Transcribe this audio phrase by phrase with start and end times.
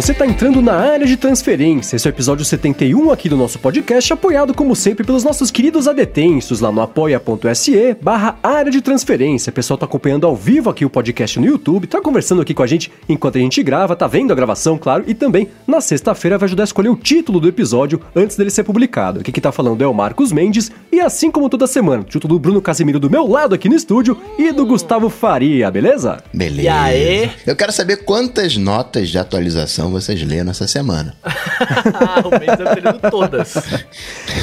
[0.00, 1.96] você está entrando na área de transferência.
[1.96, 5.88] Esse é o episódio 71 aqui do nosso podcast, apoiado como sempre pelos nossos queridos
[5.88, 9.50] adetensos lá no apoia.se barra área de transferência.
[9.50, 12.62] O pessoal tá acompanhando ao vivo aqui o podcast no YouTube, tá conversando aqui com
[12.62, 16.38] a gente enquanto a gente grava, tá vendo a gravação, claro, e também na sexta-feira
[16.38, 19.18] vai ajudar a escolher o título do episódio antes dele ser publicado.
[19.18, 22.38] Aqui que tá falando é o Marcos Mendes, e assim como toda semana, junto do
[22.38, 26.22] Bruno Casimiro do meu lado aqui no estúdio e do Gustavo Faria, beleza?
[26.32, 26.62] Beleza.
[26.62, 27.30] E aí?
[27.44, 31.14] Eu quero saber quantas notas de atualização vocês leram essa semana.
[31.24, 33.54] ah, o mês deve ter lido todas.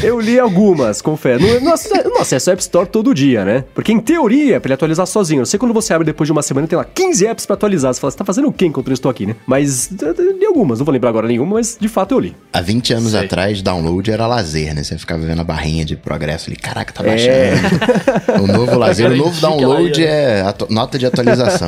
[0.03, 1.43] Eu li algumas, confere.
[1.43, 3.63] No, no, no acesso App Store todo dia, né?
[3.73, 5.41] Porque em teoria, pra ele atualizar sozinho.
[5.41, 7.93] Eu sei quando você abre depois de uma semana, tem lá 15 apps pra atualizar.
[7.93, 9.35] Você fala, você tá fazendo o quê enquanto eu estou aqui, né?
[9.45, 12.35] Mas eu li algumas, não vou lembrar agora nenhuma, mas de fato eu li.
[12.51, 13.25] Há 20 anos Sei.
[13.25, 14.83] atrás, download era lazer, né?
[14.83, 16.57] Você ficava vendo a barrinha de progresso ali.
[16.57, 17.35] Caraca, tá baixando.
[18.41, 21.67] O novo lazer, o novo download ela é nota de atualização.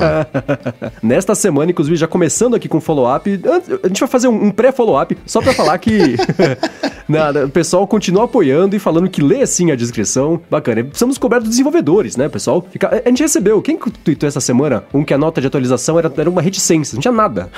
[1.01, 4.51] Nesta semana, inclusive, já começando aqui com follow-up, antes- a gente vai fazer um, um
[4.51, 6.15] pré-follow-up só pra falar que
[7.07, 10.41] nada, o pessoal continua apoiando e falando que lê sim a descrição.
[10.49, 10.83] Bacana.
[10.83, 12.65] Precisamos cobrar dos desenvolvedores, né, pessoal?
[12.71, 14.83] Fica- a gente recebeu, quem que tweetou essa semana?
[14.93, 17.49] Um que a nota de atualização era, era uma reticência, não tinha nada.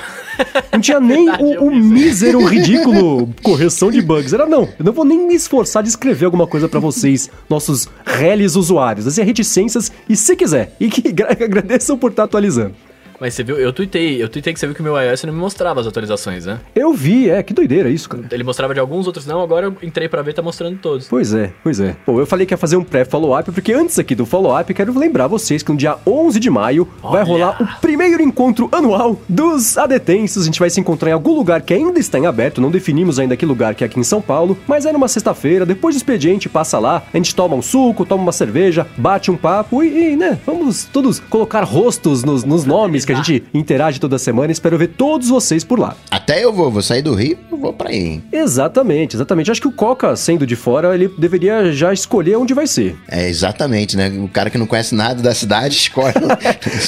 [0.72, 1.88] Não tinha nem Verdade, o, o vi isso.
[1.88, 4.32] mísero, ridículo correção de bugs.
[4.32, 7.88] Era não, eu não vou nem me esforçar de escrever alguma coisa pra vocês, nossos
[8.04, 9.06] reles usuários.
[9.06, 10.74] Assim, reticências e se quiser.
[10.80, 12.74] E que gra- agradeçam por estar atualizando.
[13.20, 15.32] Mas você viu, eu tuitei, eu tuitei que você viu que o meu iOS não
[15.34, 16.58] me mostrava as atualizações, né?
[16.74, 18.24] Eu vi, é, que doideira isso, cara.
[18.32, 21.06] Ele mostrava de alguns, outros não, agora eu entrei pra ver e tá mostrando todos.
[21.06, 21.94] Pois é, pois é.
[22.06, 25.26] Bom, eu falei que ia fazer um pré-follow-up, porque antes aqui do follow-up, quero lembrar
[25.26, 27.24] vocês que no dia 11 de maio vai Olha!
[27.24, 30.44] rolar o primeiro encontro anual dos adetensos.
[30.44, 33.18] A gente vai se encontrar em algum lugar que ainda está em aberto, não definimos
[33.18, 35.98] ainda que lugar que é aqui em São Paulo, mas é numa sexta-feira, depois do
[35.98, 40.12] expediente, passa lá, a gente toma um suco, toma uma cerveja, bate um papo e,
[40.12, 44.52] e, né, vamos todos colocar rostos nos, nos nomes que a gente interage toda semana.
[44.52, 45.96] Espero ver todos vocês por lá.
[46.10, 48.22] Até eu vou, vou sair do Rio, vou pra aí, hein?
[48.32, 49.50] Exatamente, exatamente.
[49.50, 52.96] Acho que o Coca, sendo de fora, ele deveria já escolher onde vai ser.
[53.08, 54.08] É, exatamente, né?
[54.22, 56.14] O cara que não conhece nada da cidade escolhe.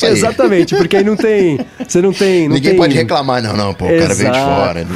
[0.02, 1.58] Exatamente, porque aí não tem.
[1.86, 2.48] Você não tem.
[2.48, 2.80] Não Ninguém tem...
[2.80, 4.60] pode reclamar, não, não, pô, o cara veio de Exato.
[4.60, 4.86] fora.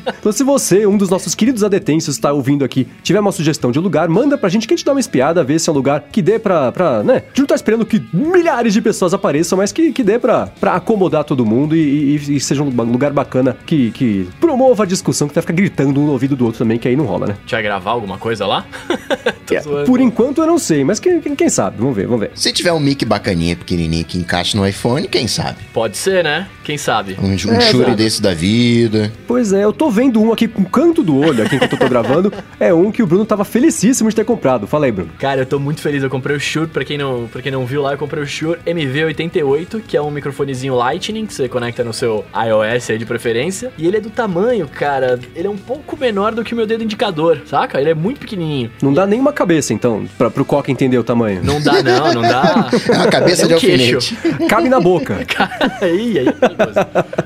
[0.20, 3.78] Então, se você, um dos nossos queridos adetensos, está ouvindo aqui, tiver uma sugestão de
[3.78, 6.04] lugar, manda pra gente que a gente dá uma espiada, ver se é um lugar
[6.12, 6.70] que dê pra.
[6.72, 7.14] pra né?
[7.14, 10.46] A gente não tá esperando que milhares de pessoas apareçam, mas que, que dê pra,
[10.46, 14.86] pra acomodar todo mundo e, e- e seja um lugar bacana que, que promova a
[14.86, 17.26] discussão, que vai ficar gritando um no ouvido do outro também, que aí não rola,
[17.28, 17.32] né?
[17.38, 18.64] A gente vai gravar alguma coisa lá?
[19.46, 21.76] Tô É, por enquanto eu não sei, mas quem, quem- quem sabe?
[21.78, 22.30] Vamos ver, vamos ver.
[22.34, 25.58] Se tiver um mic bacaninha, pequenininho, que encaixe no iPhone, quem sabe?
[25.72, 26.46] Pode ser, né?
[26.64, 27.16] Quem sabe?
[27.20, 27.96] Um, um É, exato.
[27.96, 29.12] desse da vida.
[29.26, 31.78] Pois é, eu tô vendo um aqui com o canto do olho, aqui enquanto eu
[31.78, 32.32] tô gravando.
[32.60, 34.66] É um que o Bruno tava felicíssimo de ter comprado.
[34.66, 35.10] Fala aí, Bruno.
[35.18, 36.02] Cara, eu tô muito feliz.
[36.02, 38.26] Eu comprei o Shure, pra quem não, pra quem não viu lá, eu comprei o
[38.26, 43.04] Shure MV88, que é um microfonezinho Lightning que você conecta no seu iOS aí de
[43.06, 43.70] preferência.
[43.76, 46.66] E ele é do tamanho, cara, ele é um pouco menor do que o meu
[46.66, 47.80] dedo indicador, saca?
[47.80, 48.70] Ele é muito pequenininho.
[48.82, 51.42] Não dá nem uma cabeça, então, pra, pro Coca entender o tamanho.
[51.44, 52.70] Não dá não, não dá.
[52.90, 53.96] É uma cabeça É de um queixo.
[53.96, 54.44] alfinete.
[54.48, 55.24] Cabe na boca.
[55.28, 56.78] Cara, aí, aí é perigoso.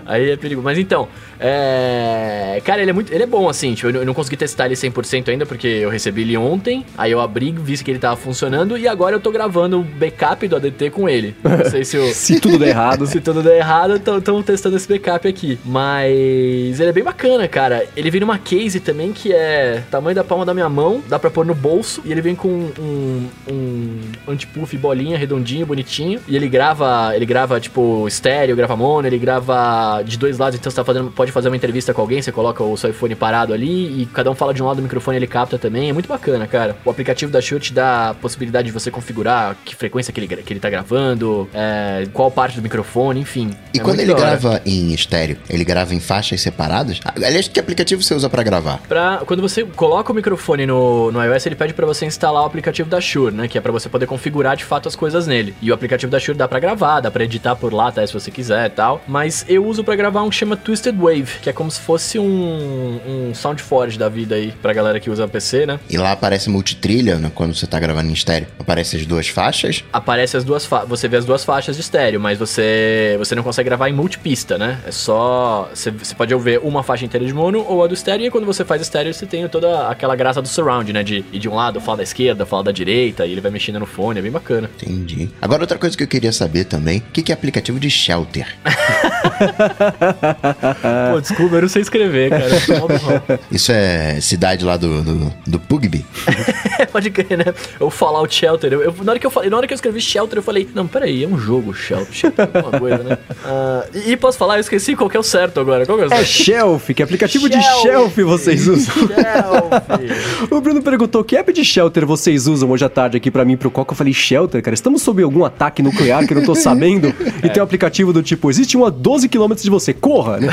[0.05, 0.65] Aí é perigoso.
[0.65, 2.61] Mas então, é...
[2.65, 3.13] Cara, ele é muito...
[3.13, 3.75] Ele é bom, assim.
[3.75, 6.85] Tipo, eu não- eu não consegui testar ele 100% ainda, porque eu recebi ele ontem.
[6.97, 8.77] Aí eu abri, vi que ele tava funcionando.
[8.79, 11.35] E agora eu tô gravando o backup do ADT com ele.
[11.43, 12.13] Não sei se o...
[12.15, 13.07] Se tudo der errado.
[13.07, 15.59] Se tudo der errado, estamos testando esse backup aqui.
[15.65, 17.87] Mas ele é bem bacana, cara.
[17.97, 21.31] Ele vem numa case também que é tamanho da palma da minha mão, dá pra
[21.31, 22.03] pôr no bolso.
[22.05, 26.21] E ele vem com um, um anti-puff bolinha, redondinho, bonitinho.
[26.27, 30.59] E ele grava, ele grava tipo estéreo, grava mono, ele grava de dois lados.
[30.59, 33.15] Então você tá fazendo, pode fazer uma entrevista com alguém, você coloca o seu iPhone
[33.15, 35.91] parado ali e cada um fala de um lado do microfone ele capta também.
[35.91, 36.77] É muito bacana, cara.
[36.85, 40.29] O aplicativo da Shure te dá a possibilidade de você configurar que frequência que ele,
[40.29, 43.51] que ele tá gravando, é, qual parte do microfone, enfim.
[43.75, 47.01] E É quando ele grava em estéreo, ele grava em faixas separadas?
[47.05, 48.79] Aliás, que aplicativo você usa pra gravar?
[48.89, 52.47] Pra, quando você coloca o microfone no, no iOS, ele pede pra você instalar o
[52.47, 53.49] aplicativo da Shure, né?
[53.49, 55.55] Que é pra você poder configurar de fato as coisas nele.
[55.61, 58.07] E o aplicativo da Shure dá pra gravar, dá pra editar por lá, tá?
[58.07, 59.03] Se você quiser e tal.
[59.07, 62.19] Mas eu uso pra gravar um que chama Twisted Wave, que é como se fosse
[62.19, 65.81] um, um SoundForge da vida aí, pra galera que usa PC, né?
[65.91, 68.47] E lá aparece multitrilha né, quando você tá gravando em estéreo.
[68.59, 69.85] Aparece as duas faixas.
[69.93, 73.43] Aparece as duas fa você vê as duas faixas de estéreo, mas você você não
[73.43, 74.79] consegue gravar em multipista, né?
[74.87, 78.27] É só você, você pode ouvir uma faixa inteira de mono ou a do estéreo
[78.27, 81.03] e quando você faz estéreo você tem toda aquela graça do surround, né?
[81.03, 83.79] De ir de um lado, falar da esquerda, falar da direita e ele vai mexendo
[83.81, 84.71] no fone, é bem bacana.
[84.83, 85.29] Entendi.
[85.41, 88.47] Agora, outra coisa que eu queria saber também: o que, que é aplicativo de shelter?
[91.13, 93.39] Pô, desculpa, eu não sei escrever, cara.
[93.51, 96.05] Isso é cidade lá do, do, do Pugby?
[96.93, 97.45] Pode crer, né?
[97.79, 98.73] Eu Fallout Shelter.
[98.73, 100.69] Eu, eu- na, hora que eu, falei- na hora que eu escrevi Shelter, eu falei,
[100.75, 101.94] não, peraí, é um jogo Shelter.
[101.95, 102.15] Shelf.
[102.15, 103.19] Shelf é coisa, né?
[103.47, 105.85] Ah, e, e posso falar, eu esqueci qual que é o certo agora.
[105.85, 106.29] Qual que é o É certo?
[106.29, 108.95] Shelf, que aplicativo de Shelf vocês usam?
[109.09, 110.49] Shelf.
[110.51, 113.57] O Bruno perguntou que app de shelter vocês usam hoje à tarde aqui pra mim
[113.57, 113.93] pro Coca.
[113.93, 117.15] Eu falei, shelter, cara, estamos sob algum ataque nuclear que eu não tô sabendo?
[117.43, 120.49] E tem um aplicativo do tipo, existe um a 12 km de você, corra, né?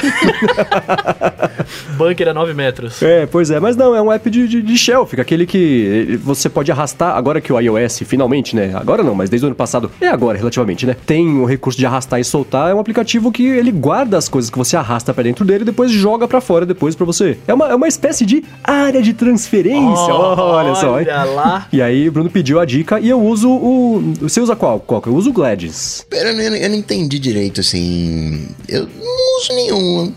[1.97, 3.01] Bunker a 9 metros.
[3.01, 6.49] É, pois é, mas não, é um app de, de, de shelf, aquele que você
[6.49, 8.71] pode arrastar, agora que o iOS, finalmente, né?
[8.75, 10.95] Agora não, mas desde o ano passado, é agora, relativamente, né?
[11.05, 14.49] Tem o recurso de arrastar e soltar, é um aplicativo que ele guarda as coisas
[14.49, 17.37] que você arrasta pra dentro dele e depois joga pra fora depois pra você.
[17.47, 20.99] É uma, é uma espécie de área de transferência, olha só.
[20.99, 21.07] hein?
[21.09, 21.67] Olha lá.
[21.71, 24.13] E aí, o Bruno pediu a dica e eu uso o.
[24.21, 25.09] Você usa qual, Coca?
[25.09, 26.05] Eu uso o Gladys.
[26.09, 28.47] Pera, eu, não- eu não entendi direito, assim.
[28.67, 30.03] Eu não uso nenhum.
[30.05, 30.13] Um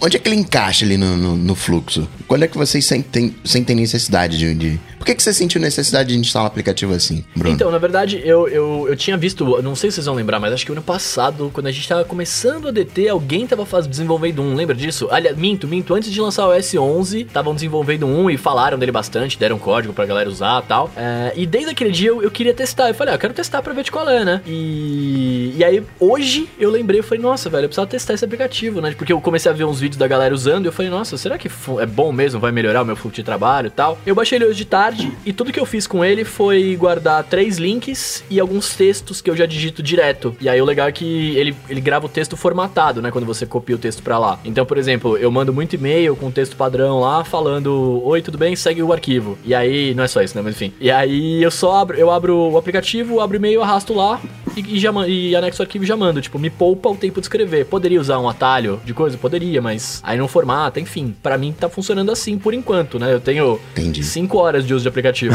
[0.00, 2.06] Onde é que ele encaixa ali no, no- no fluxo?
[2.28, 6.12] Quando é que vocês sentem, sentem necessidade de, de- Por que, que você sentiu necessidade
[6.12, 7.54] de instalar um aplicativo assim, Bruno?
[7.54, 10.52] Então, na verdade, eu, eu, eu tinha visto, não sei se vocês vão lembrar, mas
[10.52, 14.42] acho que ano passado, quando a gente tava começando a DT, alguém tava faz, desenvolvendo
[14.42, 15.08] um, lembra disso?
[15.10, 19.38] Aliás, minto, minto, antes de lançar o S11, estavam desenvolvendo um e falaram dele bastante,
[19.38, 20.90] deram código pra galera usar e tal.
[20.96, 23.62] É, e desde aquele dia eu, eu queria testar, eu falei, ah, eu quero testar
[23.62, 24.40] pra ver de qual é, né?
[24.46, 28.80] E, e aí, hoje, eu lembrei, eu falei, nossa, velho, eu precisava testar esse aplicativo,
[28.80, 28.94] né?
[28.96, 31.38] Porque eu comecei a ver uns vídeos da galera usando e eu falei, nossa, será
[31.38, 31.48] que
[31.80, 32.40] é bom mesmo?
[32.40, 33.98] Vai melhorar o meu fluxo de trabalho e tal?
[34.06, 37.24] Eu baixei ele hoje de tarde e tudo que eu fiz com ele foi guardar
[37.24, 40.23] três links e alguns textos que eu já digito direto.
[40.40, 43.10] E aí o legal é que ele, ele grava o texto formatado, né?
[43.10, 44.38] Quando você copia o texto pra lá.
[44.44, 48.54] Então, por exemplo, eu mando muito e-mail com texto padrão lá falando: Oi, tudo bem?
[48.54, 49.36] Segue o arquivo.
[49.44, 50.42] E aí, não é só isso, né?
[50.42, 50.72] Mas enfim.
[50.80, 54.20] E aí eu só abro, eu abro o aplicativo, abro o e-mail, arrasto lá
[54.56, 56.20] e, e já, e anexo o arquivo e já mando.
[56.20, 57.66] Tipo, me poupa o tempo de escrever.
[57.66, 59.16] Poderia usar um atalho de coisa?
[59.16, 61.14] Poderia, mas aí não formata, enfim.
[61.22, 63.12] Pra mim tá funcionando assim por enquanto, né?
[63.12, 64.02] Eu tenho Entendi.
[64.02, 65.34] 5 horas de uso de aplicativo.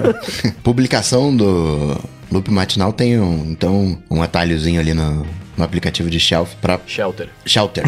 [0.62, 1.96] Publicação do
[2.30, 5.26] Loop Matinal tem um, então, um atalhozinho ali no,
[5.58, 7.28] no aplicativo de Shelf pra Shelter.
[7.44, 7.84] Shelter.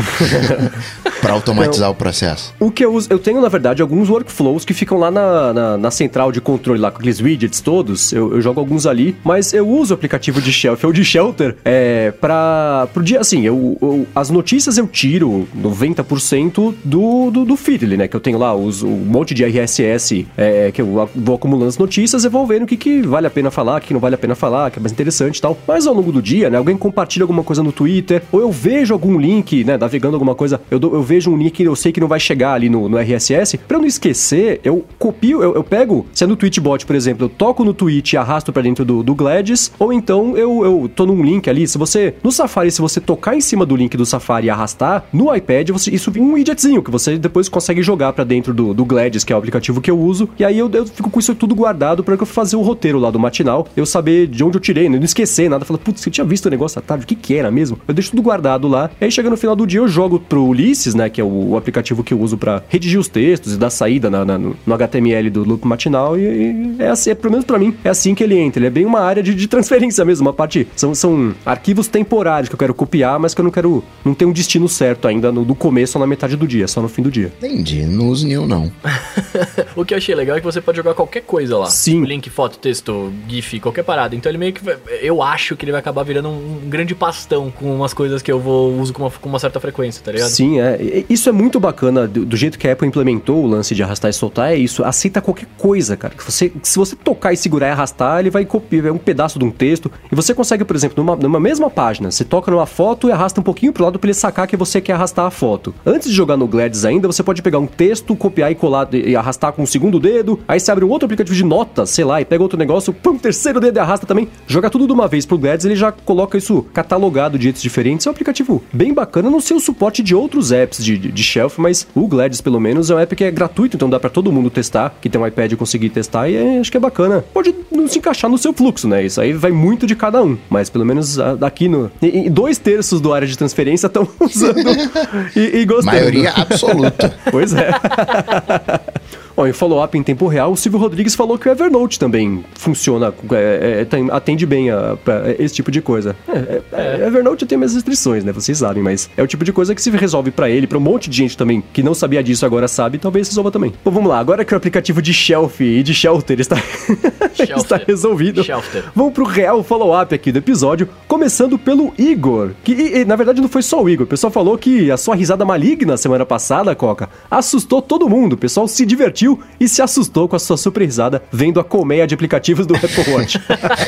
[1.21, 2.55] pra automatizar o processo.
[2.59, 5.79] O que eu uso, eu tenho, na verdade, alguns workflows que ficam lá na, na,
[5.79, 8.13] na central de controle, lá com aqueles widgets todos.
[8.13, 11.57] Eu, eu jogo alguns ali, mas eu uso o aplicativo de Shelf ou de Shelter
[11.65, 12.89] é, pra.
[12.93, 18.09] Pro dia, assim, eu, eu- as notícias eu tiro 90% do, do, do Feedly, né?
[18.09, 21.79] Que eu tenho lá os, um monte de RSS é, que eu vou acumulando as
[21.79, 24.01] notícias e vou vendo o que, que vale a pena falar, o que que não
[24.01, 25.59] vale a pena falar, o que é mais interessante e tal.
[25.67, 26.57] Mas ao longo do dia, né?
[26.59, 29.77] Alguém compartilha alguma coisa no Twitter, ou eu vejo algum link, né?
[29.77, 32.21] Navegando alguma coisa, eu, dou- eu vejo um link que eu sei que não vai
[32.21, 33.59] chegar ali no, no RSS.
[33.59, 37.25] Pra eu não esquecer, eu copio, eu, eu pego, se é no Tweetbot, por exemplo,
[37.27, 40.91] eu toco no tweet e arrasto pra dentro do, do Gladys, ou então eu, eu
[40.95, 41.67] tô num link ali.
[41.67, 45.05] Se você, no Safari, se você tocar em cima do link do Safari e arrastar,
[45.13, 48.73] no iPad, você, isso vem um widgetzinho que você depois consegue jogar pra dentro do,
[48.75, 50.29] do Gladys, que é o aplicativo que eu uso.
[50.39, 53.11] E aí eu, eu fico com isso tudo guardado pra eu fazer o roteiro lá
[53.11, 54.97] do matinal, eu saber de onde eu tirei, né?
[54.99, 55.65] não esquecer nada.
[55.65, 57.79] Falar, putz, eu tinha visto o negócio à tarde, o que que era mesmo?
[57.87, 58.91] Eu deixo tudo guardado lá.
[59.01, 61.09] E aí chega no final do dia, eu jogo pro Ulisses, né?
[61.09, 64.11] Que é o, o aplicativo que eu uso pra redigir os textos e dar saída
[64.11, 66.19] na- na- no, no HTML do loop matinal.
[66.19, 68.59] E, e é assim, é, pelo menos pra mim, é assim que ele entra.
[68.61, 70.67] Ele é bem uma área de, de transferência mesmo, uma parte.
[70.77, 73.83] São, são arquivos temporários que eu quero copiar, mas que eu não quero.
[74.05, 76.81] Não tem um destino certo ainda no, do começo ou na metade do dia, só
[76.81, 77.33] no fim do dia.
[77.43, 78.71] Entendi, não uso nenhum não.
[79.77, 81.67] o que eu achei legal é que você pode jogar qualquer coisa lá.
[81.67, 82.05] Sim.
[82.05, 84.15] Link, foto, texto, GIF, qualquer parada.
[84.15, 84.63] Então ele meio que.
[84.65, 86.95] vai- Eu acho que ele vai acabar virando um, um grande
[87.31, 90.11] pastão com umas coisas que eu vou uso com uma, com uma certa frequência, tá
[90.11, 90.31] ligado?
[90.31, 91.05] Sim, é.
[91.09, 94.11] Isso é muito bacana do, do jeito que a Apple implementou o lance de arrastar
[94.11, 94.53] e soltar.
[94.53, 94.85] É isso.
[94.85, 96.15] Aceita qualquer coisa, cara.
[96.15, 99.45] Que você, se você tocar e segurar e arrastar, ele vai copiar um pedaço de
[99.45, 99.91] um texto.
[100.11, 103.41] E você consegue, por exemplo, numa, numa mesma página, você toca numa foto e arrasta
[103.41, 105.75] um pouquinho pro lado pra ele sacar que você quer arrastar a foto.
[105.87, 109.11] Antes de jogar no Gladys ainda, você pode pegar um texto, copiar e colar e
[109.11, 110.39] e arrastar com o segundo dedo.
[110.47, 113.17] Aí você abre um outro aplicativo de notas, sei lá, e pega outro negócio, pum,
[113.17, 114.29] terceiro dedo e arrasta também.
[114.47, 118.07] Joga tudo de uma vez pro Gladys, ele já coloca isso catalogado de jeitos diferentes.
[118.07, 121.23] É um aplicativo bem bacana, não sei o suporte de outros apps de, de, de
[121.23, 124.11] shelf, mas o Gladys, pelo menos, é um app que é gratuito, então dá pra
[124.11, 126.81] todo mundo testar, que tem um iPad e conseguir testar, e é- acho que é
[126.81, 127.25] bacana.
[127.33, 129.05] Pode não se encaixar no seu fluxo, né?
[129.05, 131.91] Isso aí vai muito de cada um, mas pelo menos ah, daqui no.
[132.03, 134.59] e- e dois terços do área de transferência estão usando
[135.37, 135.97] e, e gostando.
[135.97, 137.15] Maioria absoluta.
[137.31, 137.71] Pois é.
[139.41, 143.13] Ó, em follow-up em tempo real, o Silvio Rodrigues falou que o Evernote também funciona,
[143.33, 146.15] é, é, tem- atende bem a, pra esse tipo de coisa.
[146.29, 148.33] É, é, é, Evernote tem minhas restrições, né?
[148.33, 150.81] Vocês sabem, mas é o tipo de coisa que se resolve pra ele, pra um
[150.81, 153.73] monte de gente também que não sabia disso agora sabe, talvez resolva também.
[153.85, 154.19] Bom, vamos lá.
[154.19, 156.57] Agora que o aplicativo de Shelf e de Shelter está,
[157.33, 157.85] está Shelter.
[157.87, 158.85] resolvido, Shelter.
[158.95, 163.41] vamos pro real follow-up aqui do episódio, começando pelo Igor, que e- e, na verdade
[163.41, 166.75] não foi só o Igor, o pessoal falou que a sua risada maligna semana passada,
[166.75, 170.57] Coca, assustou todo mundo, o pessoal se divertiu riu e se assustou com a sua
[170.57, 173.41] super risada vendo a colmeia de aplicativos do Apple Watch.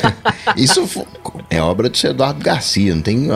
[0.55, 0.87] Isso
[1.49, 3.27] é obra do seu Eduardo Garcia, não tem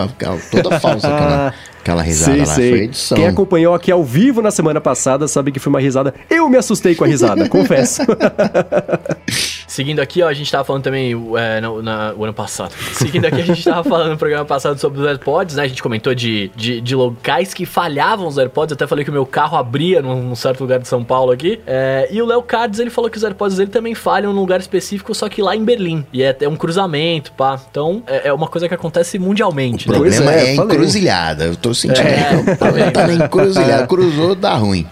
[0.52, 1.54] toda falsa aquela,
[1.88, 2.46] aquela risada sei, lá.
[2.46, 2.70] sei.
[2.70, 3.18] Foi edição.
[3.18, 6.14] Quem acompanhou aqui ao vivo na semana passada sabe que foi uma risada.
[6.30, 8.02] Eu me assustei com a risada, confesso.
[9.68, 12.74] Seguindo aqui, ó, a gente tava falando também é, no, na- o ano passado.
[12.94, 15.64] Seguindo aqui, a gente tava falando no programa passado sobre os AirPods, né?
[15.64, 18.74] A gente comentou de, de, de locais que falhavam os AirPods.
[18.74, 21.60] Até falei que o meu carro abria num, num certo lugar de São Paulo aqui.
[21.68, 24.60] É, e o Léo Cardes, ele falou que os AirPods dele também falham num lugar
[24.60, 26.06] específico, só que lá em Berlim.
[26.14, 27.60] E é, é um cruzamento, pá.
[27.70, 29.98] Então, é, é uma coisa que acontece mundialmente, O né?
[30.00, 30.76] Problema é, é, falei.
[30.76, 31.44] encruzilhada.
[31.46, 33.88] Eu tô sentindo É, que o tá tá na encruzilhada.
[33.88, 34.86] Cruzou, dá ruim.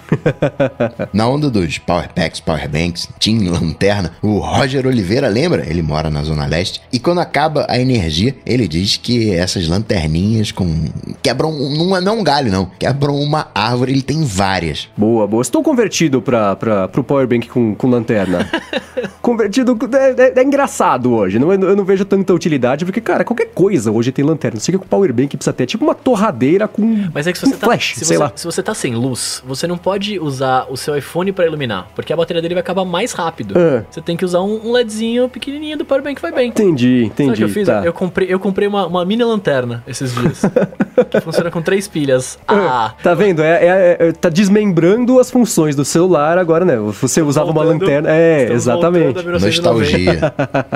[1.14, 5.66] Na onda dos Powerpacks, Powerbanks, Team Lanterna, o Roger Oliveira, lembra?
[5.68, 6.82] Ele mora na Zona Leste.
[6.92, 10.86] E quando acaba a energia, ele diz que essas lanterninhas com.
[11.22, 11.52] quebram.
[11.76, 12.70] Não é não um galho, não.
[12.80, 14.88] Quebram uma árvore, ele tem várias.
[14.98, 15.42] boa, boa.
[15.42, 18.50] Estou convertido pra, pra, pro Powerbank com, com lanterna.
[19.22, 19.78] convertido.
[19.94, 21.40] É, é- é engraçado hoje.
[21.40, 24.56] Não, eu não vejo tanta utilidade, porque, cara, qualquer coisa hoje tem lanterna.
[24.56, 25.64] Não sei o que o Powerbank precisa ter.
[25.64, 27.10] É tipo uma torradeira com.
[27.14, 28.32] Mas é que se você, tá, flash, se, sei você, lá.
[28.36, 32.12] se você tá sem luz, você não pode usar o seu iPhone pra iluminar, porque
[32.12, 33.54] a bateria dele vai acabar mais rápido.
[33.58, 33.84] Ah.
[33.90, 36.50] Você tem que usar um, um LEDzinho pequenininho do Powerbank que vai bem.
[36.50, 37.38] Entendi, Sabe o entendi.
[37.38, 37.68] que eu fiz?
[37.68, 37.84] tá.
[37.86, 40.42] Eu comprei, eu comprei uma, uma mini lanterna esses dias.
[41.10, 42.38] que funciona com três pilhas.
[42.48, 43.42] Ah, Tá vendo?
[43.42, 46.78] É, é- é- tá desmembrando as funções do celular agora, né?
[46.78, 48.10] Você usava uma voltando- lanterna.
[48.12, 49.04] É, exatamente.
[49.06, 50.14] voltando a 1990.
[50.14, 50.34] Nostalgia.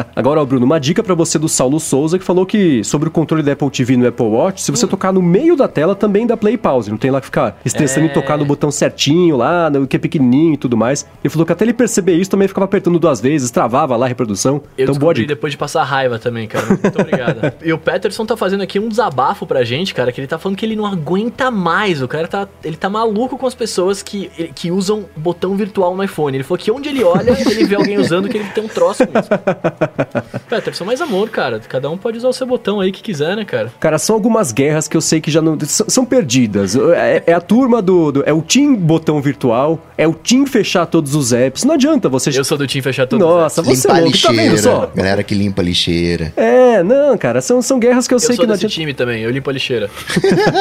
[0.16, 3.12] Agora, ó, Bruno, uma dica pra você do Saulo Souza que falou que sobre o
[3.12, 4.90] controle da Apple TV no Apple Watch, se você Hum.
[4.90, 6.90] tocar no meio da tela também dá play e pause.
[6.90, 8.10] Não tem lá que ficar estressando É.
[8.10, 11.06] em tocar no botão certinho lá, no que é pequenininho e tudo mais.
[11.24, 14.10] Ele falou que até ele perceber isso também ficava apertando duas vezes, travava lá a
[14.10, 14.56] reprodução.
[14.78, 16.66] Eu então, descobri depois de passar raiva também, cara.
[16.68, 17.54] Muito obrigado.
[17.64, 20.58] e o Peterson tá fazendo aqui um desabafo pra gente, cara, que ele tá falando
[20.58, 22.02] que ele não aguenta mais.
[22.02, 26.04] O cara tá, ele tá maluco com as pessoas que, que usam botão virtual no
[26.04, 26.38] iPhone.
[26.38, 29.04] Ele falou que onde ele olha, ele vê alguém usando que ele tem um troço
[29.04, 30.40] isso.
[30.50, 31.60] Peterson, mais amor, cara.
[31.60, 33.72] Cada um pode usar o seu botão aí que quiser, né, cara?
[33.80, 35.58] Cara, são algumas guerras que eu sei que já não.
[35.70, 36.76] São perdidas.
[36.76, 40.86] É, é a turma do, do- É o Team botão virtual, é o Team fechar
[40.86, 41.64] todos os apps.
[41.64, 42.30] Não adianta você.
[42.38, 44.58] Eu sou do time fechar todos Nossa, você Limpar é a louco, tá vendo lixeira.
[44.62, 44.92] só?
[44.96, 46.34] Galera que limpa a lixeira.
[46.36, 48.74] É, não, cara, são, são guerras que eu, Eu sei sou que não adianta.
[48.74, 49.90] time também, eu limpo a lixeira.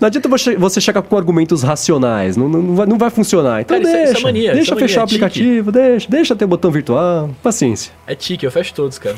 [0.00, 3.60] Não adianta você, você chegar com argumentos racionais, não, não, vai, não vai funcionar.
[3.60, 5.06] Então Cara, isso é- deixa, isso é mania, deixa isso é mania, fechar o é
[5.06, 5.24] tique.
[5.24, 7.92] aplicativo, deixa, deixa ter botão virtual, paciência.
[8.06, 9.16] É tique, eu fecho todos, cara.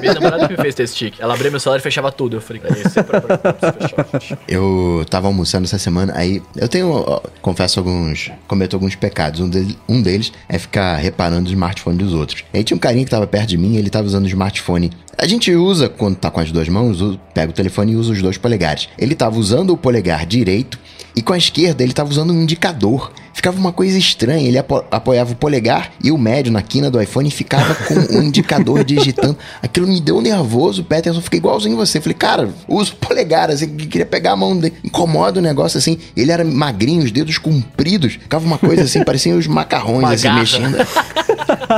[0.00, 1.20] Minha namorada que me fez ter esse tique.
[1.20, 2.36] Ela abria meu celular e fechava tudo.
[2.36, 4.38] Eu falei, cara, isso é pra, pra, pra fechar, fechar.
[4.50, 7.04] Eu tava almoçando essa semana, aí eu tenho,
[7.40, 9.38] confesso alguns, cometo alguns pecados.
[9.38, 9.48] Um,
[9.88, 12.42] um deles é ficar reparando o smartphone dos outros.
[12.52, 14.90] Aí tinha um carinha que tava perto de mim, ele tava usando o smartphone.
[15.16, 16.98] A gente usa, quando tá com as duas mãos,
[17.32, 18.88] pega o telefone e usa os dois polegares.
[18.98, 20.80] Ele tava usando o polegar direito
[21.14, 23.12] e com a esquerda ele tava usando um indicador.
[23.32, 27.00] Ficava uma coisa estranha, ele apo- apoiava o polegar e o médio na quina do
[27.00, 29.36] iPhone e ficava com o indicador digitando.
[29.62, 32.00] Aquilo me deu nervoso, Peterson, fiquei igualzinho você.
[32.00, 34.74] Falei, cara, usa o polegar, assim, que queria pegar a mão dele.
[34.84, 35.98] Incomoda o negócio assim.
[36.16, 40.30] Ele era magrinho, os dedos compridos, ficava uma coisa assim, parecia os macarrões Uma assim,
[40.32, 40.76] mexendo.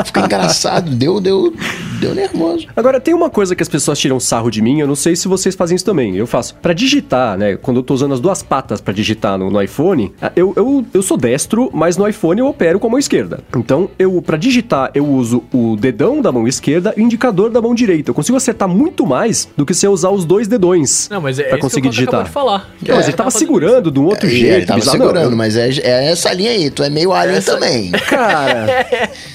[0.05, 1.55] Ficou engraçado, deu, deu,
[2.01, 2.67] deu nervoso.
[2.77, 5.29] Agora, tem uma coisa que as pessoas tiram sarro de mim, eu não sei se
[5.29, 6.17] vocês fazem isso também.
[6.17, 6.55] Eu faço.
[6.57, 7.57] Pra digitar, né?
[7.57, 11.03] Quando eu tô usando as duas patas pra digitar no, no iPhone, eu, eu, eu
[11.03, 11.42] sou destro,
[11.73, 13.41] mas no iPhone eu opero com a mão esquerda.
[13.57, 17.61] Então, eu para digitar, eu uso o dedão da mão esquerda e o indicador da
[17.61, 18.11] mão direita.
[18.11, 21.39] Eu consigo acertar muito mais do que se eu usar os dois dedões Não, mas
[21.39, 22.25] é pra conseguir que digitar.
[22.25, 22.71] de falar.
[22.87, 24.55] Não, mas É, ele tava fazendo segurando de um outro É, jeito.
[24.57, 24.99] ele tava bizarro.
[24.99, 27.91] Segurando, mas é, é essa linha aí, tu é meio alien Essa- também.
[28.09, 28.87] Cara,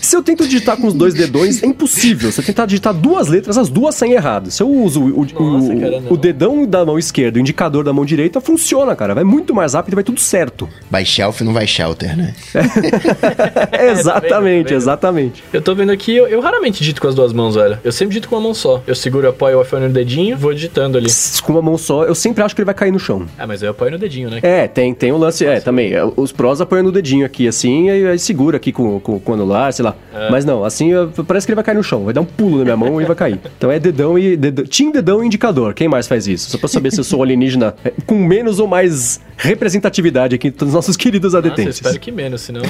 [0.01, 2.31] se eu tento digitar com os dois dedões, é impossível.
[2.31, 4.49] Se eu tentar digitar duas letras, as duas saem errado.
[4.51, 7.43] Se eu uso o, o- Nossa, o- cara, o dedão da mão esquerda e o
[7.43, 9.13] indicador da mão direita, funciona, cara.
[9.13, 10.67] Vai muito mais rápido e vai tudo certo.
[10.89, 12.33] Vai shelf, não vai shelter, né?
[13.91, 14.71] exatamente, tá vendo?
[14.71, 15.43] exatamente.
[15.51, 17.77] Eu tô vendo aqui, eu, eu raramente digito com as duas mãos, velho.
[17.83, 18.81] Eu sempre digito com uma mão só.
[18.85, 21.07] Eu seguro, apoio o iPhone no dedinho, vou digitando ali.
[21.43, 23.25] Com uma mão só, eu sempre acho que ele vai cair no chão.
[23.37, 24.39] Ah, mas eu apoio no dedinho, né?
[24.41, 25.93] É, tem, tem o lance, é, também.
[25.93, 29.31] é, Os prós apoiam no dedinho aqui, assim, e aí segura aqui com, com, com
[29.31, 29.95] o anular, sei lá.
[30.31, 32.05] Mas não, assim, eu- parece que ele vai cair no chão.
[32.05, 33.39] Vai dar um pulo na minha mão e vai cair.
[33.57, 34.35] Então é dedão e.
[34.37, 35.73] Dedão, team dedão e indicador.
[35.73, 36.49] Quem mais faz isso?
[36.51, 40.73] Só pra saber se eu sou alienígena é, com menos ou mais representatividade aqui dos
[40.73, 41.79] nossos queridos adetentes.
[41.87, 42.61] Espero que menos, senão...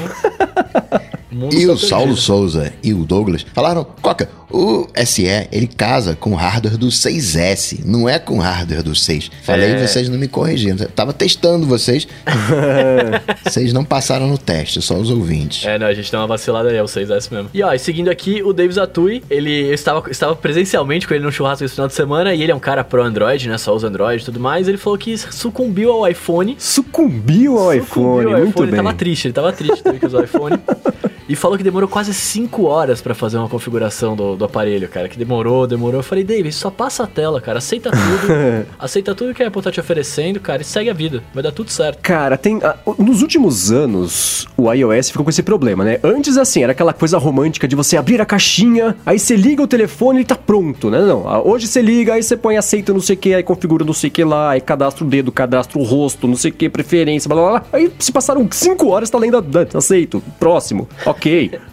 [1.32, 2.22] o mundo E o Saulo perdido.
[2.22, 7.80] Souza e o Douglas falaram: Coca, o SE ele casa com o hardware do 6S,
[7.86, 9.30] não é com o hardware do 6.
[9.44, 9.84] Falei É.
[9.84, 10.78] e vocês não me corrigiram.
[10.80, 12.08] Eu tava testando vocês.
[13.44, 15.66] vocês não passaram no teste, só os ouvintes.
[15.66, 17.50] É, não, a gente dá uma vacilada aí, é o 6S mesmo.
[17.54, 21.24] E ó, e seguindo aqui, o Davis Atui, ele eu estava, estava presencialmente com ele
[21.24, 23.58] no churrasco esse final de semana, e ele é um cara pro Android, né?
[23.58, 24.68] Só usa Android e tudo mais.
[24.68, 26.56] Ele falou que sucumbiu ao iPhone.
[26.60, 28.78] Sucumbiu ao Sucumbiu iPhone, ao muito Ele bem.
[28.84, 30.58] tava triste, ele tava triste, teve que usar o iPhone.
[31.28, 35.08] e falou que demorou quase 5 horas pra fazer uma configuração do, do aparelho, cara.
[35.10, 36.00] Que demorou, demorou.
[36.00, 37.58] Eu falei, David, só passa a tela, cara.
[37.58, 38.66] Aceita tudo.
[38.80, 41.24] aceita tudo que a Apple tá te oferecendo, cara, e segue a vida.
[41.34, 42.00] Vai dar tudo certo.
[42.02, 42.60] Cara, tem.
[42.64, 46.00] ah, nos últimos anos, o iOS ficou com esse problema, né?
[46.04, 49.68] Antes, assim, era aquela coisa romântica de você abrir a caixinha, aí você liga o
[49.68, 51.00] telefone e tá pronto, né?
[51.02, 51.28] Não.
[51.28, 53.94] ah, Hoje você liga, aí você põe aceita não sei o que, aí configura não
[53.94, 56.70] sei o que lá, aí cadastra o dedo, cadastra o rosto, não sei o que,
[56.70, 57.64] preferência, blá blá blá.
[57.74, 60.22] Aí se passaram 5 horas, tá lendo a- aceito.
[60.40, 60.88] Próximo.
[61.06, 61.17] Ok.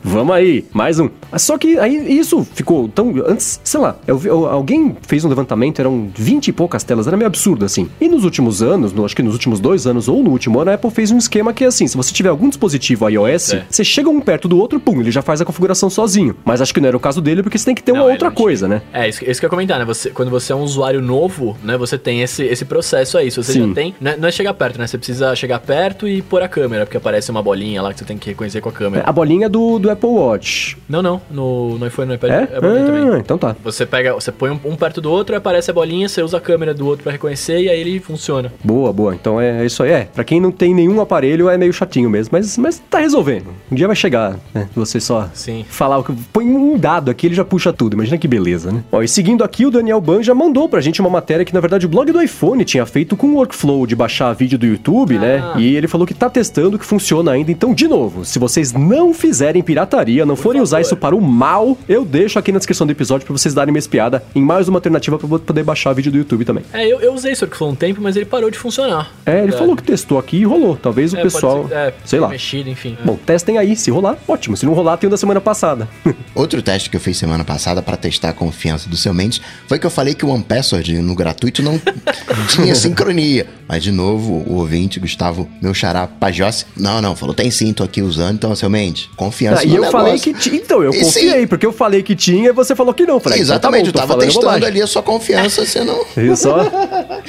[0.03, 0.65] Vamos aí.
[0.73, 1.09] Mais um.
[1.37, 3.13] Só que aí isso ficou tão.
[3.27, 7.17] Antes, sei lá, eu eu- alguém fez um levantamento, eram 20 e poucas telas, era
[7.17, 7.89] meio absurdo assim.
[8.01, 10.71] E nos últimos anos, no- acho que nos últimos dois anos ou no último ano,
[10.71, 13.65] a Apple fez um esquema que é assim: se você tiver algum dispositivo iOS, É.
[13.69, 16.37] você chega um perto do outro, pum, ele já faz a configuração sozinho.
[16.45, 18.05] Mas acho que não era o caso dele, porque você tem que ter Não, uma
[18.07, 18.45] ele outra não tinha.
[18.45, 18.83] coisa, né?
[18.93, 19.85] É, isso, isso que eu ia comentar, né?
[19.85, 21.77] Você, quando você é um usuário novo, né?
[21.77, 23.31] Você tem esse, esse processo aí.
[23.31, 23.69] Se você Sim.
[23.69, 23.95] já tem.
[24.01, 24.87] Não é, não é chegar perto, né?
[24.87, 28.05] Você precisa chegar perto e pôr a câmera, porque aparece uma bolinha lá que você
[28.05, 29.05] tem que reconhecer com a câmera.
[29.07, 30.77] A bolinha do, do Apple Watch.
[30.89, 31.21] Não, não.
[31.31, 32.49] No, no iPhone, no iPad É?
[32.57, 33.09] é, bolinha também.
[33.11, 33.57] ah, então tá.
[33.65, 36.41] Você pega, você põe um, um perto do outro, aparece a bolinha, você usa a
[36.41, 38.53] câmera do outro pra reconhecer e aí ele funciona.
[38.63, 39.15] Boa, boa.
[39.15, 39.91] Então é isso aí.
[39.91, 43.47] É, pra quem não tem nenhum aparelho é meio chatinho mesmo, mas, mas tá resolvendo.
[43.71, 44.69] Um dia vai chegar, né?
[44.75, 45.65] Você só Sim.
[45.69, 46.13] falar o que.
[46.33, 47.95] Põe um dado aqui, ele já puxa tudo.
[47.95, 48.83] Imagina que beleza, né?
[48.91, 51.61] Ó, e seguindo aqui, o Daniel Ban já mandou pra gente uma matéria que, na
[51.61, 55.19] verdade, o blog do iPhone tinha feito com o workflow de baixar vídeo do YouTube,
[55.19, 55.41] né?
[55.43, 55.55] Ah.
[55.59, 57.51] E ele falou que tá testando que funciona ainda.
[57.51, 61.79] Então, de novo, se vocês não fizerem pirataria, não forem usar isso para o mal,
[61.89, 64.77] eu deixo aqui na descrição do episódio pra vocês darem uma espiada em mais uma
[64.77, 66.63] alternativa pra poder baixar vídeo do YouTube também.
[66.75, 69.11] É, eu, eu usei isso aqui por um tempo, mas ele parou de funcionar.
[69.25, 69.59] É, ele Verdade.
[69.63, 70.77] falou que testou aqui e rolou.
[70.77, 71.57] Talvez o É, pessoal.
[71.63, 72.29] pode ser- é, sei lá.
[72.29, 72.99] Mexido, enfim.
[73.03, 73.75] Bom, testem aí.
[73.75, 74.59] Se rolar, ótimo.
[74.59, 75.89] Se não rolar, tem o da semana passada.
[76.35, 79.79] Outro teste que eu fiz semana passada pra testar a confiança do seu Mendes foi
[79.79, 81.81] que eu falei que o OnePassword no gratuito não
[82.51, 83.47] tinha sincronia.
[83.67, 87.83] Mas, de novo, o ouvinte, Gustavo, meu xará Pajossi, não, não, falou, tem sim, tô
[87.83, 89.99] aqui usando, então, seu Mendes, confiança Ah, e no eu negócio.
[90.07, 90.57] falei que tinha.
[90.57, 91.47] Então, eu E confiei, sim.
[91.47, 93.21] porque eu falei que tinha e você falou que não.
[93.21, 94.69] Falei, então tá Exatamente, bom, eu tava testando bobagem.
[94.69, 96.05] ali a sua confiança, você não...
[96.37, 96.57] Só?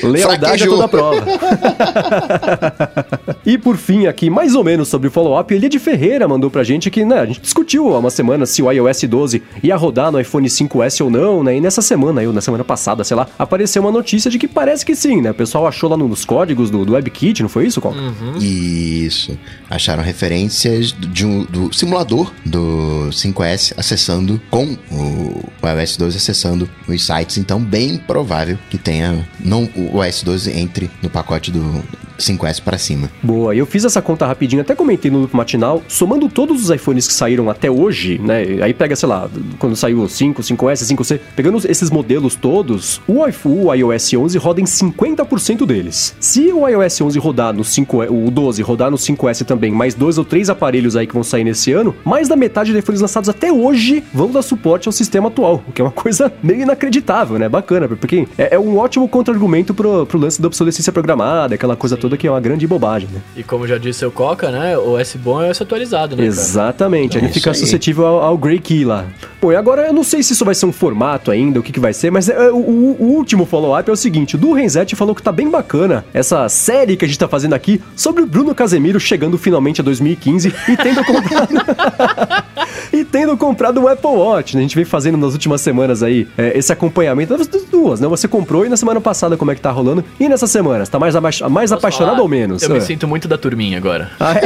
[0.04, 0.76] Lealdade a Fraquejou.
[0.76, 1.24] toda prova.
[3.46, 6.64] e por fim, aqui, mais ou menos sobre o follow-up, Elia de Ferreira mandou pra
[6.64, 10.12] gente que, né, a gente discutiu há uma semana se o iOS 12 ia rodar
[10.12, 11.58] no iPhone 5S ou não, né?
[11.58, 14.48] E nessa semana, aí, ou na semana passada, sei lá, apareceu uma notícia de que
[14.48, 15.32] parece que sim, né?
[15.32, 17.98] O pessoal achou lá no- nos códigos do, do WebKit, não foi isso, Coca?
[18.40, 19.38] Isso.
[19.70, 27.06] Acharam referências de um- do simulador do 5S acessando com o, iOS 12 acessando os
[27.06, 27.38] sites.
[27.38, 31.84] Então, bem provável que tenha não o OS 12 entre no pacote do
[32.18, 33.10] 5S para cima.
[33.22, 37.08] Boa, eu fiz essa conta rapidinho, até comentei no Loop Matinal, somando todos os iPhones
[37.08, 38.44] que saíram até hoje, né?
[38.62, 43.26] Aí pega, sei lá, quando saiu o 5, 5S, 5C, pegando esses modelos todos, o
[43.26, 46.16] iPhone, o iOS 11 roda em 50% deles.
[46.20, 50.18] Se o iOS 11 rodar no 5, o 12 rodar no 5S também, mais dois
[50.18, 53.30] ou três aparelhos aí que vão sair nesse ano, mais da metade de iPhones lançados
[53.30, 57.38] até hoje vão dar suporte ao sistema atual, o que é uma coisa meio inacreditável,
[57.38, 57.50] né?
[57.50, 61.98] Bacana, porque é, é um ótimo contra-argumento pro, pro lance da obsolescência programada, aquela coisa
[61.98, 63.20] toda que é uma grande bobagem, né?
[63.36, 64.78] E como já disse o Coca, né?
[64.78, 66.24] O S bom é o S atualizado, né?
[66.24, 66.28] cara?
[66.28, 67.66] Exatamente, É ele fica isso aí.
[67.66, 69.06] suscetível ao, ao Grey Key lá.
[69.42, 71.72] Bom, e agora eu não sei se isso vai ser um formato ainda, o que,
[71.72, 74.54] que vai ser, mas é, o, o- o último follow-up é o seguinte: o Du
[74.54, 78.24] Renzetti falou que tá bem bacana essa série que a gente tá fazendo aqui sobre
[78.24, 81.54] o Bruno Casemiro chegando finalmente a 2015 e tendo comprado.
[82.92, 84.62] e tendo comprado um Apple Watch, né?
[84.62, 88.08] A gente vem fazendo nas últimas semanas aí é, esse acompanhamento das duas, né?
[88.08, 90.04] Você comprou e na semana passada como é que tá rolando?
[90.20, 91.16] E nessas semanas, tá mais,
[91.50, 92.22] mais apaixonado falar?
[92.22, 92.64] ou menos?
[92.64, 92.82] Eu me Ah.
[92.82, 94.10] sinto muito da turminha agora.
[94.20, 94.46] Ah, é?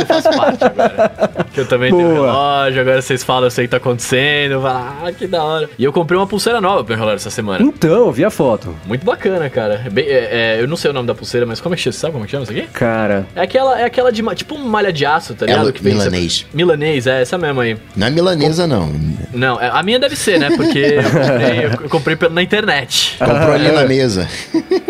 [0.00, 1.10] Eu faço parte agora.
[1.52, 2.26] Que eu também tenho Boa.
[2.26, 4.66] relógio, agora vocês falam, eu sei o que tá acontecendo.
[4.66, 5.68] Ah, que da hora.
[5.78, 7.64] E eu comprei uma pulseira nova pro relógio essa semana.
[7.64, 8.74] Então, eu vi a foto.
[8.86, 9.82] Muito bacana, cara.
[9.86, 11.82] É bem- é- é, eu não sei o nome da pulseira, mas como é que
[11.82, 11.92] chama?
[11.92, 12.62] Sabe como é que chama isso aqui?
[12.72, 15.62] Cara, É aquela, é aquela de tipo uma malha de aço, tá ligado?
[15.62, 16.46] Ela- Que milanês.
[16.52, 17.76] Milanês, é essa mesmo aí.
[17.96, 18.92] Não é milanesa, não.
[19.32, 20.48] Não, é- a minha deve ser, né?
[20.56, 23.16] Porque eu comprei, eu, comprei na internet.
[23.18, 24.28] Comprou ali na mesa.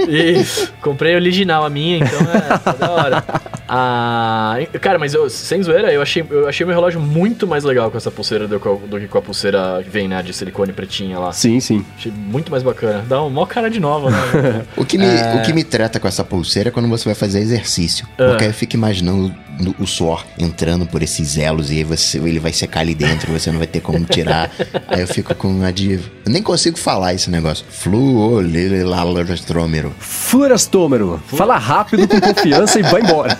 [0.08, 0.72] Isso.
[0.80, 3.24] Comprei original a minha, então é, tá da hora.
[3.70, 7.90] Ah, cara, mas eu, sem zoeira, eu achei, eu achei meu relógio muito mais legal
[7.90, 10.72] com essa pulseira do, que- do que com a pulseira que vem, né, de silicone
[10.72, 11.32] pretinha lá.
[11.32, 11.84] sim, sim.
[11.96, 13.04] Achei muito mais bacana.
[13.06, 14.64] Dá um mó cara de nova, né?
[14.76, 15.34] O que, me, É.
[15.36, 18.06] o que me trata com essa pulseira é quando você vai fazer exercício.
[18.18, 18.28] Ah.
[18.30, 19.34] Porque aí eu fico imaginando
[19.78, 23.50] o suor entrando por esses elos e aí você, ele vai secar ali dentro, você
[23.50, 24.50] não vai ter como tirar.
[24.88, 26.10] aí eu fico com a diva.
[26.24, 27.64] Eu nem consigo falar esse negócio.
[27.70, 29.94] Fluolelastrômero.
[29.98, 31.22] Florastômero.
[31.26, 33.36] Fala rápido, com confiança e vai embora.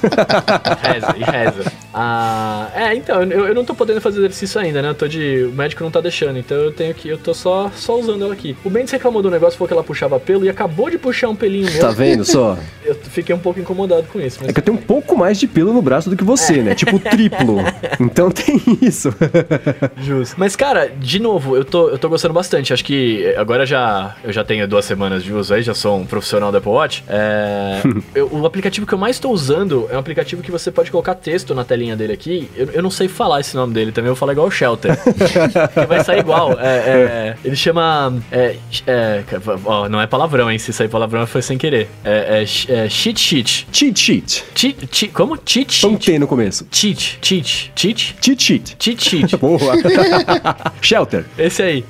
[0.83, 1.72] reza, e reza.
[2.01, 4.91] Ah, é, então, eu, eu não tô podendo fazer exercício ainda, né?
[4.91, 5.43] Eu tô de.
[5.45, 7.09] O médico não tá deixando, então eu tenho que.
[7.09, 8.57] Eu tô só, só usando ela aqui.
[8.65, 11.35] O Mendes reclamou do negócio, falou que ela puxava pelo e acabou de puxar um
[11.35, 11.81] pelinho meu.
[11.81, 12.57] Tá vendo só?
[12.89, 14.39] Eu fiquei um pouco incomodado com isso.
[14.41, 16.63] Mas É que eu tenho um pouco mais de pelo no braço do que você,
[16.63, 16.75] né?
[16.75, 17.59] Tipo triplo.
[18.01, 19.11] Então tem isso.
[20.03, 20.37] Justo.
[20.39, 22.73] Mas, cara, de novo, eu tô, eu tô gostando bastante.
[22.73, 26.07] Acho que agora já eu já tenho duas semanas de uso aí, já sou um
[26.07, 27.05] profissional do Apple Watch.
[27.09, 27.83] É,
[28.15, 31.15] eu- o aplicativo que eu mais tô usando é um aplicativo que você pode colocar
[31.15, 32.48] texto na telinha dele aqui.
[32.57, 34.98] Eu, eu não sei falar esse nome dele também, eu vou falar igual o Shelter.
[35.88, 36.59] vai sair igual.
[36.59, 38.20] É, é, ele chama.
[38.31, 39.24] É, é,
[39.64, 40.59] ó, não é palavrão, hein?
[40.59, 41.88] Se sair palavrão foi sem querer.
[42.05, 43.66] É, é, é cheat sheet.
[43.72, 44.44] Cheat sheet.
[44.55, 45.38] Cheat, cheat, como?
[45.44, 46.07] Cheat sheet.
[46.07, 46.66] T no começo.
[46.70, 48.77] Cheat, cheat, cheat, Cheat sheet.
[48.79, 49.37] cheat sheet.
[49.38, 49.59] Boa.
[50.81, 51.24] Shelter.
[51.38, 51.85] Esse aí.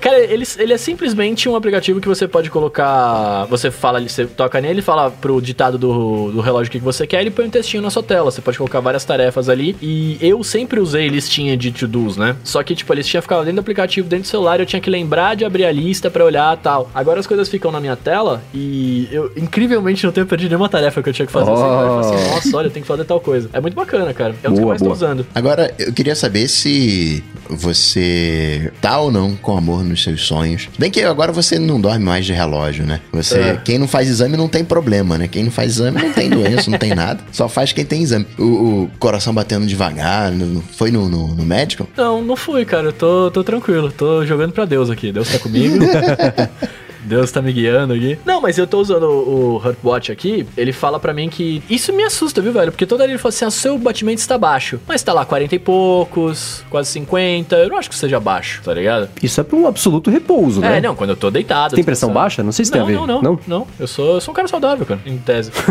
[0.00, 3.46] Cara, ele, ele é simplesmente um aplicativo que você pode colocar.
[3.46, 7.06] Você fala, você toca nele, fala pro ditado do, do relógio o que que você
[7.06, 8.30] quer, ele põe um textinho na sua tela.
[8.30, 9.76] Você pode colocar várias tarefas ali.
[9.82, 12.36] E eu sempre usei listinha de to-dos, né?
[12.44, 14.88] Só que, tipo, a listinha ficava dentro do aplicativo, dentro do celular, eu tinha que
[14.90, 16.90] lembrar de abrir a lista pra olhar tal.
[16.94, 21.02] Agora as coisas ficam na minha tela e eu, incrivelmente, não tenho perdido nenhuma tarefa
[21.02, 21.50] que eu tinha que fazer.
[21.50, 22.34] Olho e falo assim, Oh.
[22.34, 23.50] nossa, olha, eu tenho que fazer tal coisa.
[23.52, 24.34] É muito bacana, cara.
[24.42, 24.94] É dos que eu Boa, mais tô boa.
[24.96, 25.26] usando.
[25.34, 30.68] Agora, eu queria saber se você tá ou não com amor nos seus sonhos.
[30.78, 33.00] Bem que agora você não dorme mais de relógio, né?
[33.12, 33.60] Você, É.
[33.64, 35.28] quem não faz exame não tem problema, né?
[35.28, 37.20] Quem não faz exame não tem doença, não tem nada.
[37.32, 38.26] Só faz quem tem exame.
[38.38, 40.32] O, o coração batendo devagar,
[40.76, 41.88] foi no, no- no médico?
[41.96, 42.88] Não, não fui, cara.
[42.88, 43.90] Eu tô, tô tranquilo.
[43.92, 45.10] Tô jogando pra Deus aqui.
[45.12, 45.76] Deus tá comigo.
[47.02, 48.18] Deus tá me guiando aqui.
[48.24, 50.46] Não, mas eu tô usando o, o Heartwatch aqui.
[50.56, 51.62] Ele fala pra mim que.
[51.68, 52.70] Isso me assusta, viu, velho?
[52.72, 54.78] Porque toda hora ele fala assim: ah, seu batimento está baixo.
[54.86, 57.56] Mas tá lá 40 e poucos, quase 50.
[57.56, 59.08] Eu não acho que seja baixo, tá ligado?
[59.22, 60.78] Isso é pra um absoluto repouso, né?
[60.78, 61.74] É, não, quando eu tô deitado.
[61.74, 62.14] Tem pressão descansando.
[62.24, 62.42] baixa?
[62.42, 63.06] Não sei se não, tem a ver.
[63.06, 63.66] Não, não, não.
[63.78, 65.50] Eu sou, eu sou um cara saudável, cara, em tese.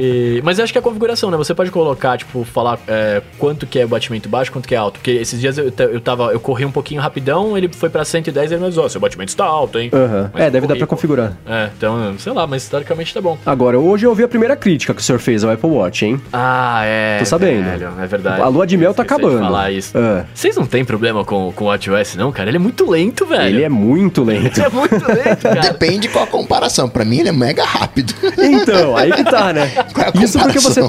[0.00, 1.36] E- mas eu acho que é a configuração, né?
[1.36, 4.78] Você pode colocar, tipo, falar é, quanto que é o batimento baixo, quanto que é
[4.78, 4.94] alto.
[4.98, 8.50] Porque esses dias eu, eu tava, eu corri um pouquinho rapidão, ele foi pra 110
[8.50, 9.90] e ele me avisou, "Ó, seu batimento está alto, hein?
[9.92, 10.30] Aham.
[10.32, 11.32] Mas É, deve dar corri, pra configurar.
[11.46, 13.38] É, então, sei lá, mas historicamente tá bom.
[13.44, 16.20] Agora, hoje eu ouvi a primeira crítica que o senhor fez ao Apple Watch, hein?
[16.32, 17.18] Ah, é.
[17.18, 17.64] Tô sabendo.
[17.64, 18.40] velho, é verdade.
[18.42, 19.38] A lua de mel tá acabando.
[19.38, 19.96] falar isso.
[19.96, 20.24] É.
[20.34, 22.50] Vocês não tem problema com, com o WatchOS, não, cara?
[22.50, 23.56] Ele é muito lento, velho.
[23.56, 24.60] Ele é muito lento.
[24.60, 25.60] É muito lento, cara.
[25.60, 26.88] Depende qual a comparação.
[26.88, 28.14] Pra mim, ele é mega rápido.
[28.38, 29.68] Então, aí que tá, né?
[29.92, 30.80] Qual é a Isso porque você?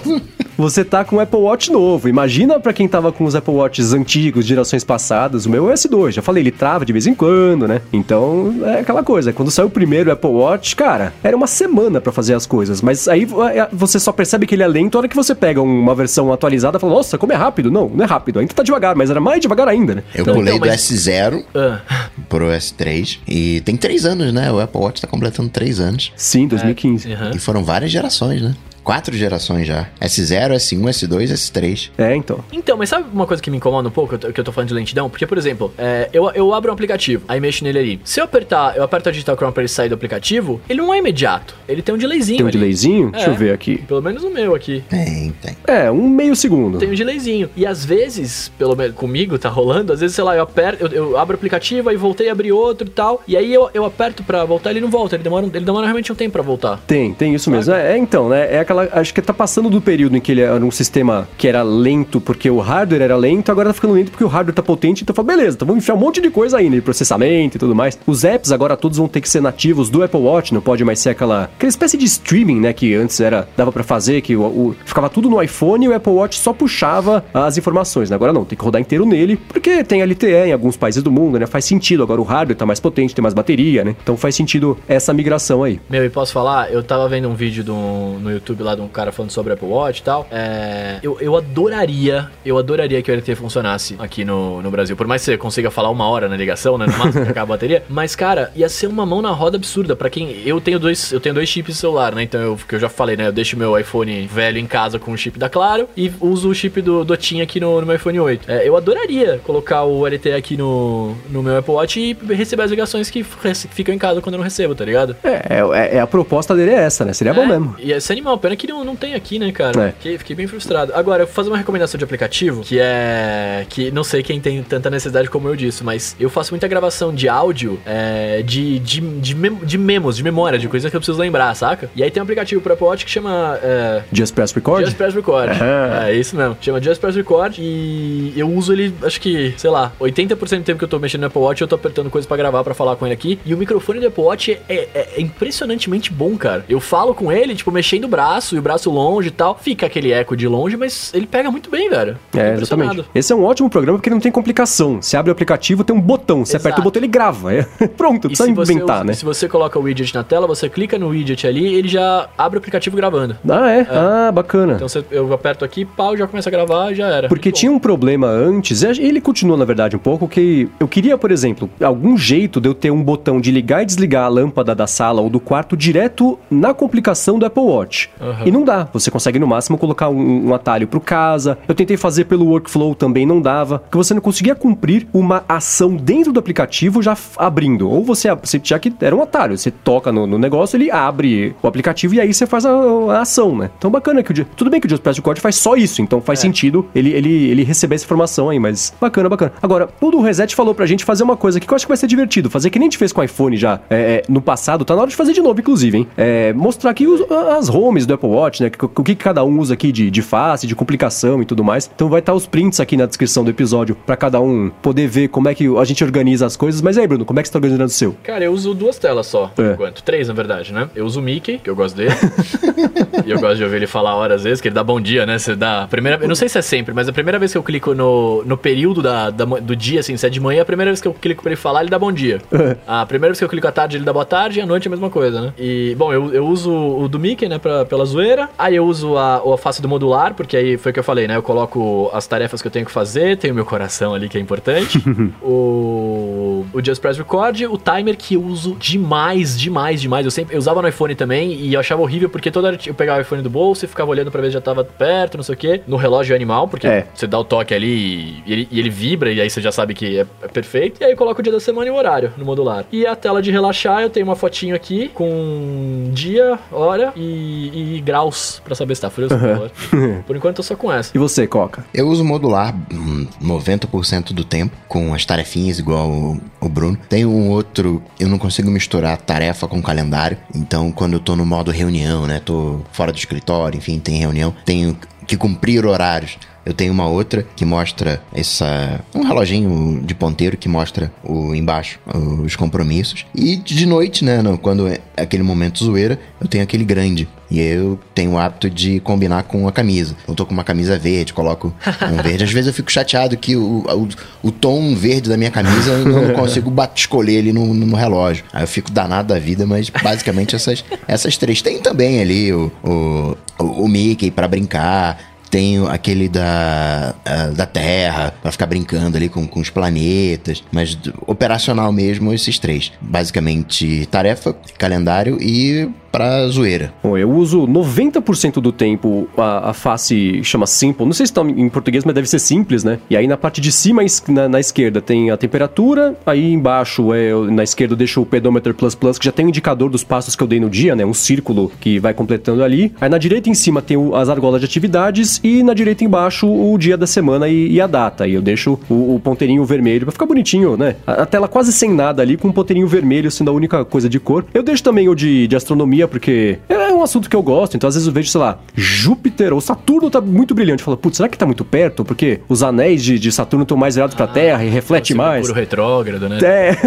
[0.57, 2.09] Você tá com o Apple Watch novo.
[2.09, 5.45] Imagina pra quem tava com os Apple Watches antigos, gerações passadas.
[5.45, 6.11] O meu é o S2.
[6.13, 7.81] Já falei, ele trava de vez em quando, né?
[7.93, 9.31] Então, é aquela coisa.
[9.31, 12.81] Quando saiu o primeiro Apple Watch, cara, era uma semana pra fazer as coisas.
[12.81, 15.61] Mas aí é, você só percebe que ele é lento na hora que você pega
[15.61, 17.69] uma versão atualizada e fala, nossa, como é rápido.
[17.69, 18.39] Não, não é rápido.
[18.39, 20.03] Ainda tá devagar, mas era mais devagar ainda, né?
[20.15, 21.79] Eu Então, pulei então, do mas- S0 Ah.
[22.27, 23.19] pro S3.
[23.27, 24.51] E tem três anos, né?
[24.51, 26.11] O Apple Watch tá completando três anos.
[26.15, 27.11] Sim, 2015.
[27.13, 27.31] Aham.
[27.35, 28.55] E foram várias gerações, né?
[28.87, 29.87] Quatro gerações já.
[29.99, 31.89] S0, S1, S2, S3.
[31.97, 32.39] É, então.
[32.53, 34.73] Então, mas sabe uma coisa que me incomoda um pouco, que eu tô falando de
[34.73, 35.09] lentidão?
[35.09, 38.01] Porque, por exemplo, é, eu, eu abro um aplicativo, aí mexo nele ali.
[38.05, 40.93] Se eu apertar, eu aperto a digital Chrome pra ele sair do aplicativo, ele não
[40.93, 41.53] é imediato.
[41.67, 42.57] Ele tem um delayzinho Tem um ali.
[42.57, 43.11] delayzinho?
[43.11, 43.29] Deixa É.
[43.29, 43.75] eu ver aqui.
[43.79, 44.81] Pelo menos o meu aqui.
[44.87, 45.57] Tem, tem.
[45.67, 46.77] É, um meio segundo.
[46.79, 47.49] Tem um delayzinho.
[47.57, 50.91] E às vezes, pelo menos comigo tá rolando, às vezes, sei lá, eu aperto, eu,
[50.91, 53.21] eu abro o aplicativo, aí voltei a abrir outro e tal.
[53.27, 55.17] E aí eu, eu aperto pra voltar, ele não volta.
[55.17, 56.79] Ele demora, ele demora realmente um tempo pra voltar.
[56.87, 57.73] Tem, tem isso mesmo.
[57.73, 58.47] É, é, então, né?
[58.55, 58.76] É aquela.
[58.81, 62.19] Acho que tá passando do período em que ele era um sistema que era lento
[62.21, 65.03] porque o hardware era lento, agora tá ficando lento porque o hardware tá potente.
[65.03, 66.81] Então fala, beleza, então vamos enfiar um monte de coisa aí, né?
[66.81, 67.97] Processamento e tudo mais.
[68.05, 70.99] Os apps agora todos vão ter que ser nativos do Apple Watch, não pode mais
[70.99, 71.43] ser aquela.
[71.55, 72.73] aquela espécie de streaming, né?
[72.73, 73.47] Que antes era.
[73.55, 76.53] dava pra fazer, que o, o- ficava tudo no iPhone e o Apple Watch só
[76.53, 78.09] puxava as informações.
[78.09, 78.15] né?
[78.15, 81.39] Agora não, tem que rodar inteiro nele, porque tem LTE em alguns países do mundo,
[81.39, 81.45] né?
[81.45, 82.03] Faz sentido.
[82.03, 83.95] Agora o hardware tá mais potente, tem mais bateria, né?
[84.01, 85.79] Então faz sentido essa migração aí.
[85.89, 86.71] Meu, e posso falar?
[86.71, 89.67] Eu tava vendo um vídeo do- no YouTube lá de um cara falando sobre Apple
[89.67, 90.27] Watch e tal.
[90.31, 94.95] É, eu, eu adoraria, eu adoraria que o LTE funcionasse aqui no, no Brasil.
[94.95, 96.85] Por mais que você consiga falar uma hora na ligação, né?
[96.85, 97.83] No máximo que acaba a bateria.
[97.89, 99.95] Mas, cara, ia ser uma mão na roda absurda.
[99.95, 100.41] Pra quem.
[100.45, 102.23] Eu tenho dois, eu tenho dois chips de celular, né?
[102.23, 103.27] Então, eu, que eu já falei, né?
[103.27, 106.53] Eu deixo meu iPhone velho em casa com o chip da Claro e uso o
[106.55, 108.51] chip do, do TIM aqui no, no meu iPhone 8.
[108.51, 112.71] É, eu adoraria colocar o LTE aqui no, no meu Apple Watch e receber as
[112.71, 115.15] ligações que ficam em casa quando eu não recebo, tá ligado?
[115.23, 115.61] É,
[115.93, 117.13] é, é a proposta dele é essa, né?
[117.13, 117.75] Seria bom É, mesmo.
[117.79, 119.87] E esse animal, pena que não, não tem aqui, né, cara?
[119.87, 119.91] É.
[119.91, 120.91] Fiquei, fiquei bem frustrado.
[120.95, 123.65] Agora, eu vou fazer uma recomendação de aplicativo, que é.
[123.69, 127.13] que não sei quem tem tanta necessidade como eu disso, mas eu faço muita gravação
[127.13, 130.99] de áudio é, de, de, de, mem- de memos, de memória, de coisas que eu
[130.99, 131.89] preciso lembrar, saca?
[131.95, 133.59] E aí tem um aplicativo pro Apple Watch que chama.
[133.61, 134.85] É, Just Press Record?
[134.85, 135.49] Just Press Record.
[135.51, 136.07] Aham.
[136.07, 136.57] É isso mesmo.
[136.61, 140.77] Chama Just Press Record e eu uso ele, acho que, sei lá, 80% do tempo
[140.79, 142.95] que eu tô mexendo no Apple Watch, eu tô apertando coisa pra gravar, pra falar
[142.95, 143.39] com ele aqui.
[143.45, 146.63] E o microfone do Apple Watch é, é- é impressionantemente bom, cara.
[146.69, 149.57] Eu falo com ele, tipo, mexendo o braço braço e o braço longe e tal.
[149.59, 152.17] Fica aquele eco de longe, mas ele pega muito bem, velho.
[152.35, 153.03] É, exatamente.
[153.15, 155.01] Esse é um ótimo programa porque não tem complicação.
[155.01, 156.45] Você abre o aplicativo, tem um botão.
[156.45, 156.83] Você aperta o Exato.
[156.83, 157.53] botão, ele grava.
[157.53, 157.63] É,
[157.97, 159.13] Pronto, precisa inventar, usa- né?
[159.13, 162.57] se você coloca o widget na tela, você clica no widget ali ele já abre
[162.57, 163.35] o aplicativo gravando.
[163.49, 163.87] Ah, é?
[163.89, 164.73] Ah, bacana.
[164.73, 167.27] Então você- eu aperto aqui, pau, já começa a gravar e já era.
[167.27, 171.17] Porque tinha um problema antes, e ele continua na verdade um pouco, que eu queria,
[171.17, 174.75] por exemplo, algum jeito de eu ter um botão de ligar e desligar a lâmpada
[174.75, 178.09] da sala ou do quarto direto na complicação do Apple Watch.
[178.29, 178.45] Aham.
[178.45, 178.87] E não dá.
[178.93, 181.57] Você consegue no máximo colocar um, um atalho pro casa.
[181.67, 183.79] Eu tentei fazer pelo workflow também, não dava.
[183.79, 187.89] Porque você não conseguia cumprir uma ação dentro do aplicativo já abrindo.
[187.89, 191.55] Ou você, você já que era um atalho, você toca no, no negócio, ele abre
[191.61, 193.69] o aplicativo e aí você faz a, a ação, né?
[193.77, 194.47] Então bacana que o dia.
[194.55, 196.41] Tudo bem que o Just Code faz só isso, então faz É.
[196.41, 199.53] sentido ele, ele, ele receber essa informação aí, mas bacana, bacana.
[199.61, 201.97] Agora, o do Reset falou pra gente fazer uma coisa que eu acho que vai
[201.97, 202.49] ser divertido.
[202.49, 204.95] Fazer que nem a gente fez com o iPhone já é, é, no passado, tá
[204.95, 206.07] na hora de fazer de novo, inclusive, hein?
[206.17, 207.21] É, mostrar aqui os-
[207.57, 208.71] as homes do Apple Watch, né?
[208.95, 211.89] O que, cada um usa aqui de, de face, de complicação e tudo mais.
[211.93, 215.27] Então vai estar os prints aqui na descrição do episódio pra cada um poder ver
[215.29, 216.81] como é que a gente organiza as coisas.
[216.81, 218.15] Mas aí, Bruno, como é que você tá organizando o seu?
[218.23, 219.73] Cara, eu uso duas telas só, por É.
[219.73, 220.03] enquanto.
[220.03, 220.89] Três, na verdade, né?
[220.95, 222.11] Eu uso o Mickey, que eu gosto dele.
[223.25, 225.25] e eu gosto de ouvir ele falar horas às vezes, que ele dá bom dia,
[225.25, 225.37] né?
[225.37, 225.83] Você dá.
[225.83, 227.93] a Primeira, eu não sei se é sempre, mas a primeira vez que eu clico
[227.93, 231.01] no, no período da, da do dia, assim, se é de manhã, a primeira vez
[231.01, 232.41] que eu clico pra ele falar, ele dá bom dia.
[232.87, 234.87] a primeira vez que eu clico à tarde, ele dá boa tarde, e à noite
[234.87, 235.53] é a mesma coisa, né?
[235.57, 238.49] E, bom, eu, eu uso o do Mickey, né, pra, pela zoeira.
[238.57, 241.27] Aí eu uso a, a face do modular, porque aí foi o que eu falei,
[241.27, 241.35] né?
[241.35, 244.41] Eu coloco as tarefas que eu tenho que fazer, tenho meu coração ali que é
[244.41, 244.97] importante.
[245.41, 250.25] o, o Just Press Record, o timer que eu uso demais, demais, demais.
[250.25, 252.93] Eu sempre eu usava no iPhone também e eu achava horrível porque toda hora eu
[252.93, 255.43] pegava o iPhone do bolso e ficava olhando pra ver se já tava perto, não
[255.43, 255.81] sei o quê.
[255.87, 257.05] No relógio animal, porque É.
[257.13, 259.93] você dá o toque ali e ele, e ele vibra e aí você já sabe
[259.93, 261.01] que é, é perfeito.
[261.01, 262.85] E aí eu coloco o dia da semana e o horário no modular.
[262.91, 267.96] E a tela de relaxar, eu tenho uma fotinho aqui com dia, hora e, e
[268.01, 269.71] graus pra saber se tá frio ou se tá calor.
[270.25, 271.11] Por enquanto eu só com essa.
[271.15, 271.85] E você, Coca?
[271.93, 276.97] Eu uso modular hum, 90% do tempo, com as tarefinhas igual o, o Bruno.
[277.09, 280.37] Tem um outro, eu não consigo misturar tarefa com calendário.
[280.53, 282.41] Então, quando eu tô no modo reunião, né?
[282.43, 286.37] Tô fora do escritório, enfim, tem reunião, tenho que cumprir horários.
[286.67, 288.99] Eu tenho uma outra que mostra essa.
[289.15, 291.97] um reloginho de ponteiro que mostra o embaixo,
[292.43, 293.25] os compromissos.
[293.33, 294.43] E de noite, né?
[294.61, 297.25] Quando é aquele momento zoeira, eu tenho aquele grande.
[297.49, 300.13] E eu tenho o hábito de combinar com a camisa.
[300.27, 301.73] Eu tô com uma camisa verde, coloco
[302.11, 302.43] um verde.
[302.43, 304.09] Às vezes eu fico chateado que o, o,
[304.49, 308.43] o tom verde da minha camisa eu não consigo escolher ali no, no relógio.
[308.51, 311.61] Aí eu fico danado da vida, mas basicamente essas, essas três.
[311.61, 315.36] Tem também ali o, o, o, o Mickey pra brincar.
[315.49, 317.15] Tenho aquele da,
[317.55, 320.63] da Terra, pra ficar brincando ali com, com os planetas.
[320.71, 322.91] Mas operacional mesmo, esses três.
[322.99, 326.91] Basicamente, tarefa, calendário e pra zoeira.
[327.03, 331.05] Bom, eu uso 90% do tempo a, a face chama Simple.
[331.05, 332.97] Não sei se tá em português, mas deve ser simples, né?
[333.07, 336.15] E aí na parte de cima, na, na esquerda, tem a temperatura.
[336.25, 339.49] Aí embaixo, é, na esquerda, eu deixo o pedometer plus plus, que já tem um
[339.49, 341.05] indicador dos passos que eu dei no dia, né?
[341.05, 342.91] Um círculo que vai completando ali.
[342.99, 345.39] Aí na direita em cima tem o- as argolas de atividades.
[345.43, 348.27] E na direita embaixo, o dia da semana e, e a data.
[348.27, 350.95] E eu deixo o, o ponteirinho vermelho pra ficar bonitinho, né?
[351.05, 354.09] A, a tela quase sem nada ali, com um ponteirinho vermelho sendo a única coisa
[354.09, 354.45] de cor.
[354.51, 357.75] Eu deixo também o de, de astronomia, porque é um assunto que eu gosto.
[357.75, 360.81] Então, às vezes eu vejo, sei lá, Júpiter ou Saturno tá muito brilhante.
[360.81, 362.03] Eu falo, putz, será que tá muito perto?
[362.03, 365.47] Porque os anéis de, de Saturno estão mais virados pra Terra e reflete Esse mais.
[365.47, 366.39] Mercúrio retrógrado, né?
[366.43, 366.77] É.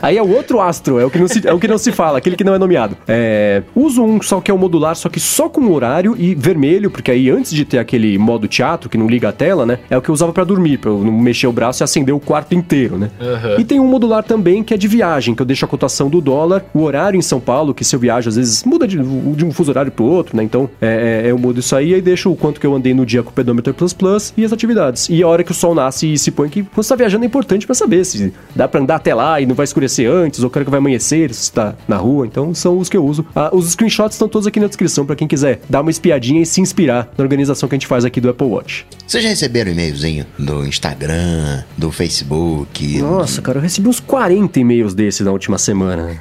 [0.02, 1.92] Aí é o outro astro, é o que não se, é o que não se
[1.92, 2.96] fala, aquele que não é nomeado.
[3.06, 6.90] É, uso um só que é o modular, só que só com horário e vermelho,
[6.90, 9.78] porque aí antes de ter aquele modo teatro que não liga a tela, né?
[9.90, 12.14] É o que eu usava pra dormir, pra eu não mexer o braço e acender
[12.14, 13.10] o quarto inteiro, né?
[13.20, 13.56] Aham.
[13.58, 16.20] E tem um modular também que é de viagem, que eu deixo a cotação do
[16.20, 19.44] dólar, o horário em São Paulo, que se eu viajo às vezes muda de, de
[19.44, 20.42] um fuso horário pro outro, né?
[20.42, 23.04] Então é, é, eu mudo isso aí e deixo o quanto que eu andei no
[23.04, 25.08] dia com o pedometer plus plus e as atividades.
[25.08, 27.24] E a hora que o sol nasce e se põe, que quando você tá viajando
[27.24, 30.42] é importante pra saber se dá pra andar até lá e não vai escurecer antes,
[30.42, 32.26] ou quero que vai amanhecer se tá na rua.
[32.26, 33.26] Então são os que eu uso.
[33.34, 36.46] Ah, os screenshots estão todos aqui na descrição pra quem quiser dar uma espiadinha e
[36.46, 38.86] se inspirar na organização que a gente faz aqui do Apple Watch.
[39.06, 42.98] Vocês já receberam e-mailzinho do Instagram, do Facebook?
[42.98, 46.20] Nossa, cara, eu recebi uns 40 e-mails desses na última semana.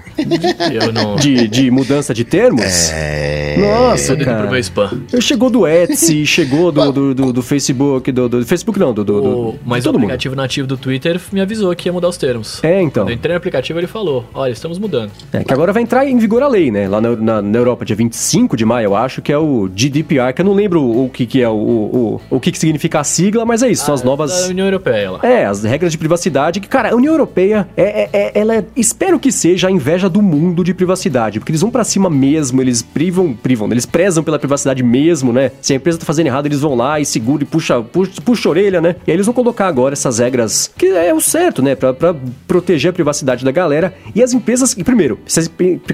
[0.72, 1.16] Eu não.
[1.16, 2.90] De, de mudança de termos?
[2.92, 3.58] É.
[3.58, 4.50] Nossa, pro cara.
[4.50, 5.02] meu spam.
[5.12, 9.04] Eu chegou do Etsy, chegou do, do, do, do Facebook, do, do Facebook não, do,
[9.04, 10.06] do, do mas o todo mundo.
[10.06, 12.64] aplicativo nativo do Twitter me avisou que ia mudar os termos.
[12.64, 13.04] É, então.
[13.04, 15.12] Quando eu entrei no aplicativo, ele falou: Olha, estamos mudando.
[15.32, 16.88] É, que agora vai entrar em vigor a lei, né?
[16.88, 20.34] Lá na, na, na Europa, dia 25 de maio, eu acho, que é o GDPR,
[20.34, 23.00] que eu não lembro o que, que é o, o, o, o que, que significa
[23.00, 24.32] a sigla, mas é isso, são as Ah, novas.
[24.44, 25.20] Da União Europeia lá.
[25.24, 28.64] É, as regras de privacidade, que, cara, a União Europeia, é, é- é- ela é,
[28.76, 32.62] espero que seja a inveja do mundo de privacidade, porque eles vão pra cima mesmo
[32.62, 35.52] eles privam, privam, eles prezam pela privacidade mesmo, né?
[35.62, 38.50] Se a empresa tá fazendo errado, eles vão lá e seguram e puxa, puxa, puxa
[38.50, 38.96] a orelha, né?
[39.06, 41.76] E aí eles vão colocar agora essas regras, que é o certo, né?
[41.76, 42.16] Pra, pra
[42.48, 43.94] proteger a privacidade da galera.
[44.16, 45.20] E as empresas, e primeiro,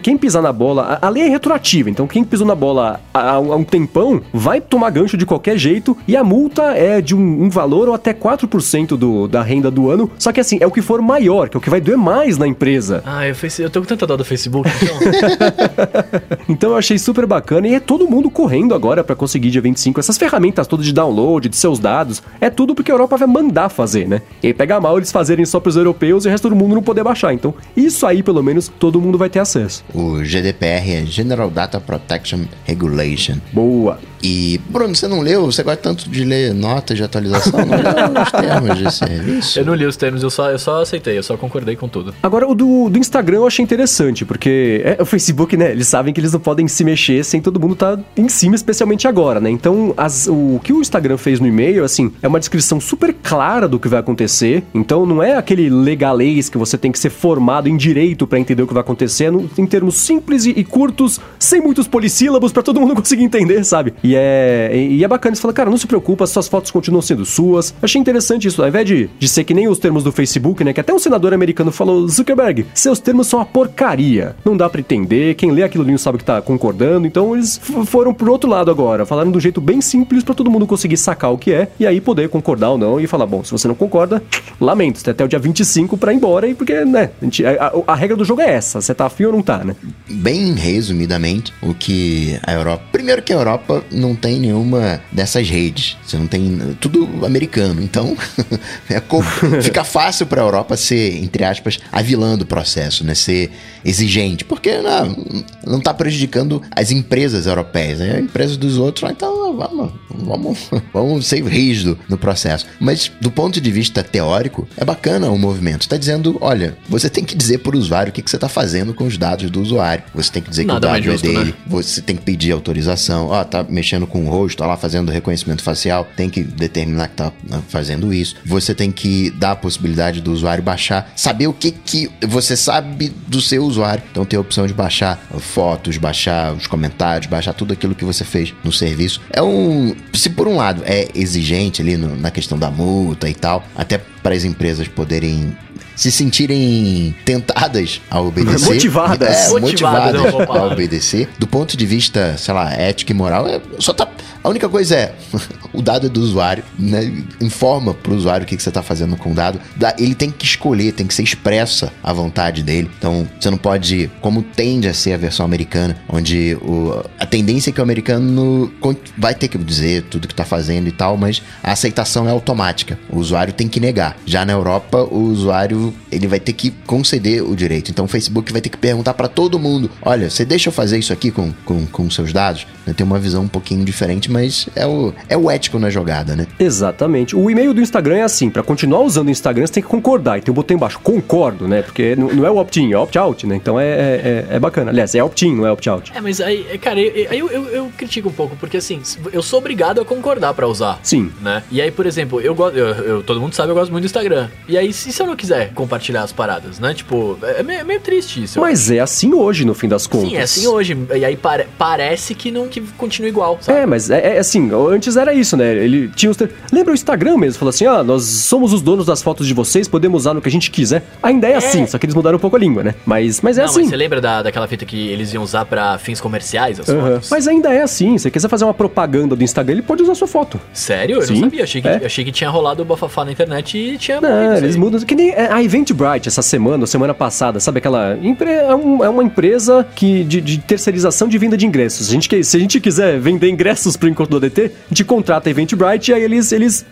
[0.01, 3.31] quem pisar na bola, a, a lei é retroativa, então quem pisou na bola há,
[3.31, 7.43] há um tempão vai tomar gancho de qualquer jeito e a multa é de um,
[7.43, 10.09] um valor ou até 4% do, da renda do ano.
[10.17, 12.37] Só que assim, é o que for maior, que é o que vai doer mais
[12.37, 13.01] na empresa.
[13.05, 15.28] Ah, eu, eu tô com tanta dó do Facebook, então.
[16.47, 19.99] então eu achei super bacana e é todo mundo correndo agora para conseguir dia 25
[19.99, 22.21] essas ferramentas todas de download, de seus dados.
[22.39, 24.21] É tudo porque a Europa vai mandar fazer, né?
[24.41, 27.03] E pega mal eles fazerem só pros europeus e o resto do mundo não poder
[27.03, 27.33] baixar.
[27.33, 29.83] Então, isso aí, pelo menos, todo mundo vai ter acesso.
[29.93, 33.37] O GDPR é General Data Protection Regulation.
[33.53, 33.99] Boa.
[34.21, 35.45] E, Bruno, você não leu?
[35.45, 37.65] Você gosta tanto de ler notas de atualização?
[37.65, 39.59] Não leu os termos de serviço?
[39.59, 42.13] Eu não li os termos, eu só, eu só aceitei, eu só concordei com tudo.
[42.21, 45.71] Agora, o do, do Instagram eu achei interessante, porque é, o Facebook, né?
[45.71, 48.55] Eles sabem que eles não podem se mexer sem todo mundo estar tá em cima,
[48.55, 49.49] especialmente agora, né?
[49.49, 53.67] Então, as, o que o Instagram fez no e-mail, assim, é uma descrição super clara
[53.67, 54.63] do que vai acontecer.
[54.73, 58.63] Então, não é aquele legalês que você tem que ser formado em direito para entender
[58.63, 62.51] o que vai acontecer, é no, em termos simples e, e, curtos, sem muitos polissílabos,
[62.51, 63.93] para todo mundo conseguir entender, sabe?
[64.03, 67.25] E é, e é bacana, você fala, cara, não se preocupa, suas fotos continuam sendo
[67.25, 67.73] suas.
[67.81, 70.73] Achei interessante isso, ao invés de, de ser que nem os termos do Facebook, né?
[70.73, 74.35] Que até um senador americano falou, Zuckerberg, seus termos são uma porcaria.
[74.43, 77.07] Não dá para entender, quem lê aquilo ali não sabe que tá concordando.
[77.07, 80.67] Então eles foram pro outro lado agora, falaram do jeito bem simples para todo mundo
[80.67, 83.51] conseguir sacar o que é e aí poder concordar ou não e falar, bom, se
[83.51, 84.21] você não concorda,
[84.59, 87.45] lamento, você tem até o dia 25 para ir embora e porque, né, a, gente,
[87.45, 89.75] a, a, regra do jogo é essa, você tá afim ou não tá, né?
[90.09, 92.83] Bem resumidamente, o que a Europa.
[92.91, 95.97] Primeiro que a Europa não tem nenhuma dessas redes.
[96.05, 96.75] Você não tem.
[96.79, 97.81] Tudo americano.
[97.81, 98.17] Então,
[98.89, 99.01] é,
[99.61, 103.13] fica fácil para a Europa ser, entre aspas, a vilã do processo, né?
[103.13, 103.51] Ser
[103.83, 104.43] exigente.
[104.43, 108.13] Porque não, não tá prejudicando as empresas europeias, né?
[108.13, 112.65] As empresas dos outros, ah, então vamos, vamos, vamos ser rígido no processo.
[112.79, 115.81] Mas do ponto de vista teórico, é bacana o movimento.
[115.81, 118.49] Está dizendo, olha, você tem que dizer para o usuário o que, que você está
[118.49, 120.03] fazendo com os dados do usuário.
[120.13, 121.45] Você tem que dizer Nada que o dado é justo, é dele.
[121.45, 121.53] Né?
[121.67, 123.27] Você tem que pedir autorização.
[123.27, 126.07] Ó, oh, tá mexendo com o rosto, tá lá fazendo reconhecimento facial.
[126.15, 128.35] Tem que determinar que tá né, fazendo isso.
[128.45, 133.09] Você tem que dar a possibilidade do usuário baixar, saber o que que você sabe
[133.27, 134.03] do seu usuário.
[134.11, 138.23] Então tem a opção de baixar fotos, baixar os comentários, baixar tudo aquilo que você
[138.23, 139.21] fez no serviço.
[139.31, 143.33] É um, se por um lado é exigente ali no, na questão da multa e
[143.33, 145.55] tal, até para as empresas poderem
[145.99, 148.73] se sentirem tentadas a obedecer.
[148.73, 149.47] Motivadas.
[149.47, 151.27] É, motivadas, motivadas a obedecer.
[151.37, 154.07] Do ponto de vista, sei lá, ético e moral, é, só tá.
[154.43, 155.15] A única coisa é,
[155.73, 157.11] o dado é do usuário, né?
[157.41, 159.59] Informa pro usuário o que, que você tá fazendo com o dado.
[159.97, 162.89] Ele tem que escolher, tem que ser expressa a vontade dele.
[162.97, 167.69] Então, você não pode, como tende a ser a versão americana, onde o, a tendência
[167.69, 168.71] é que o americano
[169.17, 172.97] vai ter que dizer tudo que tá fazendo e tal, mas a aceitação é automática.
[173.09, 174.17] O usuário tem que negar.
[174.25, 177.91] Já na Europa, o usuário ele vai ter que conceder o direito.
[177.91, 180.97] Então o Facebook vai ter que perguntar para todo mundo: olha, você deixa eu fazer
[180.97, 182.65] isso aqui com, com, com seus dados?
[182.95, 186.47] Tem uma visão um pouquinho diferente, mas é o, é o ético na jogada, né?
[186.59, 187.35] Exatamente.
[187.35, 190.37] O e-mail do Instagram é assim: para continuar usando o Instagram, você tem que concordar.
[190.37, 191.81] E tem um botão embaixo, concordo, né?
[191.81, 193.55] Porque não é o opt-in, é o opt-out, né?
[193.55, 194.91] Então é, é, é, bacana.
[194.91, 196.11] Aliás, é opt-in, não é opt-out.
[196.15, 199.01] É, mas aí, cara, aí eu, eu, eu, critico um pouco, porque assim,
[199.33, 200.99] eu sou obrigado a concordar para usar.
[201.03, 201.31] Sim.
[201.41, 201.63] Né?
[201.71, 202.77] E aí, por exemplo, eu gosto.
[202.77, 204.49] Eu, eu, todo mundo sabe, eu gosto muito do Instagram.
[204.67, 206.93] E aí, se, se eu não quiser compartilhar as paradas, né?
[206.93, 208.59] Tipo, é meio, é meio triste isso.
[208.59, 210.29] Mas é assim hoje, no fim das contas.
[210.29, 210.97] Sim, é assim hoje.
[211.15, 213.79] E aí pare, parece que não que continua igual, sabe?
[213.79, 215.75] É, mas é, é, assim, antes era isso, né?
[215.75, 216.37] Ele tinha os.
[216.71, 217.59] Lembra o Instagram mesmo?
[217.59, 220.49] Falou assim: ah, nós somos os donos das fotos de vocês, podemos usar no que
[220.49, 221.03] a gente quiser.
[221.21, 221.55] Ainda é, é.
[221.55, 222.95] assim, só que eles mudaram um pouco a língua, né?
[223.05, 223.81] Mas, mas é não, assim.
[223.81, 227.01] Mas você lembra da, daquela fita que eles iam usar para fins comerciais as uhum.
[227.01, 227.29] fotos?
[227.29, 228.17] Mas ainda é assim.
[228.17, 230.59] Se você quiser fazer uma propaganda do Instagram, ele pode usar sua foto.
[230.73, 231.17] Sério?
[231.17, 231.63] Eu Sim, não sabia.
[231.63, 232.05] Achei que, é.
[232.05, 234.21] achei que tinha rolado o bafafá na internet e tinha.
[234.21, 234.99] Não, eles mudam.
[234.99, 238.17] Que nem a Eventbrite essa semana, ou semana passada, sabe aquela.
[238.17, 238.75] É,
[239.09, 242.09] uma empresa que, de, de terceirização de venda de ingressos.
[242.09, 245.51] A gente, se a gente quiser vender ingressos pro encontro do ADT, gente contrata a
[245.51, 246.85] Eventbrite e aí eles, eles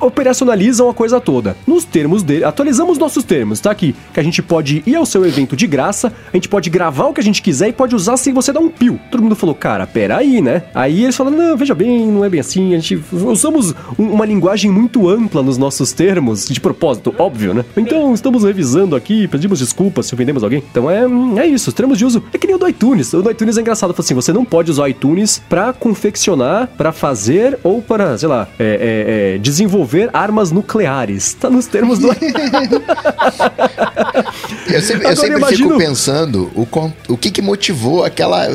[0.00, 1.56] operacionalizam a coisa toda.
[1.66, 3.94] Nos termos dele, atualizamos nossos termos, tá aqui.
[4.12, 7.14] Que a gente pode ir ao seu evento de graça, a gente pode gravar o
[7.14, 8.98] que a gente quiser e pode usar sem você dar um pio.
[9.10, 10.64] Todo mundo falou, cara, peraí, né?
[10.74, 12.74] Aí eles falaram, não, veja bem, não é bem assim.
[12.74, 17.64] A gente usamos uma linguagem muito ampla nos nossos termos, de propósito, óbvio, né?
[17.76, 20.62] Então estamos revisando aqui, pedimos desculpas se ofendemos alguém.
[20.70, 21.04] Então é,
[21.40, 23.12] é isso, os termos de uso é que nem o do iTunes.
[23.12, 26.66] O do iTunes é engraçado, assim, você não pode usar o iTunes pra confeccionar usar
[26.76, 31.34] pra fazer ou para, sei lá, é, é, é, desenvolver armas nucleares.
[31.34, 32.08] Tá nos termos do.
[34.72, 36.66] Eu sempre, eu sempre imagino- fico pensando o,
[37.08, 38.48] o que, que motivou aquela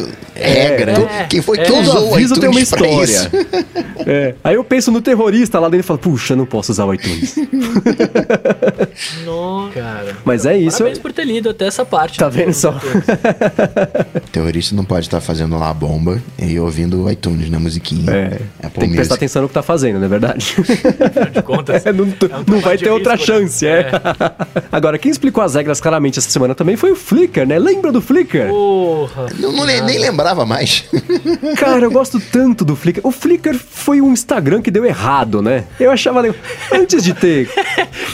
[0.45, 0.91] regra.
[0.93, 1.23] é.
[1.25, 3.03] Quem foi que Todo usou o aviso tem uma iTunes pra história.
[3.03, 3.87] isso?
[4.09, 4.35] É.
[4.41, 7.35] Aí eu penso no terrorista lá dentro e falo, puxa, não posso usar o iTunes.
[9.25, 10.17] Nossa, cara.
[10.23, 10.77] Mas é isso.
[10.77, 12.17] Parabéns por ter lido até essa parte.
[12.17, 12.71] Tá né, vendo só?
[12.71, 18.09] O terrorista não pode estar fazendo lá a bomba e ouvindo o iTunes na musiquinha.
[18.09, 19.13] É, Apple tem que prestar Music.
[19.15, 20.55] atenção no que tá fazendo, não é verdade?
[21.03, 21.85] Afinal de contas.
[21.85, 22.13] É, não, um
[22.47, 23.17] não vai ter outra né?
[23.17, 23.91] chance, é.
[24.71, 27.59] Agora, quem explicou as regras claramente essa semana também foi o Flickr, né?
[27.59, 28.47] Lembra do Flickr?
[28.47, 29.27] Porra.
[29.37, 30.83] Não, não nem lembrava mais.
[31.57, 33.01] Cara, eu gosto tanto do Flickr.
[33.03, 35.63] O Flickr foi um Instagram que deu errado, né?
[35.79, 36.37] Eu achava legal.
[36.71, 37.49] Antes de ter.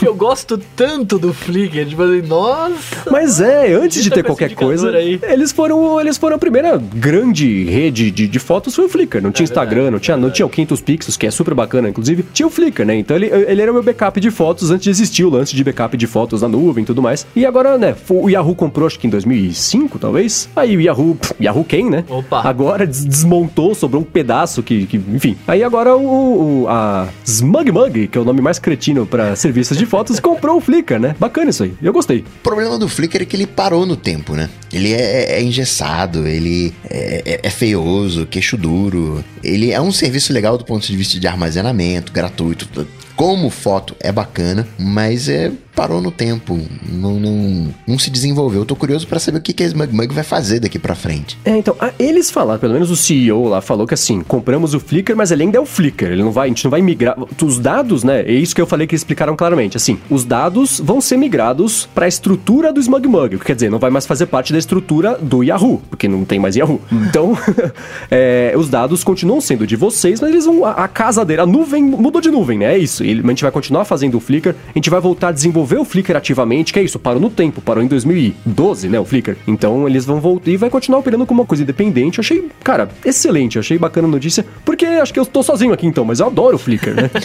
[0.01, 3.09] Eu gosto tanto do Flickr, tipo assim, nossa.
[3.09, 5.19] Mas é, antes de ter qualquer coisa, aí.
[5.23, 9.21] eles foram, eles foram a primeira grande rede de, de fotos foi o Flickr.
[9.21, 11.87] Não tinha Instagram, verdade, não tinha, não tinha o 500 pixels, que é super bacana,
[11.87, 12.25] inclusive.
[12.33, 12.95] Tinha o Flickr, né?
[12.95, 15.63] Então ele, ele era o meu backup de fotos antes de existir o lance de
[15.63, 17.25] backup de fotos na nuvem e tudo mais.
[17.35, 20.49] E agora, né, o Yahoo comprou acho que em 2005, talvez.
[20.55, 22.02] Aí o Yahoo, pff, Yahoo quem, né?
[22.09, 22.41] Opa.
[22.47, 25.35] Agora des- desmontou, sobrou um pedaço que, que enfim.
[25.47, 29.85] Aí agora o, o- a SmugMug, que é o nome mais cretino pra serviços de
[29.85, 31.15] fotos, comprou o Flickr, né?
[31.19, 31.73] Bacana isso aí.
[31.81, 32.19] Eu gostei.
[32.19, 34.49] O problema do Flickr é que ele parou no tempo, né?
[34.71, 39.23] Ele é, é engessado, ele é, é- é feioso, queixo duro.
[39.43, 42.67] Ele é um serviço legal do ponto de vista de armazenamento, gratuito.
[43.15, 48.61] Como foto é bacana, mas é parou no tempo, não, não, não se desenvolveu.
[48.61, 51.37] Eu tô curioso pra saber o que, que a SmugMug vai fazer daqui pra frente.
[51.43, 55.15] É, então, eles falaram, pelo menos o CEO lá falou que assim, compramos o Flickr,
[55.15, 57.15] mas ele ainda é o Flickr, ele não vai, a gente não vai migrar.
[57.43, 58.21] Os dados, né?
[58.21, 59.75] É isso que eu falei que eles explicaram claramente.
[59.75, 63.89] Assim, os dados vão ser migrados para a estrutura do SmugMug, quer dizer, não vai
[63.89, 66.79] mais fazer parte da estrutura do Yahoo, porque não tem mais Yahoo.
[66.91, 67.37] Então,
[68.09, 70.63] é, os dados continuam sendo de vocês, mas eles vão.
[70.65, 72.75] A, a casa dele, a nuvem mudou de nuvem, né?
[72.75, 73.03] É isso.
[73.03, 75.85] Ele- a gente vai continuar fazendo o Flickr, a gente vai voltar a desenvolver o
[75.85, 78.99] Flickr ativamente, que é isso, parou no tempo, parou em 2012, né?
[78.99, 79.35] O Flickr.
[79.47, 82.17] Então eles vão voltar e vai continuar operando como uma coisa independente.
[82.17, 85.85] Eu achei, cara, excelente, achei bacana a notícia, porque acho que eu tô sozinho aqui
[85.87, 87.09] então, mas eu adoro o Flickr, né?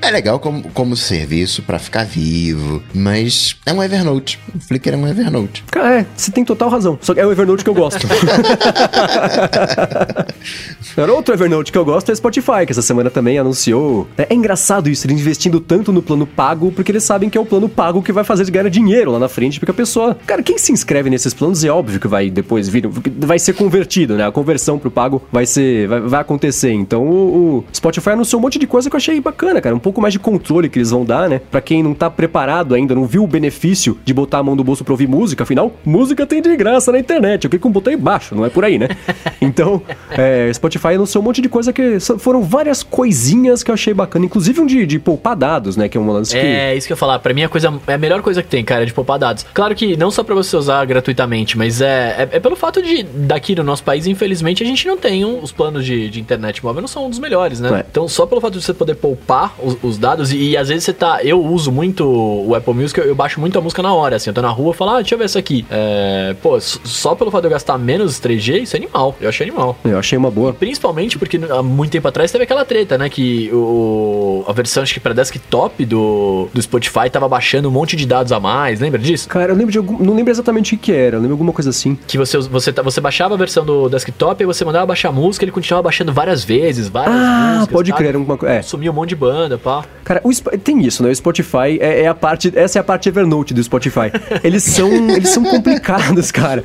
[0.00, 4.38] É legal como, como serviço pra ficar vivo, mas é um Evernote.
[4.54, 5.64] O Flickr é um Evernote.
[5.70, 6.98] Cara, é, você tem total razão.
[7.00, 8.06] Só que é o Evernote que eu gosto.
[10.96, 14.08] Era outro Evernote que eu gosto é Spotify, que essa semana também anunciou.
[14.16, 17.40] É, é engraçado isso, eles investindo tanto no plano pago, porque eles sabem que é
[17.40, 20.16] o plano pago que vai fazer ganhar dinheiro lá na frente, porque a pessoa.
[20.26, 22.86] Cara, quem se inscreve nesses planos é óbvio que vai depois vir.
[23.18, 24.26] Vai ser convertido, né?
[24.26, 25.88] A conversão pro pago vai ser.
[25.88, 26.72] Vai, vai acontecer.
[26.72, 29.74] Então o, o Spotify anunciou um monte de coisa que eu achei bacana, cara.
[29.74, 31.40] Um pouco mais de controle que eles vão dar, né?
[31.50, 34.62] Pra quem não tá preparado ainda, não viu o benefício de botar a mão no
[34.62, 37.44] bolso pra ouvir música, afinal, música tem de graça na internet.
[37.44, 38.88] Eu clico um botão embaixo, não é por aí, né?
[39.40, 43.92] Então, é, Spotify anunciou um monte de coisa que foram várias coisinhas que eu achei
[43.92, 45.88] bacana, inclusive um de, de poupar dados, né?
[45.88, 46.46] Que é um lance que.
[46.46, 47.18] É, isso que eu ia falar.
[47.18, 49.44] Pra mim, a, coisa, é a melhor coisa que tem, cara, de poupar dados.
[49.54, 53.02] Claro que não só pra você usar gratuitamente, mas é, é, é pelo fato de,
[53.02, 56.62] daqui no nosso país, infelizmente, a gente não tem um- os planos de, de internet
[56.64, 57.80] móvel, não são um dos melhores, né?
[57.80, 57.84] É.
[57.90, 60.84] Então, só pelo fato de você poder poupar os, os dados, e, e às vezes
[60.84, 61.20] você tá.
[61.22, 64.30] Eu uso muito o Apple Music, eu, eu baixo muito a música na hora, assim.
[64.30, 65.64] Eu tô na rua e falo, ah, deixa eu ver essa aqui.
[65.70, 69.16] É, pô, só pelo fato de eu gastar menos 3G, isso é animal.
[69.20, 69.76] Eu achei animal.
[69.84, 70.52] Eu achei uma boa.
[70.52, 73.08] Principalmente porque há muito tempo atrás teve aquela treta, né?
[73.08, 77.96] Que o, a versão, acho que pra desktop do, do Spotify tava baixando um monte
[77.96, 79.28] de dados a mais, lembra disso?
[79.28, 80.02] Cara, eu lembro de algum.
[80.02, 81.96] Não lembro exatamente o que era, eu lembro alguma coisa assim.
[82.06, 85.44] Que você, você, você baixava a versão do desktop e você mandava baixar a música,
[85.44, 87.72] ele continuava baixando várias vezes, várias Ah, músicas.
[87.72, 87.96] pode tá?
[87.96, 88.54] crer, alguma coisa.
[88.54, 88.62] É.
[88.62, 89.84] Sumiu um monte de banda, pá.
[90.04, 91.10] Cara, o tem isso, né?
[91.10, 92.52] O Spotify é, é a parte.
[92.54, 94.10] Essa é a parte Evernote do Spotify.
[94.42, 96.64] Eles são, eles são complicados, cara.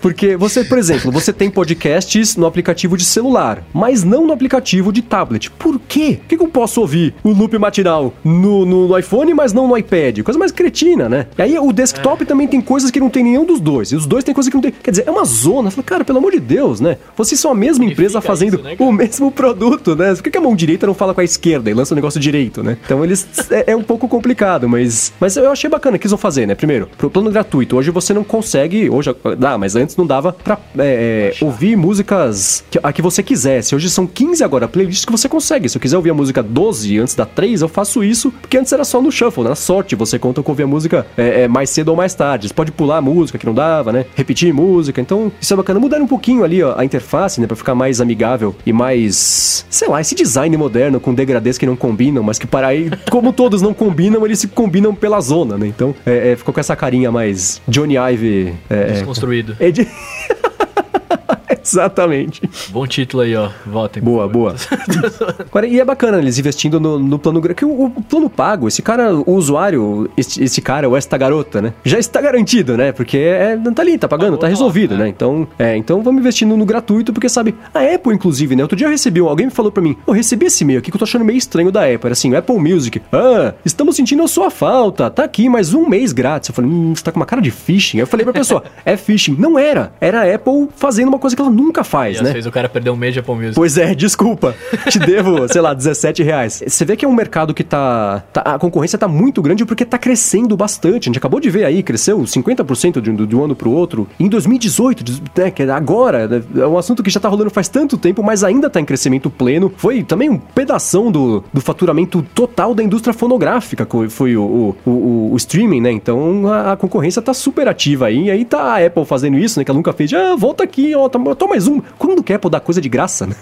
[0.00, 4.92] Porque você, por exemplo, você tem podcasts no aplicativo de celular, mas não no aplicativo
[4.92, 5.50] de tablet.
[5.50, 6.18] Por quê?
[6.20, 9.66] Por que, que eu posso ouvir o loop matinal no, no- no iPhone, mas não
[9.66, 10.20] no iPad?
[10.36, 11.26] Coisa mais cretina, né?
[11.38, 13.90] E aí o desktop também tem coisas que não tem nenhum dos dois.
[13.90, 14.70] E os dois tem coisas que não tem.
[14.70, 15.70] Quer dizer, é uma zona.
[15.70, 16.98] Fala, cara, pelo amor de Deus, né?
[17.16, 20.14] Vocês são a mesma empresa fazendo isso, né, o mesmo produto, né?
[20.14, 22.20] Por que, que a mão direita não fala com a esquerda e lança o negócio
[22.20, 22.76] direito, né?
[22.84, 23.26] Então eles.
[23.50, 25.12] É, é um pouco complicado, mas.
[25.18, 26.54] Mas eu achei bacana que eles vão fazer, né?
[26.54, 28.90] Primeiro, pro plano gratuito, hoje você não consegue.
[28.90, 33.22] Hoje dá, mas antes não dava pra é, é, ouvir músicas que, a que você
[33.22, 33.74] quisesse.
[33.74, 35.68] Hoje são 15 agora playlists que você consegue.
[35.68, 38.72] Se eu quiser ouvir a música 12 antes da 3, eu faço isso, porque antes
[38.72, 39.96] era só no shuffle, na sorte.
[39.96, 42.48] Você conta que ouvir a música é, é, mais cedo ou mais tarde.
[42.48, 44.06] Você pode pular a música que não dava, né?
[44.14, 45.00] Repetir música.
[45.00, 45.78] Então, isso é bacana.
[45.78, 47.46] Mudar um pouquinho ali ó, a interface, né?
[47.46, 49.64] Pra ficar mais amigável e mais.
[49.70, 53.32] Sei lá, esse design moderno com degradês que não combinam, mas que para aí, como
[53.32, 55.66] todos não combinam, eles se combinam pela zona, né?
[55.66, 58.54] Então, é, é, ficou com essa carinha mais Johnny Ive.
[58.68, 59.56] É, é, Desconstruído.
[59.60, 59.86] é de...
[61.62, 62.42] Exatamente.
[62.70, 63.50] Bom título aí, ó.
[63.64, 64.02] Votem.
[64.02, 64.54] Boa, boa.
[65.38, 68.82] Agora, e é bacana eles investindo no, no plano que o, o, plano pago, esse
[68.82, 71.72] cara, o usuário, esse, esse, cara, ou esta garota, né?
[71.84, 72.92] Já está garantido, né?
[72.92, 75.08] Porque é, tá ali, tá pagando, tá resolvido, né?
[75.08, 78.62] Então, é, então vamos investindo no gratuito, porque sabe, a Apple, inclusive, né?
[78.62, 80.96] Outro dia eu recebi, alguém me falou pra mim, eu recebi esse e-mail aqui que
[80.96, 82.00] eu tô achando meio estranho da Apple.
[82.04, 83.00] Era assim, Apple Music.
[83.12, 85.10] Ah, estamos sentindo a sua falta.
[85.10, 86.48] Tá aqui mais um mês grátis.
[86.48, 87.98] Eu falei, hum, você tá com uma cara de phishing.
[87.98, 89.36] Eu falei pra pessoa, é phishing.
[89.38, 89.92] Não era.
[90.00, 92.32] Era a Apple fazendo uma coisa que ela nunca faz, e né?
[92.32, 93.54] fez o cara perder um mês de Apple Music.
[93.54, 94.54] Pois é, desculpa.
[94.88, 96.62] Te devo, sei lá, 17 reais.
[96.66, 99.84] Você vê que é um mercado que tá, tá, A concorrência tá muito grande porque
[99.84, 101.04] tá crescendo bastante.
[101.04, 104.08] A gente acabou de ver aí, cresceu 50% de, de um ano pro outro.
[104.18, 105.04] Em 2018,
[105.36, 108.22] né, que é agora, né, é um assunto que já tá rolando faz tanto tempo,
[108.22, 109.72] mas ainda tá em crescimento pleno.
[109.76, 115.32] Foi também um pedação do, do faturamento total da indústria fonográfica, foi o, o, o,
[115.32, 115.90] o streaming, né?
[115.90, 118.26] Então a, a, concorrência tá super ativa aí.
[118.26, 119.64] E aí tá a Apple fazendo isso, né?
[119.64, 120.12] Que ela nunca fez.
[120.12, 121.80] Ah, volta aqui, ó, toma, toma mais um.
[121.98, 123.34] Quando que a Apple dá coisa de graça, né?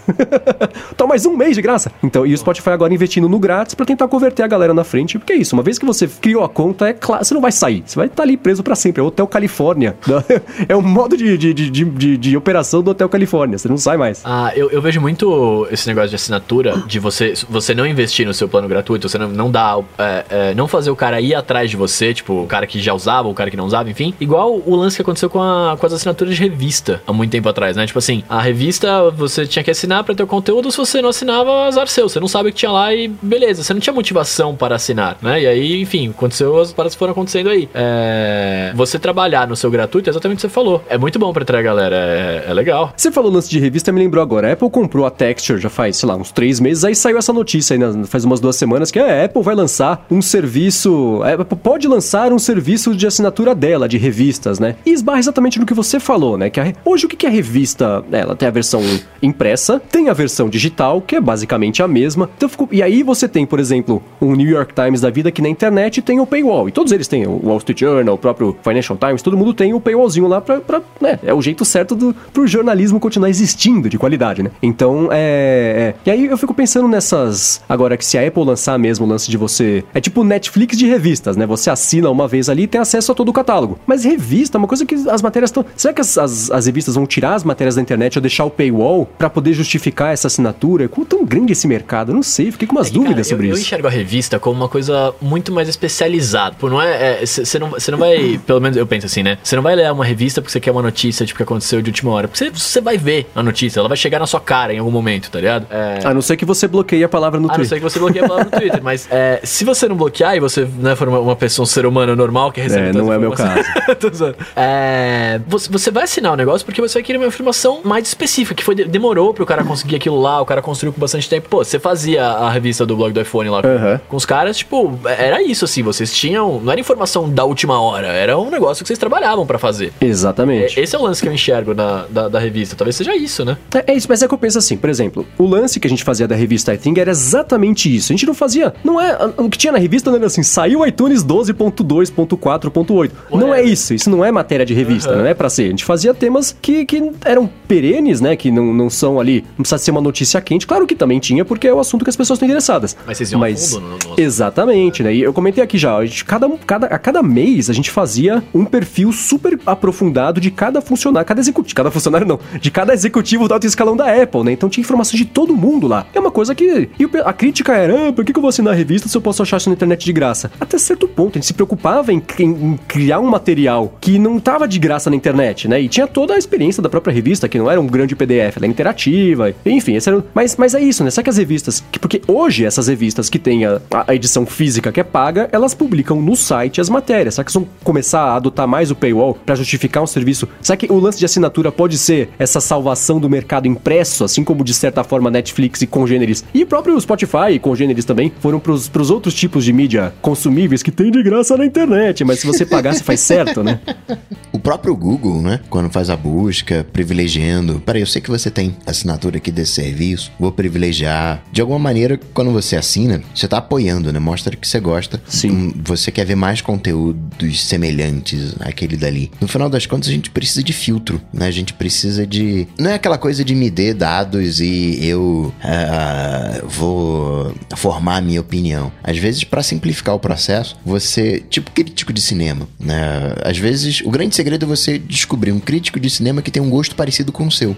[0.97, 1.91] toma mais um mês de graça.
[2.03, 5.19] Então, e o Spotify agora investindo no grátis para tentar converter a galera na frente.
[5.19, 7.53] Porque é isso, uma vez que você criou a conta, é claro, você não vai
[7.53, 7.83] sair.
[7.87, 9.01] Você vai estar tá ali preso para sempre.
[9.01, 9.97] É o Hotel Califórnia.
[10.69, 13.59] é o modo de, de, de, de, de operação do Hotel Califórnia.
[13.59, 14.23] Você não sai mais.
[14.25, 18.35] Ah, eu, eu vejo muito esse negócio de assinatura, de você, você não investir no
[18.35, 21.71] seu plano gratuito, você não, não dá, é, é, não fazer o cara ir atrás
[21.71, 24.15] de você, tipo, o cara que já usava, o cara que não usava, enfim.
[24.21, 27.49] Igual o lance que aconteceu com, a, com as assinaturas de revista há muito tempo
[27.49, 27.87] atrás, né?
[27.87, 31.11] Tipo assim, a revista você tinha que assinar para ter o conteúdo, se você não
[31.11, 32.09] assinava, azar seu.
[32.09, 35.17] Você não sabe o que tinha lá e beleza, você não tinha motivação para assinar,
[35.23, 35.43] né?
[35.43, 37.69] E aí, enfim, aconteceu as paradas foram acontecendo aí.
[37.75, 40.83] É, você trabalhar no seu gratuito é exatamente o que você falou.
[40.89, 42.93] É muito bom pra atrair a galera, é, é legal.
[42.97, 44.49] Você falou lance de revista, me lembrou agora.
[44.49, 47.33] A Apple comprou a Texture já faz, sei lá, uns três meses, aí saiu essa
[47.33, 51.21] notícia aí, faz umas duas semanas, que a Apple vai lançar um serviço.
[51.23, 54.77] A Apple pode lançar um serviço de assinatura dela, de revistas, né?
[54.85, 56.51] E esbarra exatamente no que você falou, né?
[56.51, 57.64] Que a, hoje o que é revista?
[58.11, 58.83] Ela tem a versão
[59.23, 62.29] impressa, tem a versão digital, que é basicamente a mesma.
[62.37, 65.49] Então, e aí você tem, por exemplo, um New York Times da vida que na
[65.49, 66.69] internet tem o paywall.
[66.69, 69.75] E todos eles têm, o Wall Street Journal, o próprio Financial Times, todo mundo tem
[69.75, 70.61] o paywallzinho lá pra.
[70.61, 71.19] pra né?
[71.23, 74.51] É o jeito certo do, pro jornalismo continuar existindo de qualidade, né?
[74.63, 75.95] Então, é, é.
[76.07, 77.63] E aí eu fico pensando nessas.
[77.69, 79.85] Agora, que se a Apple lançar mesmo o lance de você.
[79.95, 81.47] É tipo Netflix de revistas, né?
[81.47, 83.79] Você assina uma vez ali e tem acesso a todo o catálogo.
[83.87, 85.65] Mas revista é uma coisa que as matérias estão.
[85.77, 88.51] Será que as, as, as, revistas vão tirar as matérias da internet ou deixar o
[88.51, 90.89] paywall para poder justificar essa assinatura?
[90.89, 92.11] Como tão grande esse mercado?
[92.11, 93.61] Eu não sei, fiquei com umas é que, dúvidas cara, sobre eu, isso.
[93.61, 96.57] Eu enxergo a revista como uma coisa muito mais especializada.
[96.59, 97.25] Por não é.
[97.25, 98.41] Você é, não, não vai.
[98.47, 99.39] Pelo menos eu penso assim, né?
[99.43, 101.91] Você não vai ler uma revista porque você quer uma notícia tipo que aconteceu de
[101.91, 102.29] última hora.
[102.29, 105.31] Porque você vai ver a notícia, ela vai chegar na sua cara em algum momento,
[105.31, 105.67] tá ligado?
[105.71, 106.01] É...
[106.05, 107.61] A não ser que você bloqueie a palavra no a Twitter.
[107.61, 108.83] A não ser que você bloqueie a palavra no Twitter.
[108.83, 111.87] Mas é, se você não bloquear e você né, for uma, uma, pessoa, um ser
[111.87, 112.89] humano normal que recebe.
[112.89, 113.63] É, não é meu caso.
[114.57, 117.44] é, você, você, vai assinar o negócio porque você vai querer uma informação
[117.85, 121.29] mais específica, que foi demorou pro cara conseguir aquilo lá, o cara construiu com bastante
[121.29, 121.49] tempo.
[121.49, 123.99] Pô, você fazia a revista do blog do iPhone lá uhum.
[124.09, 126.61] com os caras, tipo, era isso assim, vocês tinham.
[126.61, 129.93] Não era informação da última hora, era um negócio que vocês trabalhavam para fazer.
[130.01, 130.79] Exatamente.
[130.79, 132.77] É, esse é o lance que eu enxergo na, da, da revista.
[132.77, 133.57] Talvez seja isso, né?
[133.75, 135.91] É, é, isso, mas é que eu penso assim, por exemplo, o lance que a
[135.91, 138.13] gente fazia da revista I Think era exatamente isso.
[138.13, 138.75] A gente não fazia.
[138.83, 139.17] Não é.
[139.37, 143.11] O que tinha na revista não era assim, saiu iTunes 12.2.4.8.
[143.33, 143.95] Não é isso.
[143.95, 145.19] Isso não é matéria de revista, uhum.
[145.19, 145.65] não é para ser.
[145.65, 148.37] A gente fazia temas que, que eram perenes, né?
[148.37, 149.45] Que não, não são ali.
[149.57, 150.67] Não precisa ser uma notícia quente.
[150.67, 152.97] Claro que também tinha, porque é o assunto que as pessoas estão interessadas.
[153.07, 154.21] Mas vocês iam Mas, fundo no, no...
[154.21, 155.05] Exatamente, é.
[155.07, 155.15] né?
[155.15, 158.43] E eu comentei aqui já, a gente, cada, cada, a cada mês a gente fazia
[158.55, 163.49] um perfil super aprofundado de cada funcionário, cada executivo, cada funcionário não, de cada executivo
[163.49, 164.53] do alto escalão da Apple, né?
[164.53, 166.07] Então tinha informação de todo mundo lá.
[166.15, 166.89] É uma coisa que.
[166.99, 169.43] E a crítica era, ah, por que eu vou assinar a revista se eu posso
[169.43, 170.51] achar isso na internet de graça?
[170.61, 174.39] Até certo ponto, a gente se preocupava em, em, em criar um material que não
[174.39, 175.81] tava de graça na internet, né?
[175.81, 178.67] E tinha toda a experiência da própria revista, que não era um grande PDF, ela
[178.67, 181.11] é interativa, enfim, esse era, mas, mas é isso, né?
[181.11, 184.93] Sabe que as revistas, que, porque hoje essas revistas que têm a, a edição física
[184.93, 187.35] que é paga, elas publicam no site as matérias.
[187.35, 190.49] Será que vão começar a adotar mais o paywall para justificar um serviço?
[190.61, 194.65] Será que o lance de assinatura pode ser essa salvação do mercado impresso, assim como
[194.65, 198.89] de certa forma Netflix e congêneres e o próprio Spotify e congêneres também foram pros,
[198.89, 202.65] pros outros tipos de mídia consumíveis que tem de graça na internet, mas se você
[202.67, 203.81] pagar, você faz certo, né?
[204.53, 205.61] O próprio Google, né?
[205.69, 207.81] Quando faz a busca, privilegiando.
[207.81, 211.43] Peraí, eu sei que você tem assinatura aqui desse serviço, vou privilegiar.
[211.53, 214.19] De alguma maneira, quando você assina, você tá apoiando, né?
[214.19, 215.23] Mostra que você gosta.
[215.29, 215.51] Sim.
[215.51, 219.31] Hum, você quer ver mais conteúdos semelhantes àquele dali.
[219.41, 221.47] No final das contas, a gente precisa de filtro, né?
[221.47, 222.67] A gente precisa de.
[222.79, 228.41] Não é aquela coisa de me dê dados e eu uh, vou formar a minha
[228.41, 228.91] opinião.
[229.03, 231.43] Às vezes, para simplificar o processo, você.
[231.51, 233.35] Tipo crítico de cinema, né?
[233.45, 236.71] Às vezes, o grande segredo é você descobrir um crítico de cinema que tem um
[236.71, 237.77] gosto parecido com o seu.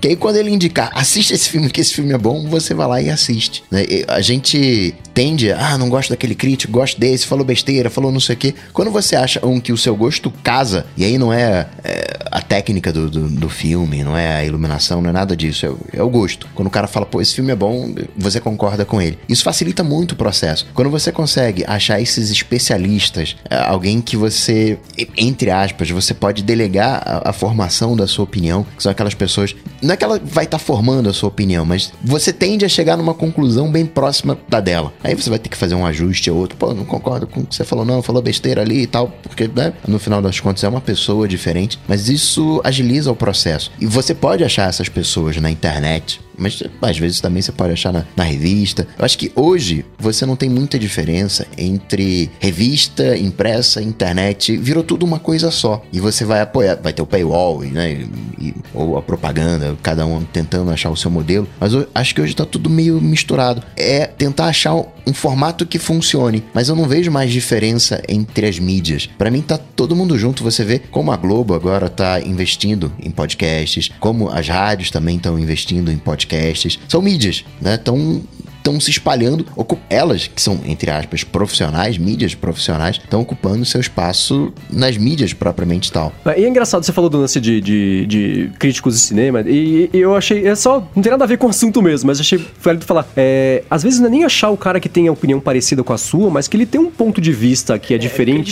[0.00, 2.86] Que aí quando ele indicar, assiste esse filme, que esse filme é bom, você vai
[2.86, 3.64] lá e assiste.
[3.70, 3.84] Né?
[4.06, 8.20] A gente tende, a, ah, não gosto daquele crítico, gosto desse, falou besteira, falou não
[8.20, 8.54] sei o quê.
[8.72, 12.42] Quando você acha um que o seu gosto casa, e aí não é, é a
[12.42, 15.78] técnica do, do, do, filme, não é a iluminação, não é nada disso, é o,
[15.92, 16.48] é o gosto.
[16.54, 19.18] Quando o cara fala, pô, esse filme é bom, você concorda com ele.
[19.28, 20.66] Isso facilita muito o processo.
[20.74, 24.78] Quando você consegue achar esses especialistas, é, alguém que você,
[25.16, 29.54] entre aspas, você pode delegar a, a formação da sua opinião, que são aquelas pessoas.
[29.80, 32.68] Não é que ela vai estar tá formando a sua opinião, mas você tende a
[32.68, 34.92] chegar numa conclusão bem próxima da dela.
[35.04, 36.56] Aí você vai ter que fazer um ajuste ou outro.
[36.56, 39.46] Pô, não concordo com o que você falou, não, falou besteira ali e tal, porque
[39.46, 43.70] né, no final das contas é uma pessoa diferente, mas isso agiliza o processo.
[43.78, 47.92] E você pode achar essas pessoas na internet, mas às vezes também você pode achar
[47.92, 48.86] na, na, revista.
[48.98, 54.56] Eu acho que hoje você não tem muita diferença entre revista, impressa, internet.
[54.56, 55.82] Virou tudo uma coisa só.
[55.92, 58.06] E você vai apoiar, vai ter o paywall, né?
[58.38, 61.48] E, ou a propaganda, cada um tentando achar o seu modelo.
[61.60, 63.62] Mas eu acho que hoje tá tudo meio misturado.
[63.76, 66.42] É tentar achar um formato que funcione.
[66.52, 69.08] Mas eu não vejo mais diferença entre as mídias.
[69.18, 70.42] Para mim tá todo mundo junto.
[70.42, 75.38] Você vê como a Globo agora tá investindo em podcasts, como as rádios também estão
[75.38, 77.74] investindo em podcasts podcasts, são mídias, né?
[77.74, 78.22] Estão
[78.64, 79.44] estão se espalhando,
[79.90, 85.92] elas, que são, entre aspas, profissionais, mídias profissionais, estão ocupando seu espaço nas mídias propriamente
[85.92, 86.12] tal.
[86.24, 89.98] E é engraçado, você falou do lance de, de, de críticos de cinema, e, e,
[89.98, 92.42] eu achei, é só, não tem nada a ver com o assunto mesmo, mas achei
[92.62, 95.38] válido falar, é, às vezes não é nem achar o cara que tem a opinião
[95.38, 97.98] parecida com a sua, mas que ele tem um ponto de vista que é, é
[97.98, 98.50] diferente.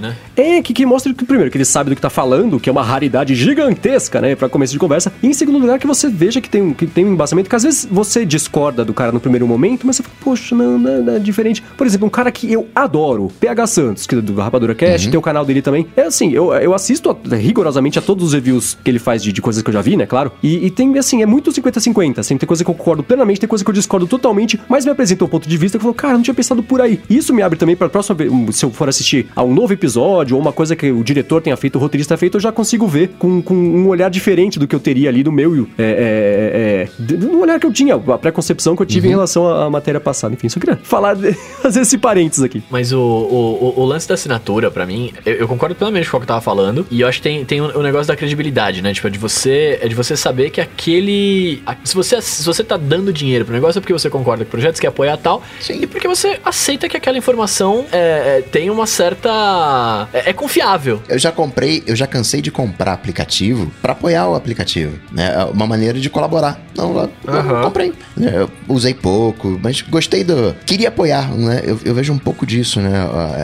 [0.00, 0.14] né?
[0.36, 2.72] É, que, que mostra que, primeiro, que ele sabe do que tá falando, que é
[2.72, 6.40] uma raridade gigantesca, né, pra começo de conversa, e em segundo lugar, que você veja
[6.40, 9.46] que tem, que tem um embasamento, que às vezes você discorda do cara no primeiro
[9.46, 11.62] momento, momento, mas você fala, poxa, não, não, não, é diferente.
[11.76, 15.10] Por exemplo, um cara que eu adoro, PH Santos, que é do Rapadura Cast, uhum.
[15.12, 15.86] tem o canal dele também.
[15.96, 19.32] É assim, eu, eu assisto a, rigorosamente a todos os reviews que ele faz de,
[19.32, 20.32] de coisas que eu já vi, né, claro.
[20.42, 22.18] E, e tem, assim, é muito 50-50.
[22.18, 24.90] Assim, tem coisa que eu concordo plenamente, tem coisa que eu discordo totalmente, mas me
[24.90, 27.00] apresentou um ponto de vista que falou, cara, não tinha pensado por aí.
[27.08, 30.36] Isso me abre também pra próxima vez, se eu for assistir a um novo episódio
[30.36, 33.10] ou uma coisa que o diretor tenha feito, o roteirista feito, eu já consigo ver
[33.18, 37.16] com, com um olhar diferente do que eu teria ali no meu, é, é, é,
[37.16, 39.12] no olhar que eu tinha, a preconcepção que eu tive uhum.
[39.12, 40.34] em relação à matéria passada.
[40.34, 41.32] Enfim, só queria falar, de,
[41.62, 42.62] fazer esse parênteses aqui.
[42.70, 46.20] Mas o, o, o lance da assinatura, para mim, eu, eu, concordo plenamente com o
[46.20, 46.86] que eu tava falando.
[46.90, 48.92] E eu acho que tem, tem o um, um negócio da credibilidade, né?
[48.92, 51.62] Tipo, é de você, é de você saber que aquele.
[51.84, 54.80] Se você, se você tá dando dinheiro pro negócio, é porque você concorda com projetos,
[54.80, 55.42] quer apoiar tal.
[55.60, 55.80] Sim.
[55.82, 60.08] E porque você aceita que aquela informação é, é, tem uma certa.
[60.12, 61.00] É, é, confiável.
[61.08, 64.98] Eu já comprei, eu já cansei de comprar aplicativo para apoiar o aplicativo.
[65.12, 65.34] Né?
[65.34, 66.60] É uma maneira de colaborar.
[66.76, 67.50] Não, eu, uhum.
[67.50, 67.92] eu comprei.
[68.20, 70.54] Eu usei pouco, mas gostei do.
[70.66, 71.62] Queria apoiar, né?
[71.64, 72.92] Eu, eu, vejo um pouco disso, né?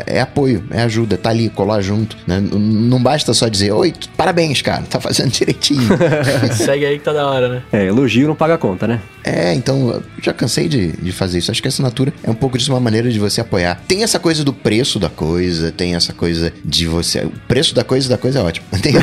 [0.07, 2.41] É apoio, é ajuda, tá ali, colar junto, né?
[2.41, 5.89] Não basta só dizer, oi, parabéns, cara, tá fazendo direitinho.
[6.53, 7.63] Segue aí que tá da hora, né?
[7.73, 9.01] É, elogio não paga conta, né?
[9.23, 11.51] É, então, já cansei de, de fazer isso.
[11.51, 13.81] Acho que a assinatura é um pouco disso, uma maneira de você apoiar.
[13.87, 17.21] Tem essa coisa do preço da coisa, tem essa coisa de você.
[17.21, 18.67] O preço da coisa da coisa é ótimo.
[18.81, 18.95] Tem,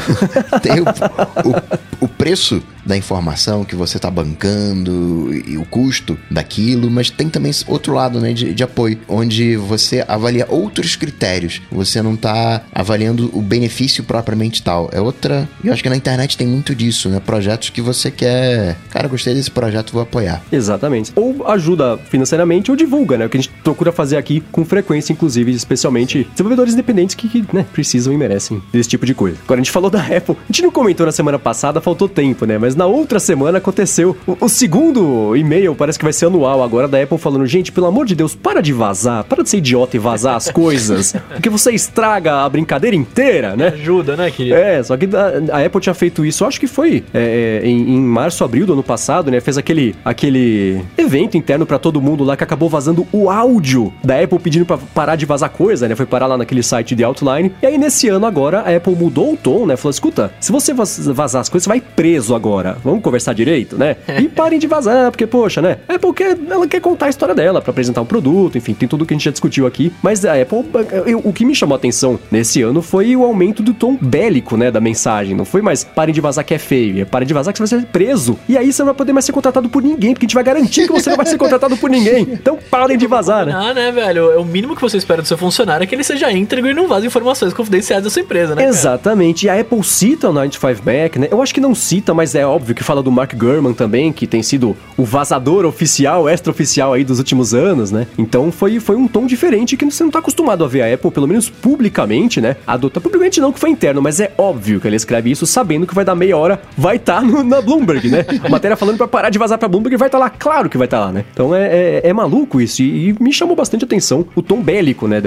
[0.61, 6.89] tem o, o, o preço da informação que você está bancando e o custo daquilo,
[6.89, 11.61] mas tem também outro lado né, de, de apoio, onde você avalia outros critérios.
[11.71, 14.89] Você não está avaliando o benefício propriamente tal.
[14.93, 15.47] É outra.
[15.63, 17.19] Eu acho que na internet tem muito disso, né?
[17.19, 18.77] Projetos que você quer.
[18.89, 20.41] Cara, gostei desse projeto, vou apoiar.
[20.51, 21.11] Exatamente.
[21.15, 23.25] Ou ajuda financeiramente ou divulga, né?
[23.25, 27.45] O que a gente procura fazer aqui com frequência, inclusive, especialmente desenvolvedores independentes que, que
[27.53, 29.37] né, precisam e merecem desse tipo de coisa.
[29.43, 30.35] Agora, a gente falou da Apple.
[30.37, 32.57] A gente não comentou na semana passada, faltou tempo, né?
[32.57, 36.87] Mas na outra semana aconteceu o, o segundo e-mail, parece que vai ser anual agora,
[36.87, 39.97] da Apple falando: gente, pelo amor de Deus, para de vazar, para de ser idiota
[39.97, 43.69] e vazar as coisas, porque você estraga a brincadeira inteira, né?
[43.69, 44.55] Ajuda, né, querido?
[44.55, 47.95] É, só que a, a Apple tinha feito isso, acho que foi é, é, em,
[47.95, 49.41] em, março, abril do ano passado, né?
[49.41, 54.21] Fez aquele, aquele evento interno para todo mundo lá que acabou vazando o áudio da
[54.21, 55.95] Apple pedindo para parar de vazar coisa, né?
[55.95, 57.51] Foi parar lá naquele site de Outline.
[57.59, 59.75] E aí, nesse ano agora, a Apple mudou o tom, né?
[59.75, 63.95] Falou: escuta, se você vazar as coisas, você vai preso agora vamos conversar direito, né?
[64.19, 65.77] E parem de vazar, porque, poxa, né?
[65.87, 69.05] Apple quer, ela quer contar a história dela para apresentar um produto, enfim, tem tudo
[69.05, 69.91] que a gente já discutiu aqui.
[70.01, 70.63] Mas a Apple,
[71.05, 74.57] eu, o que me chamou a atenção nesse ano foi o aumento do tom bélico,
[74.57, 75.35] né, da mensagem.
[75.35, 77.75] Não foi mais parem de vazar que é feio, é parem de vazar que você
[77.75, 78.37] vai ser preso.
[78.47, 80.43] E aí você não vai poder mais ser contratado por ninguém, porque a gente vai
[80.43, 82.27] garantir que você não vai ser contratado por ninguém.
[82.37, 83.53] Então parem de vazar, né?
[83.53, 84.31] Ah, né, velho?
[84.31, 86.73] É o mínimo que você espera do seu funcionário é que ele seja íntegro e
[86.73, 88.65] não vaze informações confidenciais da sua empresa, né?
[88.65, 89.47] Exatamente.
[89.47, 89.57] Cara?
[89.57, 91.27] E a Apple cita o 95 Mac, né?
[91.31, 94.27] Eu acho que não cita, mas é óbvio, que fala do Mark Gurman também, que
[94.27, 98.07] tem sido o vazador oficial, extra-oficial aí dos últimos anos, né?
[98.17, 101.11] Então foi, foi um tom diferente que você não tá acostumado a ver a Apple,
[101.11, 102.57] pelo menos publicamente, né?
[102.65, 105.95] Adotar publicamente não, que foi interno, mas é óbvio que ele escreve isso sabendo que
[105.95, 108.25] vai dar meia hora, vai estar tá na Bloomberg, né?
[108.43, 110.77] A matéria falando para parar de vazar pra Bloomberg vai estar tá lá, claro que
[110.77, 111.25] vai estar tá lá, né?
[111.31, 115.07] Então é, é, é, maluco isso e, e, me chamou bastante atenção o tom bélico,
[115.07, 115.21] né?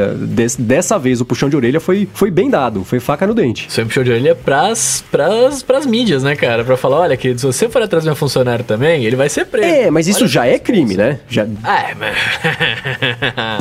[0.59, 3.69] Dessa vez o puxão de orelha foi, foi bem dado, foi faca no dente.
[3.81, 6.65] Um puxão de orelha pras, pras, pras mídias, né, cara?
[6.65, 9.47] Pra falar, olha, que se você for atrás de um funcionário também, ele vai ser
[9.47, 9.69] preso.
[9.69, 11.21] É, mas isso olha já é crime, né?
[11.29, 11.47] Já...
[11.63, 12.17] Ah, é, mas...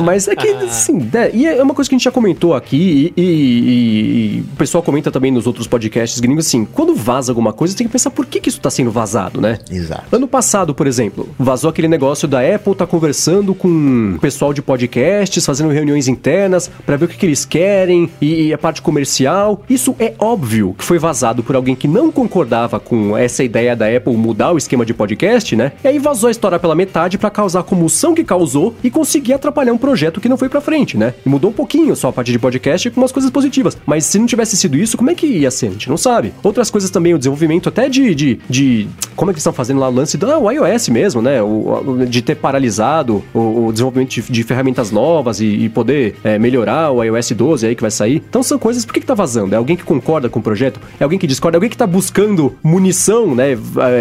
[0.02, 1.30] mas é que, assim, né?
[1.32, 4.82] e é uma coisa que a gente já comentou aqui e, e, e, o pessoal
[4.82, 8.26] comenta também nos outros podcasts gringos, assim, quando vaza alguma coisa, tem que pensar por
[8.26, 9.58] que, que isso tá sendo vazado, né?
[9.70, 10.04] Exato.
[10.10, 14.62] Ano passado, por exemplo, vazou aquele negócio da Apple tá conversando com o pessoal de
[14.62, 18.80] podcasts, fazendo reuniões internas para ver o que, que eles querem e, e a parte
[18.80, 19.62] comercial.
[19.68, 23.86] Isso é óbvio que foi vazado por alguém que não concordava com essa ideia da
[23.86, 25.72] Apple mudar o esquema de podcast, né?
[25.82, 29.34] E aí vazou a história pela metade para causar a comoção que causou e conseguir
[29.34, 31.14] atrapalhar um projeto que não foi para frente, né?
[31.24, 33.76] E mudou um pouquinho só a parte de podcast com umas coisas positivas.
[33.86, 35.68] Mas se não tivesse sido isso, como é que ia ser?
[35.68, 36.32] A gente não sabe.
[36.42, 38.14] Outras coisas também, o desenvolvimento até de.
[38.14, 41.22] de, de como é que eles estão fazendo lá o lance do ah, iOS mesmo,
[41.22, 41.42] né?
[41.42, 46.38] O, de ter paralisado o, o desenvolvimento de, de, ferramentas novas e, e poder é,
[46.38, 48.22] melhorar o iOS 12 aí que vai sair.
[48.28, 48.84] Então são coisas.
[48.84, 49.54] Por que, que tá vazando?
[49.54, 50.80] É alguém que concorda com o projeto?
[50.98, 51.56] É alguém que discorda?
[51.56, 53.56] É alguém que tá buscando munição, né?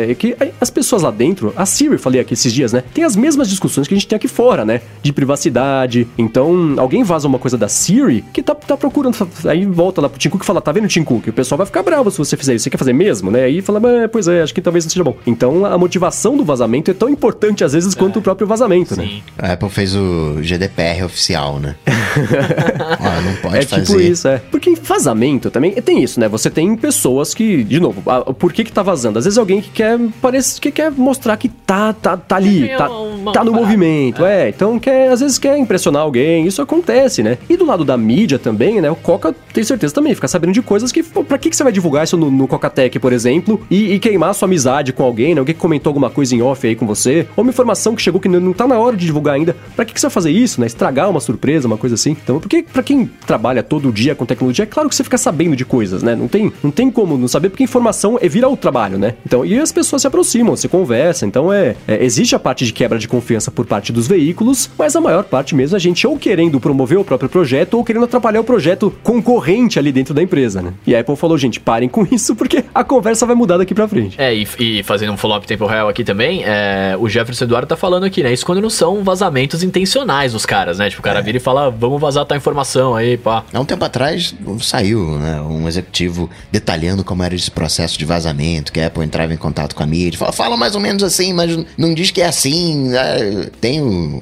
[0.10, 2.84] É, que as pessoas lá dentro, a Siri, falei aqui esses dias, né?
[2.94, 4.82] Tem as mesmas discussões que a gente tem aqui fora, né?
[5.02, 6.08] De privacidade.
[6.18, 9.16] Então, alguém vaza uma coisa da Siri que tá, tá procurando.
[9.46, 11.28] Aí volta lá pro Tim Cook e fala: tá vendo, Tim Cook?
[11.28, 12.64] O pessoal vai ficar bravo se você fizer isso.
[12.64, 13.44] Você quer fazer mesmo, né?
[13.44, 15.16] Aí fala: pois é, acho que talvez não seja bom.
[15.26, 17.98] Então, a motivação do vazamento é tão importante às vezes é.
[17.98, 19.06] quanto o próprio vazamento, né?
[19.06, 19.16] Sim.
[19.16, 19.22] né?
[19.38, 21.76] A Apple fez o GDPR oficial, né?
[23.24, 23.82] não pode é tipo fazer.
[23.82, 24.42] É tipo isso, é.
[24.52, 26.28] Porque vazamento também tem isso, né?
[26.28, 28.02] Você tem pessoas que, de novo,
[28.34, 29.19] por que que tá vazando?
[29.20, 32.90] Às vezes alguém que quer, parece que quer mostrar que tá, tá, tá ali, tá,
[33.34, 34.48] tá no movimento, é.
[34.48, 34.50] é.
[34.50, 37.38] Então, quer, às vezes quer impressionar alguém, isso acontece, né?
[37.50, 38.90] E do lado da mídia também, né?
[38.90, 41.72] O Coca tem certeza também, fica sabendo de coisas que, pra que que você vai
[41.72, 45.40] divulgar isso no, no Coca-Tech, por exemplo, e, e, queimar sua amizade com alguém, né?
[45.40, 48.20] Alguém que comentou alguma coisa em off aí com você, ou uma informação que chegou
[48.20, 49.56] que não tá na hora de divulgar ainda.
[49.76, 50.68] Pra que que você vai fazer isso, né?
[50.68, 52.12] Estragar uma surpresa, uma coisa assim.
[52.12, 55.56] Então, porque pra quem trabalha todo dia com tecnologia, é claro que você fica sabendo
[55.56, 56.16] de coisas, né?
[56.16, 59.09] Não tem, não tem como não saber, porque informação é vira o trabalho, né?
[59.26, 61.28] Então, e as pessoas se aproximam, se conversam.
[61.28, 64.96] Então, é, é, existe a parte de quebra de confiança por parte dos veículos, mas
[64.96, 68.06] a maior parte mesmo é a gente ou querendo promover o próprio projeto ou querendo
[68.06, 70.74] atrapalhar o projeto concorrente ali dentro da empresa, né?
[70.86, 73.88] E a Apple falou, gente, parem com isso, porque a conversa vai mudar daqui pra
[73.88, 74.16] frente.
[74.20, 77.76] É, e, e fazendo um follow-up tempo real aqui também, é, o Jefferson Eduardo tá
[77.76, 78.32] falando aqui, né?
[78.32, 80.90] Isso quando não são vazamentos intencionais dos caras, né?
[80.90, 81.22] Tipo, o cara é.
[81.22, 83.44] vira e fala, vamos vazar tua informação aí, pá.
[83.54, 88.72] Há um tempo atrás saiu, né, um executivo detalhando como era esse processo de vazamento,
[88.72, 91.34] que a Apple entrava em contato com a mídia, fala, fala mais ou menos assim,
[91.34, 93.50] mas não diz que é assim, né?
[93.60, 94.22] tem o,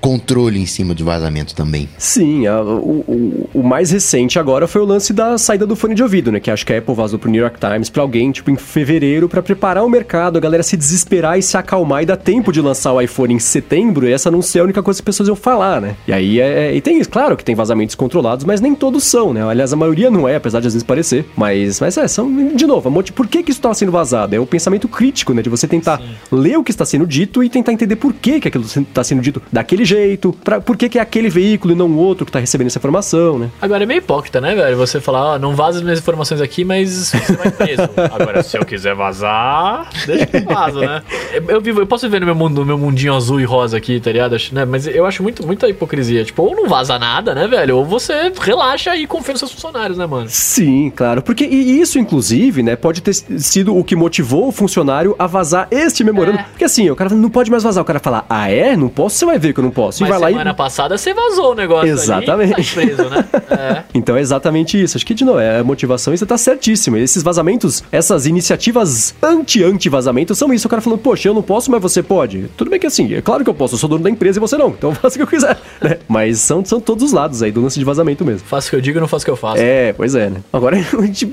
[0.00, 1.88] controle em cima de vazamento também.
[1.96, 5.94] Sim, a, o, o, o, mais recente agora foi o lance da saída do fone
[5.94, 8.30] de ouvido, né, que acho que a Apple vazou pro New York Times pra alguém,
[8.32, 12.06] tipo, em fevereiro, para preparar o mercado, a galera se desesperar e se acalmar e
[12.06, 14.98] dar tempo de lançar o iPhone em setembro, e essa não ser a única coisa
[14.98, 15.96] que as pessoas iam falar, né?
[16.06, 19.32] E aí, é, é, e tem, claro que tem vazamentos controlados, mas nem todos são,
[19.32, 19.46] né?
[19.46, 22.66] Aliás, a maioria não é, apesar de às vezes parecer, mas, mas é, são, de
[22.66, 24.01] novo, por que que isso está sendo vazado?
[24.32, 25.42] É o pensamento crítico, né?
[25.42, 26.14] De você tentar Sim.
[26.30, 29.22] ler o que está sendo dito e tentar entender por que que aquilo está sendo
[29.22, 32.30] dito daquele jeito, pra, por que que é aquele veículo e não o outro que
[32.30, 33.50] está recebendo essa informação, né?
[33.60, 34.76] Agora é meio hipócrita, né, velho?
[34.76, 37.82] Você falar, ó, não vaza as minhas informações aqui, mas você vai preso.
[38.12, 41.02] Agora, se eu quiser vazar, deixa que vaza, né?
[41.48, 44.00] Eu, vivo, eu posso viver no meu mundo, no meu mundinho azul e rosa aqui,
[44.00, 44.36] tá ligado?
[44.52, 44.64] Né?
[44.64, 46.24] Mas eu acho muito, muita hipocrisia.
[46.24, 47.78] Tipo, ou não vaza nada, né, velho?
[47.78, 50.26] Ou você relaxa e confia nos seus funcionários, né, mano?
[50.28, 51.22] Sim, claro.
[51.22, 55.68] Porque e isso, inclusive, né, pode ter sido o que motivou o funcionário a vazar
[55.70, 56.38] este memorando.
[56.38, 56.42] É.
[56.44, 57.82] Porque assim, o cara não pode mais vazar.
[57.82, 58.76] O cara fala, ah, é?
[58.76, 59.16] Não posso?
[59.16, 60.02] Você vai ver que eu não posso.
[60.02, 60.32] Mas e vai lá e...
[60.34, 62.54] semana passada você vazou o negócio Exatamente.
[62.54, 63.24] Ali, tá preso, né?
[63.52, 63.82] É.
[63.94, 64.96] então é exatamente isso.
[64.96, 66.96] Acho que, de novo, é a motivação e você tá certíssimo.
[66.96, 70.66] Esses vazamentos, essas iniciativas anti-anti-vazamento são isso.
[70.66, 72.48] O cara falando, poxa, eu não posso, mas você pode.
[72.56, 74.40] Tudo bem que assim, é claro que eu posso, eu sou dono da empresa e
[74.40, 74.68] você não.
[74.70, 75.98] Então eu faço o que eu quiser, né?
[76.08, 78.46] Mas são, são todos os lados aí do lance de vazamento mesmo.
[78.46, 79.60] Faço o que eu digo e não faço o que eu faço.
[79.60, 80.40] É, pois é, né?
[80.52, 81.26] Agora, a gente...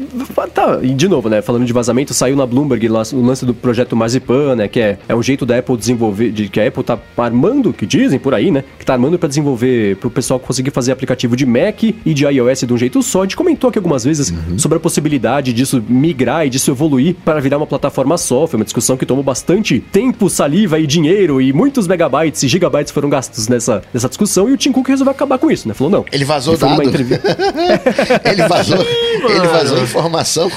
[0.54, 1.42] Tá, e de novo, né?
[1.42, 4.68] Falando de vazamento, saiu na Bloomberg o lance do projeto Marzipan, né?
[4.68, 7.86] Que é, é um jeito da Apple desenvolver, de, que a Apple tá armando, que
[7.86, 8.64] dizem por aí, né?
[8.78, 12.62] Que tá armando para desenvolver, pro pessoal conseguir fazer aplicativo de Mac e de iOS
[12.62, 13.22] de um jeito só.
[13.22, 14.58] A gente comentou aqui algumas vezes uhum.
[14.58, 18.48] sobre a possibilidade disso migrar e disso evoluir para virar uma plataforma só.
[18.48, 22.92] Foi uma discussão que tomou bastante tempo, saliva e dinheiro e muitos megabytes e gigabytes
[22.92, 25.74] foram gastos nessa, nessa discussão e o Tim Cook resolveu acabar com isso, né?
[25.74, 26.06] Falou, não.
[26.12, 26.82] Ele vazou ele dado.
[28.26, 28.78] ele vazou,
[29.30, 30.52] ele vazou informação.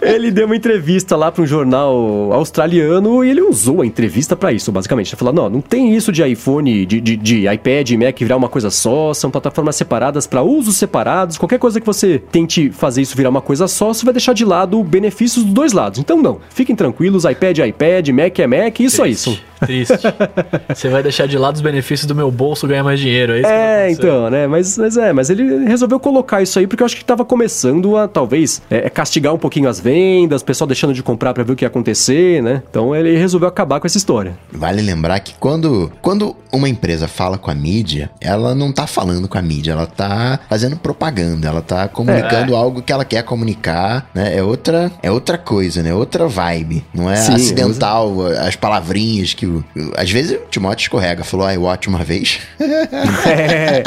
[0.00, 4.34] ele deu uma entrevista entrevista lá para um jornal australiano e ele usou a entrevista
[4.34, 5.10] para isso, basicamente.
[5.10, 8.36] Ele falou: não, não tem isso de iPhone, de, de, de iPad e Mac virar
[8.36, 11.36] uma coisa só, são plataformas separadas para usos separados.
[11.36, 14.44] Qualquer coisa que você tente fazer isso virar uma coisa só, você vai deixar de
[14.44, 15.98] lado benefícios dos dois lados.
[15.98, 19.38] Então, não, fiquem tranquilos: iPad é iPad, Mac é Mac, isso é isso.
[19.66, 19.94] Triste.
[20.74, 23.48] Você vai deixar de lado os benefícios do meu bolso ganhar mais dinheiro, é isso?
[23.48, 24.46] É, então, né?
[24.46, 27.96] Mas, mas é, mas ele resolveu colocar isso aí porque eu acho que tava começando
[27.96, 31.52] a, talvez, é, castigar um pouquinho as vendas, o pessoal deixando de comprar para ver
[31.52, 32.62] o que ia acontecer, né?
[32.68, 34.36] Então ele resolveu acabar com essa história.
[34.52, 39.28] Vale lembrar que quando, quando uma empresa fala com a mídia, ela não tá falando
[39.28, 42.56] com a mídia, ela tá fazendo propaganda, ela tá comunicando é.
[42.56, 44.36] algo que ela quer comunicar, né?
[44.36, 45.94] É outra, é outra coisa, né?
[45.94, 46.84] Outra vibe.
[46.92, 49.46] Não é Sim, acidental as palavrinhas que
[49.96, 52.40] às vezes o Timóteo escorrega, falou iWatch uma vez.
[52.58, 53.82] é,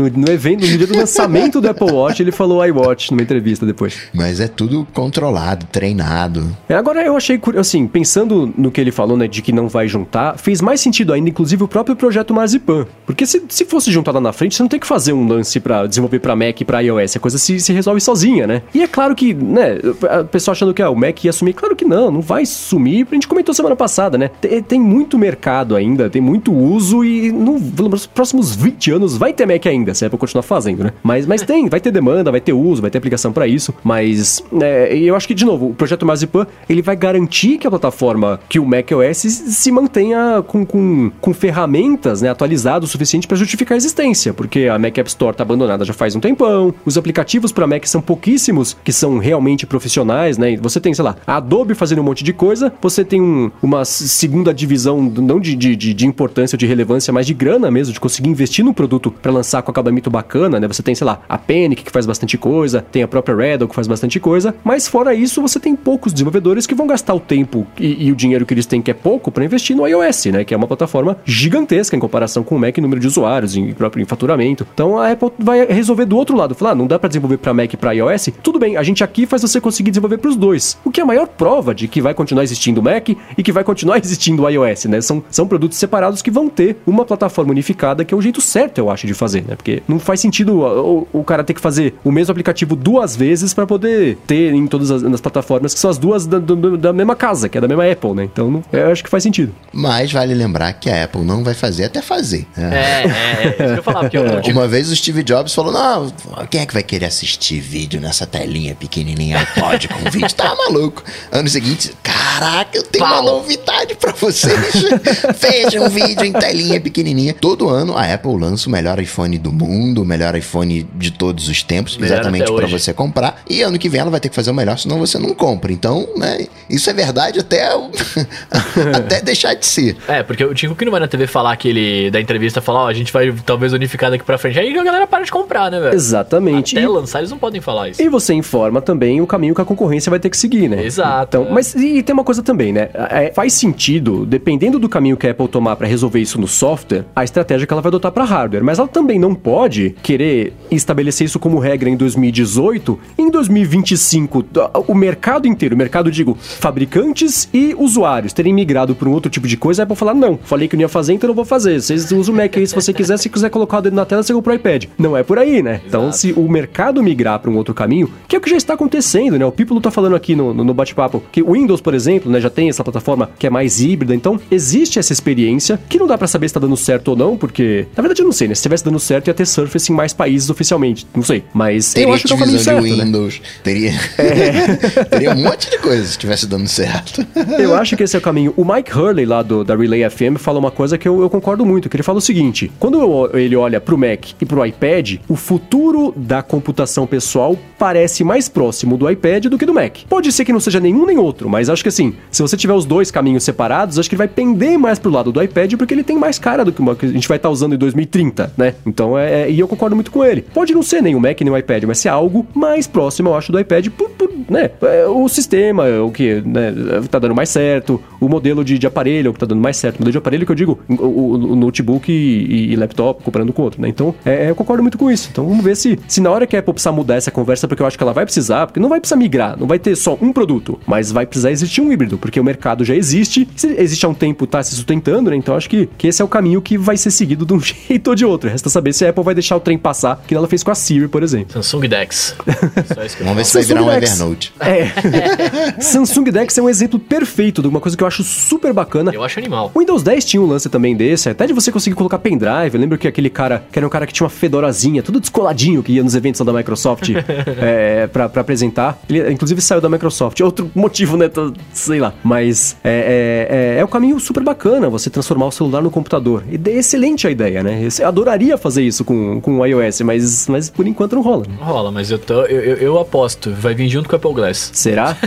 [0.00, 3.66] no, no, evento, no dia do lançamento do Apple Watch, ele falou iWatch numa entrevista
[3.66, 4.08] depois.
[4.14, 6.56] Mas é tudo controlado, treinado.
[6.68, 9.86] É, agora eu achei, assim, pensando no que ele falou, né, de que não vai
[9.88, 12.86] juntar, fez mais sentido ainda, inclusive, o próprio projeto Marzipan.
[13.04, 15.60] Porque se, se fosse juntar lá na frente, você não tem que fazer um lance
[15.60, 18.62] para desenvolver para Mac e para iOS, a coisa se, se resolve sozinha, né?
[18.74, 19.78] E é claro que, né,
[20.08, 23.06] a pessoa achando que ah, o Mac ia sumir, claro que não, não vai sumir,
[23.10, 24.30] a gente comentou semana passada, né?
[24.40, 29.32] Tem, tem muito mercado ainda, tem muito uso e no, nos próximos 20 anos vai
[29.32, 30.92] ter Mac ainda, se a Apple continuar fazendo, né?
[31.02, 34.42] Mas, mas tem, vai ter demanda, vai ter uso, vai ter aplicação para isso, mas
[34.60, 38.40] é, eu acho que, de novo, o projeto Marzipan, ele vai garantir que a plataforma,
[38.48, 43.74] que o macOS se mantenha com, com, com ferramentas né, atualizadas o suficiente para justificar
[43.74, 47.52] a existência, porque a Mac App Store tá abandonada já faz um tempão, os aplicativos
[47.52, 50.56] para Mac são pouquíssimos que são realmente profissionais, né?
[50.56, 53.84] Você tem, sei lá, a Adobe fazendo um monte de coisa, você tem um, uma
[53.84, 58.00] segunda divisão não de, de, de, importância ou de relevância, mas de grana mesmo, de
[58.00, 60.68] conseguir investir no produto para lançar com acabamento bacana, né?
[60.68, 63.74] Você tem, sei lá, a Panic que faz bastante coisa, tem a própria Redel que
[63.74, 67.66] faz bastante coisa, mas fora isso, você tem poucos desenvolvedores que vão gastar o tempo
[67.78, 70.44] e, e o dinheiro que eles têm, que é pouco, para investir no iOS, né?
[70.44, 73.72] Que é uma plataforma gigantesca em comparação com o Mac em número de usuários, em
[73.72, 74.66] próprio em faturamento.
[74.72, 77.54] Então a Apple vai resolver do outro lado, falar, ah, não dá para desenvolver para
[77.54, 78.30] Mac e para iOS?
[78.42, 80.78] Tudo bem, a gente aqui faz você conseguir desenvolver para os dois.
[80.84, 83.52] O que é a maior prova de que vai continuar existindo o Mac e que
[83.52, 85.00] vai continuar existindo o iOS, né?
[85.00, 88.78] São, são produtos separados que vão ter uma plataforma unificada, que é o jeito certo,
[88.78, 89.56] eu acho, de fazer, né?
[89.56, 93.52] Porque não faz sentido o, o cara ter que fazer o mesmo aplicativo duas vezes
[93.54, 96.92] para poder ter em todas as, as plataformas, que são as duas da, do, da,
[96.92, 98.24] mesma casa, que é da mesma Apple, né?
[98.24, 99.52] Então não, eu acho que faz sentido.
[99.72, 102.46] Mas vale lembrar que a Apple não vai fazer até fazer.
[102.56, 102.70] Né?
[102.72, 104.04] É, é, é, isso que eu falava.
[104.04, 106.12] Porque eu, eu, Uma vez o Steve Jobs falou: não,
[106.48, 110.30] quem é que vai querer assistir vídeo nessa telinha pequenininha iPod com vídeo?
[110.34, 111.02] Tá maluco.
[111.30, 113.22] Ano seguinte, caraca, eu tenho Pau.
[113.22, 114.84] uma novidade para vocês.
[115.38, 117.34] Veja um vídeo em telinha pequenininha.
[117.34, 121.48] Todo ano a Apple lança o melhor iPhone do mundo, o melhor iPhone de todos
[121.48, 123.42] os tempos, melhor exatamente para você comprar.
[123.48, 125.72] E ano que vem ela vai ter que fazer o melhor, senão você não compra.
[125.72, 127.68] Então, né, isso é verdade até,
[128.94, 129.96] até deixar de ser.
[130.08, 132.80] É, porque o Tico que não vai na TV falar que ele, da entrevista, falar,
[132.80, 134.58] ó, oh, a gente vai talvez unificar daqui pra frente.
[134.58, 135.94] Aí a galera para de comprar, né, velho?
[135.94, 136.76] Exatamente.
[136.76, 136.88] Até e...
[136.88, 138.02] lançar eles não podem falar isso.
[138.02, 140.84] E você informa também o caminho que a concorrência vai ter que seguir, né?
[140.84, 141.36] Exato.
[141.36, 141.52] Então, é.
[141.52, 142.90] Mas e tem uma coisa também, né?
[143.10, 147.04] É, faz sentido, dependendo do caminho que a Apple tomar para resolver isso no software,
[147.14, 148.64] a estratégia que ela vai adotar para hardware.
[148.64, 154.44] Mas ela também não pode querer estabelecer isso como regra em 2018, em 2025
[154.86, 159.46] o mercado inteiro, o mercado digo, fabricantes e usuários terem migrado para um outro tipo
[159.46, 161.80] de coisa, a Apple falar não, falei que não ia fazer, então não vou fazer.
[161.80, 164.22] Vocês usam o Mac aí se você quiser, se quiser colocar o dedo na tela,
[164.22, 164.84] você compra o iPad.
[164.98, 165.80] Não é por aí, né?
[165.86, 166.10] Então, Exato.
[166.10, 168.74] Então, se o mercado migrar para um outro caminho, que é o que já está
[168.74, 169.44] acontecendo, né?
[169.44, 172.50] O Pípolo tá falando aqui no, no bate-papo que o Windows, por exemplo, né, já
[172.50, 176.26] tem essa plataforma que é mais híbrida, então existe essa experiência que não dá para
[176.26, 178.54] saber se tá dando certo ou não, porque na verdade eu não sei, né?
[178.54, 182.08] Se tivesse dando certo ia ter Surface em mais países oficialmente, não sei, mas teria
[182.08, 183.04] eu acho que é o caminho certo, né?
[183.04, 183.46] Windows, né?
[183.62, 185.04] teria é.
[185.04, 187.26] teria um monte de coisa se tivesse dando certo.
[187.58, 188.52] eu acho que esse é o caminho.
[188.56, 191.64] O Mike Hurley lá do, da Relay FM fala uma coisa que eu, eu concordo
[191.64, 195.16] muito, que ele fala o seguinte: quando eu, ele olha pro Mac e pro iPad,
[195.28, 199.98] o futuro da computação pessoal parece mais próximo do iPad do que do Mac.
[200.08, 202.74] Pode ser que não seja nenhum nem outro, mas acho que assim, se você tiver
[202.74, 205.94] os dois caminhos separados, acho que ele vai pender mais pro lado do iPad porque
[205.94, 207.78] ele tem mais cara do que o que a gente vai estar tá usando em
[207.78, 208.74] 2030, né?
[208.84, 210.42] Então é, é, E eu concordo muito com ele.
[210.42, 213.34] Pode não ser nem o Mac nem o iPad, mas ser algo mais próximo, eu
[213.34, 214.70] acho, do iPad, por, por, né?
[214.82, 216.72] É, o sistema, o que né,
[217.10, 219.96] tá dando mais certo, o modelo de, de aparelho, o que tá dando mais certo.
[219.96, 223.52] O modelo de aparelho que eu digo, o, o, o notebook e, e, laptop, comparando
[223.52, 223.88] com outro, né?
[223.88, 225.28] Então, é, é, eu concordo muito com isso.
[225.30, 227.82] Então vamos ver se, se na hora que a Apple precisar mudar essa conversa, porque
[227.82, 230.16] eu acho que ela vai precisar, porque não vai precisar migrar, não vai ter só
[230.20, 234.08] um produto, mas vai precisar existir um híbrido, porque o mercado já existe, existe há
[234.08, 235.36] um tempo, tá se sustentando, né?
[235.36, 238.08] Então acho que, que esse é o caminho que vai ser seguido de um jeito
[238.08, 238.50] ou de outro.
[238.50, 240.74] Resta saber se a Apple vai deixar o trem passar, que ela fez com a
[240.74, 241.52] Siri, por exemplo.
[241.52, 242.34] Samsung Dex.
[242.94, 244.12] Só isso que eu Vamos ver se vai virar um Samsung Dex.
[244.12, 244.54] Evernote.
[244.60, 245.80] É.
[245.80, 249.12] Samsung Dex é um exemplo perfeito de uma coisa que eu acho super bacana.
[249.12, 249.70] Eu acho animal.
[249.74, 252.74] O Windows 10 tinha um lance também desse, até de você conseguir colocar pendrive.
[252.74, 255.82] Eu lembro que aquele cara, que era um cara que tinha uma fedorazinha, tudo descoladinho,
[255.82, 257.10] que ia nos eventos da Microsoft
[257.60, 258.98] é, pra, pra apresentar.
[259.08, 260.40] Ele, inclusive, saiu da Microsoft.
[260.40, 261.28] Outro motivo, né?
[261.28, 262.12] tô- sei lá.
[262.22, 266.44] Mas é, é, é, é um caminho super bacana você transformar o celular no computador.
[266.50, 267.88] E é excelente a ideia, né?
[267.98, 271.44] Eu adoraria fazer isso com, com o iOS, mas, mas por enquanto não rola.
[271.60, 273.50] Rola, mas eu, tô, eu, eu, eu aposto.
[273.52, 274.70] Vai vir junto com o Apple Glass.
[274.74, 275.16] Será?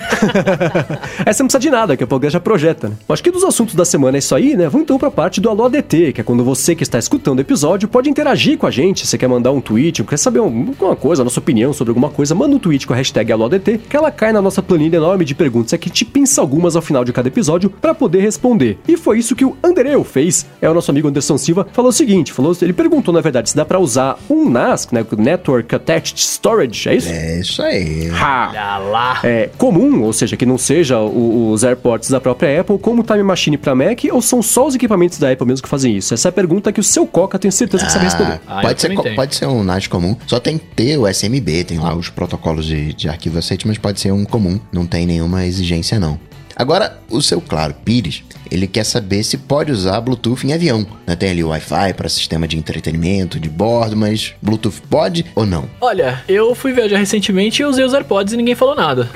[1.26, 2.96] Essa não precisa de nada, que a Progress já projeta, né?
[3.10, 4.66] Acho que dos assuntos da semana é isso aí, né?
[4.70, 7.42] Vamos então pra parte do Alô ADT, que é quando você que está escutando o
[7.42, 9.06] episódio pode interagir com a gente.
[9.06, 12.10] Você quer mandar um tweet, quer saber um- alguma coisa, a nossa opinião sobre alguma
[12.10, 14.98] coisa, manda um tweet com a hashtag Alô ADT, que ela cai na nossa planilha
[14.98, 15.74] enorme de perguntas.
[15.74, 18.78] É que te pinça algumas ao final de cada episódio pra poder responder.
[18.88, 20.46] E foi isso que o Andereu fez.
[20.62, 23.56] É o nosso amigo Anderson Silva, falou o seguinte, falou, ele perguntou, na verdade, se
[23.56, 25.06] dá pra usar um NAS, né?
[25.18, 27.10] Network Attached Storage, é isso?
[27.10, 28.10] É isso aí.
[28.12, 28.50] Ha!
[28.50, 29.20] Olha lá.
[29.24, 33.24] é, comum, ou seja, que não seja o- os AirPods da própria Apple, como Time
[33.24, 36.14] Machine para Mac, ou são só os equipamentos da Apple mesmo que fazem isso?
[36.14, 38.40] Essa é a pergunta que o seu Coca tem certeza que sabe responder.
[38.48, 40.16] Ah, pode, ser, co- pode ser um NAS comum.
[40.28, 43.78] Só tem que ter o SMB, tem lá os protocolos de, de arquivo aceite, mas
[43.78, 44.60] pode ser um comum.
[44.72, 46.20] Não tem nenhuma exigência, não.
[46.56, 50.86] Agora, o seu Claro Pires, ele quer saber se pode usar Bluetooth em avião.
[51.08, 51.16] né?
[51.16, 55.66] Tem ali o Wi-Fi para sistema de entretenimento de bordo, mas Bluetooth pode ou não?
[55.82, 59.10] Olha, eu fui viajar recentemente e usei os AirPods e ninguém falou nada.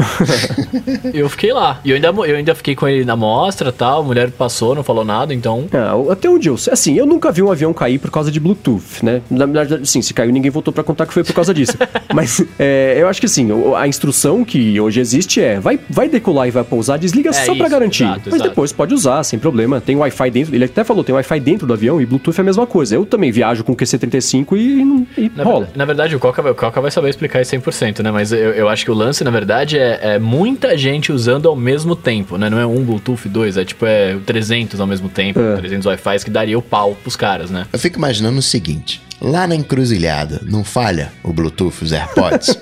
[1.14, 1.80] eu fiquei lá.
[1.84, 4.02] E eu ainda, eu ainda fiquei com ele na mostra tal.
[4.02, 5.66] A mulher passou, não falou nada, então.
[5.74, 8.40] Ah, até onde eu sei, assim, eu nunca vi um avião cair por causa de
[8.40, 9.22] Bluetooth, né?
[9.30, 11.74] Na verdade, sim, se caiu ninguém voltou pra contar que foi por causa disso.
[12.14, 16.10] Mas é, eu acho que assim, o- a instrução que hoje existe é, vai, vai
[16.10, 18.04] decolar e vai pousar, desliga É só pra isso, garantir.
[18.04, 18.50] exato, Mas exato.
[18.50, 19.80] depois pode usar, sem problema.
[19.82, 22.44] Tem Wi-Fi dentro, ele até falou, tem Wi-Fi dentro do avião e Bluetooth é a
[22.44, 22.96] mesma coisa.
[22.96, 25.66] Eu também viajo com QC35 e, não- e Na, rola.
[25.66, 28.12] ver- na verdade, o Coca, vai- o Coca vai saber explicar isso 100%, né?
[28.12, 31.56] Mas eu, eu acho que o lance, na verdade, é, é muita gente usando ao
[31.56, 32.50] mesmo tempo, né?
[32.50, 35.56] Não é um Bluetooth, dois, é tipo é 300 ao mesmo tempo, É.
[35.58, 37.66] 300 Wi-Fi que daria o pau pros caras, né?
[37.72, 42.58] Eu fico imaginando o seguinte: lá na encruzilhada, não falha o Bluetooth, os AirPods?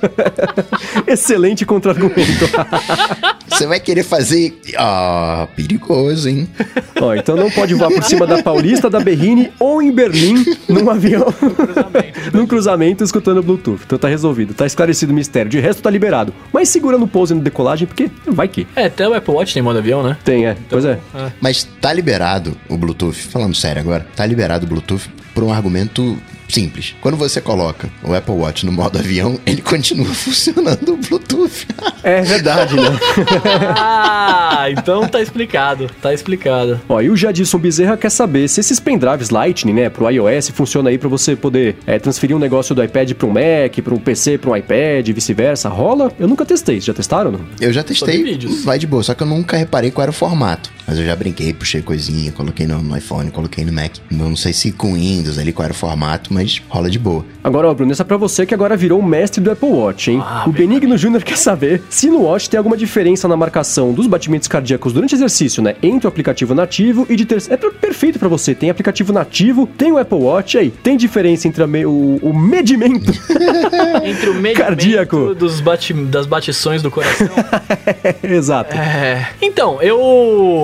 [1.08, 2.50] Excelente contra-argumento.
[3.48, 4.60] Você vai querer fazer.
[4.78, 6.48] Ah, perigoso, hein?
[7.00, 10.90] Ó, então não pode voar por cima da Paulista, da Berrine ou em Berlim num
[10.90, 11.26] avião.
[12.34, 13.82] num cruzamento escutando Bluetooth.
[13.86, 15.50] Então tá resolvido, tá esclarecido o mistério.
[15.50, 16.34] De resto tá liberado.
[16.52, 18.68] Mas segura no pouso e no decolagem, porque vai que.
[18.76, 20.18] É, até o Apple Watch tem modo avião, né?
[20.24, 20.58] Tem, é.
[20.70, 21.00] Pois é.
[21.40, 26.18] Mas tá liberado o Bluetooth, falando sério agora, tá liberado o Bluetooth por um argumento
[26.48, 26.96] simples.
[27.02, 31.68] Quando você coloca o Apple Watch no modo avião, ele continua funcionando o Bluetooth.
[32.04, 33.00] É verdade, né?
[33.76, 36.80] Ah, então tá explicado, tá explicado.
[36.88, 40.90] Ó, e o Jadson Bezerra quer saber se esses pendrives Lightning, né, pro iOS, funciona
[40.90, 44.00] aí pra você poder é, transferir um negócio do iPad pra um Mac, pra um
[44.00, 45.70] PC pra um iPad, e vice-versa.
[45.70, 46.12] Rola?
[46.20, 46.80] Eu nunca testei.
[46.80, 47.42] Já testaram, não?
[47.60, 48.64] Eu já testei, vídeos.
[48.64, 50.72] vai de boa, só que eu nunca reparei qual era o formato.
[50.88, 53.96] Mas eu já brinquei, puxei coisinha, coloquei no, no iPhone, coloquei no Mac.
[54.12, 57.26] Não sei se com Windows ali qual era o formato, mas rola de boa.
[57.44, 60.12] Agora, ó, Bruno, essa é pra você que agora virou o mestre do Apple Watch,
[60.12, 60.22] hein?
[60.22, 64.06] Ah, o Benigno Júnior quer saber se no Watch tem alguma diferença na marcação dos
[64.08, 65.76] batimentos cardíacos durante o exercício, né?
[65.82, 67.54] Entre o aplicativo nativo e de terceiro.
[67.54, 68.54] É per- perfeito pra você.
[68.54, 70.70] Tem aplicativo nativo, tem o Apple Watch aí.
[70.72, 73.12] Tem diferença entre me- o, o medimento
[74.04, 75.34] Entre o meio Cardíaco.
[75.36, 77.28] dos bate, das batições do coração.
[78.24, 78.76] Exato.
[78.76, 79.30] É.
[79.42, 79.96] Então, eu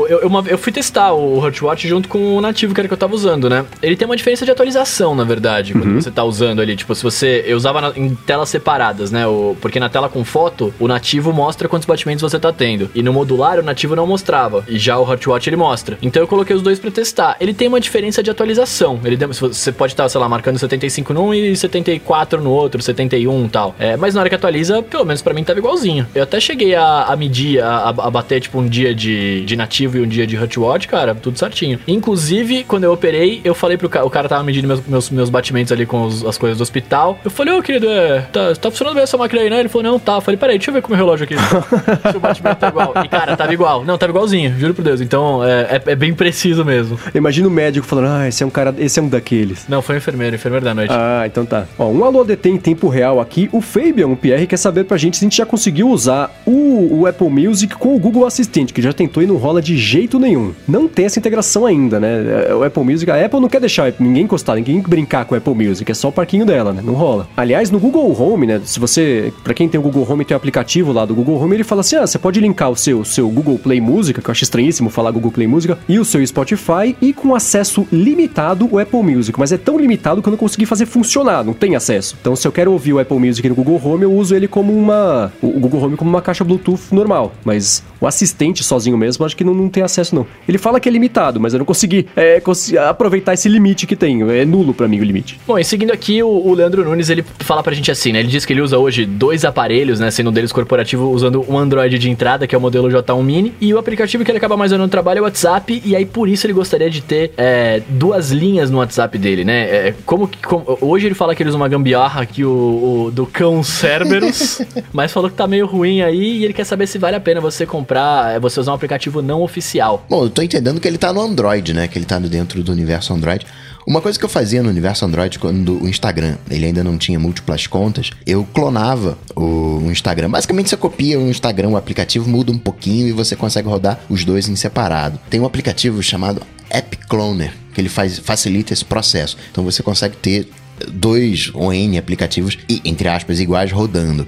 [0.10, 2.94] eu, eu, uma- eu fui testar o Watch junto com o nativo que era que
[2.94, 3.66] eu tava usando, né?
[3.82, 6.76] Ele tem uma diferença de atualização, na verdade, quando você tá usando ali.
[6.76, 7.44] Tipo, se você.
[7.46, 9.26] Eu usava na- em telas separadas, né?
[9.28, 12.90] O, porque na tela com foto, o nativo mostra quantos batimentos você tá tendo.
[12.96, 14.64] E no modular, o nativo não mostrava.
[14.68, 15.98] E já o Watch ele mostra.
[16.02, 17.36] Então eu coloquei os dois pra testar.
[17.40, 19.00] Ele tem uma diferença de atualização.
[19.04, 23.50] Ele você pode estar, sei lá, marcando 75 num e 74 no outro, 71 e
[23.50, 23.76] tal.
[23.80, 26.08] É, mas na hora que atualiza, pelo menos pra mim tava igualzinho.
[26.16, 29.98] Eu até cheguei a, a medir, a, a bater tipo um dia de, de nativo
[29.98, 31.80] e um dia de Watch, cara, tudo certinho.
[31.88, 35.30] Inclusive, quando eu operei, eu falei pro cara, o cara tava medindo meus, meus, meus
[35.30, 37.20] batimentos ali com os- as coisas do hospital.
[37.24, 39.60] Eu falei, ô querido, é, tá, tá funcionando bem essa máquina aí, né?
[39.60, 40.16] Ele falou, não, tá.
[40.16, 41.36] Eu falei, peraí, deixa eu ver como é o relógio aqui.
[42.12, 42.94] Se o batimento tá igual.
[43.04, 43.84] E cara, tava igual.
[43.86, 45.02] Não, tava igualzinho, juro por Deus.
[45.02, 46.98] Então é, é, é bem preciso mesmo.
[47.14, 49.66] Imagina o médico falando, ah, esse é um cara, esse é um daqueles.
[49.68, 50.94] Não, foi o enfermeiro, enfermeiro da noite.
[50.94, 51.66] Ah, então tá.
[51.78, 53.50] Ó, um alô ADT em tempo real aqui.
[53.52, 57.02] O Fabian, o Pierre, quer saber pra gente se a gente já conseguiu usar o,
[57.02, 60.20] o Apple Music com o Google Assistente, que já tentou e não rola de jeito
[60.20, 60.54] nenhum.
[60.68, 62.46] Não tem essa integração ainda, né?
[62.50, 65.38] É, O Apple Music, a Apple não quer deixar ninguém encostar, ninguém brincar com o
[65.42, 66.82] Apple Music, é só o parquinho dela, né?
[66.84, 67.28] Não rola.
[67.36, 68.62] Aliás, no Google Home, né?
[68.64, 71.56] Se você, pra quem tem o Google Home, tem o aplicativo lá do Google Home,
[71.56, 74.32] ele fala assim: ah, você pode linkar o seu, seu Google Play Música, que eu
[74.32, 78.80] acho estranhíssimo falar Google Play Música, e o seu Spotify e com acesso limitado o
[78.80, 82.16] Apple Music, mas é tão limitado que eu não consegui fazer funcionar, não tem acesso.
[82.20, 84.74] Então, se eu quero ouvir o Apple Music no Google Home, eu uso ele como
[84.74, 85.32] uma.
[85.42, 87.34] O Google Home como uma caixa Bluetooth normal.
[87.44, 90.26] Mas o assistente sozinho mesmo, acho que não, não tem acesso, não.
[90.48, 93.96] Ele fala que é limitado, mas eu não consegui, é, cons aproveitar esse limite que
[93.96, 94.22] tem.
[94.32, 95.31] É nulo para mim o limite.
[95.48, 98.20] Bom, e seguindo aqui, o, o, Leandro Nunes, ele fala pra gente assim, né?
[98.20, 100.12] Ele diz que ele usa hoje dois aparelhos, né?
[100.12, 103.54] Sendo um deles corporativo, usando um Android de entrada, que é o modelo J1 Mini,
[103.62, 106.06] e o aplicativo que ele acaba mais menos no trabalho é o WhatsApp, e aí
[106.06, 109.62] por isso ele gostaria de ter é, duas linhas no WhatsApp dele, né?
[109.64, 110.40] É, como que.
[110.42, 114.62] Como, hoje ele fala que ele usa uma gambiarra aqui, o, o do cão Cerberus,
[114.92, 117.40] mas falou que tá meio ruim aí, e ele quer saber se vale a pena
[117.40, 120.06] você comprar, é, você usar um aplicativo não oficial.
[120.10, 121.88] Bom, eu tô entendendo que ele tá no Android, né?
[121.88, 123.46] Que ele tá dentro do universo Android.
[123.86, 127.20] Uma coisa que eu fazia no universo Android quando o Instagram ele ainda não tinha
[127.20, 130.30] múltiplas contas, eu clonava o Instagram.
[130.30, 134.24] Basicamente você copia o Instagram, o aplicativo muda um pouquinho e você consegue rodar os
[134.24, 135.20] dois em separado.
[135.30, 139.38] Tem um aplicativo chamado App Cloner que ele faz, facilita esse processo.
[139.52, 140.50] Então você consegue ter
[140.92, 144.28] dois ou N aplicativos e, entre aspas, iguais rodando.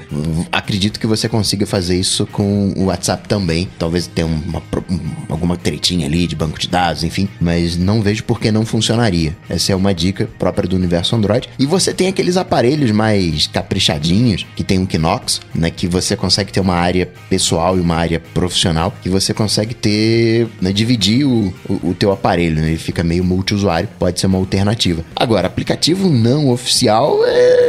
[0.51, 3.68] Acredito que você consiga fazer isso com o WhatsApp também.
[3.78, 4.62] Talvez tenha uma,
[5.30, 9.36] alguma tretinha ali de banco de dados, enfim, mas não vejo por que não funcionaria.
[9.49, 11.49] Essa é uma dica própria do universo Android.
[11.58, 16.51] E você tem aqueles aparelhos mais caprichadinhos, que tem um Kinox, né, que você consegue
[16.51, 21.54] ter uma área pessoal e uma área profissional, que você consegue ter, né, dividir o,
[21.68, 25.04] o, o teu aparelho, né, ele fica meio multiusuário, pode ser uma alternativa.
[25.16, 27.62] Agora, aplicativo não oficial é,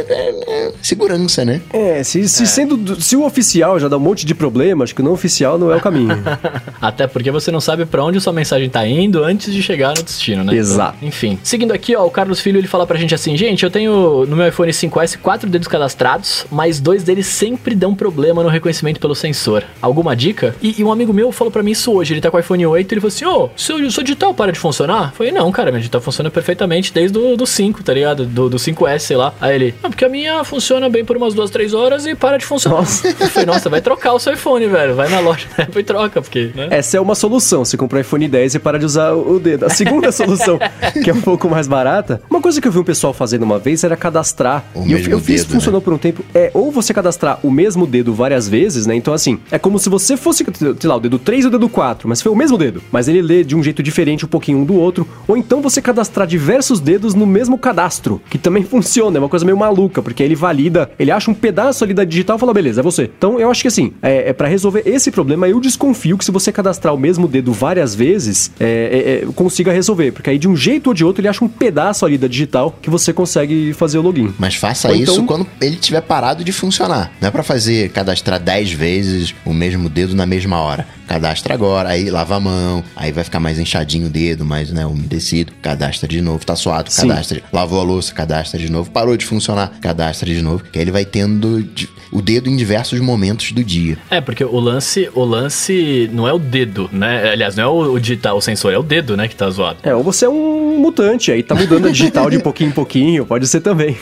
[0.81, 1.61] segurança, né?
[1.71, 2.45] É, se, se é.
[2.45, 3.01] sendo.
[3.01, 5.71] Se o oficial já dá um monte de problema, acho que o não oficial não
[5.71, 6.15] é o caminho.
[6.81, 10.03] Até porque você não sabe para onde sua mensagem tá indo antes de chegar no
[10.03, 10.55] destino, né?
[10.55, 10.97] Exato.
[10.97, 11.39] Então, enfim.
[11.43, 14.35] Seguindo aqui, ó, o Carlos Filho ele fala pra gente assim: gente, eu tenho no
[14.35, 19.15] meu iPhone 5S quatro dedos cadastrados, mas dois deles sempre dão problema no reconhecimento pelo
[19.15, 19.63] sensor.
[19.81, 20.55] Alguma dica?
[20.61, 22.13] E, e um amigo meu falou para mim isso hoje.
[22.13, 24.51] Ele tá com o iPhone 8 ele falou assim: ô, oh, seu, seu digital para
[24.51, 25.09] de funcionar?
[25.09, 28.25] Eu falei: não, cara, meu digital funciona perfeitamente desde o do 5, tá ligado?
[28.25, 29.33] Do, do 5S, sei lá.
[29.39, 32.35] Aí ele, ah, porque a minha funciona bem por umas duas, três horas e para
[32.35, 32.79] de funcionar.
[32.79, 33.07] Nossa.
[33.07, 34.93] Eu falei, nossa, vai trocar o seu iPhone, velho.
[34.93, 36.51] Vai na loja e troca, porque.
[36.53, 36.67] Né?
[36.69, 37.63] Essa é uma solução.
[37.63, 39.65] Você compra o iPhone 10 e para de usar o dedo.
[39.65, 40.59] A segunda solução,
[41.01, 43.57] que é um pouco mais barata, uma coisa que eu vi um pessoal fazendo uma
[43.57, 44.65] vez era cadastrar.
[44.75, 45.85] O e eu, eu fiz, dedo, funcionou né?
[45.85, 46.25] por um tempo.
[46.35, 48.95] É, ou você cadastrar o mesmo dedo várias vezes, né?
[48.95, 51.69] Então, assim, é como se você fosse, sei lá, o dedo 3 ou o dedo
[51.69, 52.83] 4, mas foi o mesmo dedo.
[52.91, 55.07] Mas ele lê de um jeito diferente um pouquinho um do outro.
[55.25, 59.17] Ou então você cadastrar diversos dedos no mesmo cadastro, que também funciona.
[59.17, 62.37] É uma coisa meio maluca, porque ele valida, ele acha um pedaço ali da digital
[62.37, 63.09] e fala, beleza, é você.
[63.17, 66.31] Então eu acho que assim, é, é para resolver esse problema, eu desconfio que se
[66.31, 70.11] você cadastrar o mesmo dedo várias vezes, é, é, é, consiga resolver.
[70.11, 72.77] Porque aí de um jeito ou de outro ele acha um pedaço ali da digital
[72.81, 74.33] que você consegue fazer o login.
[74.37, 77.11] Mas faça Ou isso então- quando ele tiver parado de funcionar.
[77.21, 80.87] Não é pra fazer cadastrar 10 vezes o mesmo dedo na mesma hora.
[81.07, 84.85] Cadastra agora, aí lava a mão, aí vai ficar mais inchadinho o dedo, mais né,
[84.85, 85.53] umedecido.
[85.61, 87.07] Cadastra de novo, tá suado, Sim.
[87.07, 87.41] cadastra.
[87.53, 88.89] Lavou a louça, cadastra de novo.
[88.89, 90.63] Parou de funcionar, cadastra de novo.
[90.71, 93.97] Que aí ele vai tendo de- o dedo em diversos momentos do dia.
[94.09, 97.31] É, porque o lance, o lance não é o dedo, né?
[97.31, 99.79] Aliás, não é o, o digital, o sensor, é o dedo, né, que tá zoado.
[99.83, 103.25] É, ou você é um mutante, aí tá mudando a digital de pouquinho em pouquinho,
[103.25, 103.97] pode ser também.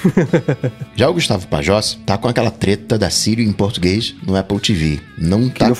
[0.96, 5.00] Já o Gustavo Pajós tá com aquela treta da Siri em português no Apple TV.
[5.18, 5.76] Não que tá não,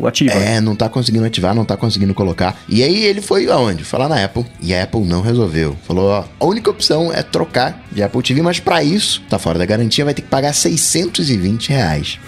[0.00, 0.32] não ativa.
[0.32, 2.56] É, não tá conseguindo ativar, não tá conseguindo colocar.
[2.68, 3.84] E aí ele foi aonde?
[3.84, 4.44] Foi lá na Apple.
[4.60, 5.76] E a Apple não resolveu.
[5.86, 9.58] Falou, ó, a única opção é trocar de Apple TV, mas pra isso, tá fora
[9.58, 12.18] da garantia, vai ter que pagar 620 reais.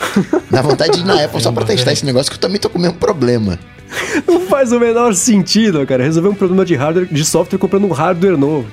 [0.51, 2.71] Dá vontade de ir na Apple só pra testar esse negócio, que eu também tô
[2.71, 3.59] com o mesmo problema.
[4.27, 6.03] Não faz o menor sentido, cara.
[6.03, 8.67] Resolver um problema de hardware, de software comprando um hardware novo.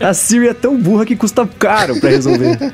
[0.00, 2.58] A Siri é tão burra que custa caro pra resolver.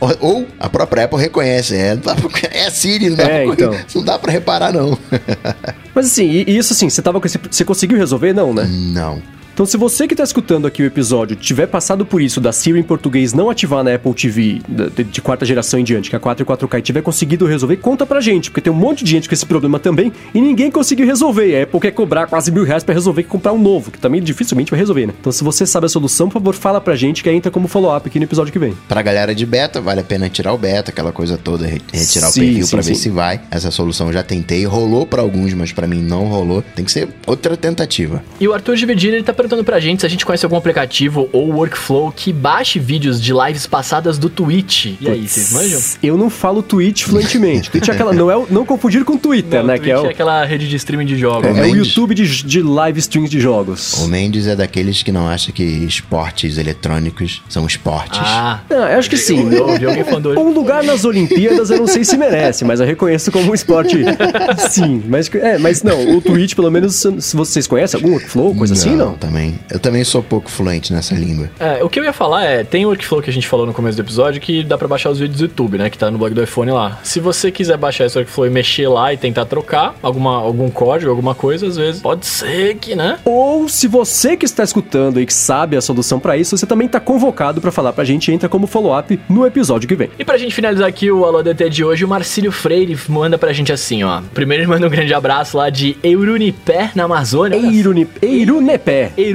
[0.00, 3.24] Ou, ou a própria Apple reconhece, é, não dá pra- é a Siri, não dá,
[3.24, 3.76] É, pra, então.
[3.96, 4.96] não dá pra reparar, não.
[5.92, 8.64] Mas assim, e, e isso assim, você tava com esse, você conseguiu resolver não, né?
[8.70, 9.20] não.
[9.58, 12.78] Então, se você que tá escutando aqui o episódio tiver passado por isso da Siri
[12.78, 14.60] em português não ativar na Apple TV
[14.94, 17.76] de, de quarta geração em diante, que é 4 e 4K, e tiver conseguido resolver,
[17.78, 20.70] conta pra gente, porque tem um monte de gente com esse problema também e ninguém
[20.70, 21.56] conseguiu resolver.
[21.58, 24.22] A Apple quer cobrar quase mil reais pra resolver que comprar um novo, que também
[24.22, 25.14] dificilmente vai resolver, né?
[25.20, 27.66] Então, se você sabe a solução, por favor, fala pra gente que aí entra como
[27.66, 28.76] follow-up aqui no episódio que vem.
[28.86, 32.28] Pra galera de beta, vale a pena tirar o beta, aquela coisa toda, re- retirar
[32.30, 33.40] Sim, o perfil sim, pra ver se vai.
[33.50, 36.62] Essa solução eu já tentei, rolou pra alguns, mas pra mim não rolou.
[36.76, 38.22] Tem que ser outra tentativa.
[38.38, 40.56] E o Arthur de Virgínia, ele tá perguntando pra gente se a gente conhece algum
[40.56, 44.86] aplicativo ou workflow que baixe vídeos de lives passadas do Twitch.
[45.00, 45.80] E aí, vocês manjam?
[46.02, 47.70] Eu não falo Twitch fluentemente.
[47.70, 48.12] Twitch é aquela.
[48.12, 49.74] Não, é, o- não confundir com Twitter, Não, né?
[49.74, 51.46] Twitch Que é, o, é aquela rede de streaming de jogos.
[51.48, 51.76] é o Mendes.
[51.88, 53.94] YouTube de, de live streams de jogos.
[54.02, 58.20] O Mendes é daqueles que não acha que esportes eletrônicos são esportes.
[58.22, 59.52] Ah, Não, eu acho que sim.
[59.52, 60.38] eu ouvi alguém falando hoje.
[60.40, 63.96] Um lugar nas Olimpíadas eu não sei se merece, mas eu reconheço como um esporte.
[64.70, 68.74] Sim, mas, é, mas não, o Twitch, pelo menos, se vocês conhecem algum workflow, coisa
[68.74, 69.14] assim, não?
[69.14, 69.58] Também também.
[69.70, 71.50] Eu também sou pouco fluente nessa língua.
[71.58, 73.72] É, o que eu ia falar é, tem o workflow que a gente falou no
[73.72, 75.88] começo do episódio que dá pra baixar os vídeos do YouTube, né?
[75.88, 76.98] Que tá no blog do iPhone lá.
[77.02, 81.10] Se você quiser baixar esse workflow e mexer lá e tentar trocar alguma, algum código,
[81.10, 83.18] alguma coisa, às vezes pode ser que, né?
[83.24, 86.88] Ou se você que está escutando e que sabe a solução pra isso, você também
[86.88, 90.10] tá convocado pra falar pra gente, entra como follow-up no episódio que vem.
[90.18, 93.52] E pra gente finalizar aqui o Alô DT de hoje, o Marcílio Freire manda pra
[93.52, 94.20] gente assim, ó.
[94.34, 97.56] Primeiro ele manda um grande abraço lá de Eurunipé, na Amazônia.
[97.56, 99.12] Eiruni, Eirunepé.
[99.16, 99.27] Eirunepé,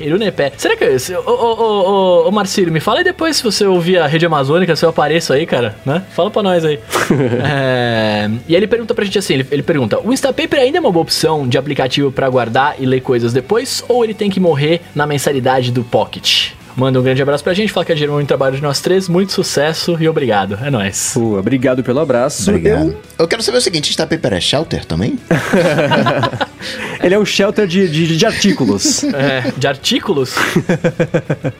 [0.00, 0.52] Eirunepé.
[0.56, 1.14] Será que é isso?
[1.14, 4.74] Ô, ô, ô, ô, Marcílio, me fala aí depois se você ouvir a rede amazônica,
[4.76, 6.02] se eu apareço aí, cara, né?
[6.10, 6.78] Fala pra nós aí.
[7.44, 10.80] É, E aí ele pergunta pra gente assim, ele, ele pergunta, o Instapaper ainda é
[10.80, 14.40] uma boa opção de aplicativo pra guardar e ler coisas depois, ou ele tem que
[14.40, 16.50] morrer na mensalidade do Pocket?
[16.76, 19.08] Manda um grande abraço pra gente, fala que admira muito o trabalho de nós três,
[19.08, 20.58] muito sucesso e obrigado.
[20.62, 21.12] É nóis.
[21.14, 22.50] Pô, obrigado pelo abraço.
[22.50, 22.96] Obrigado.
[23.18, 25.18] Eu quero saber o seguinte, está Paper é shelter também?
[25.30, 26.46] Eu-
[27.04, 29.02] ele é um shelter de, de, de artículos.
[29.22, 30.34] É, de artículos?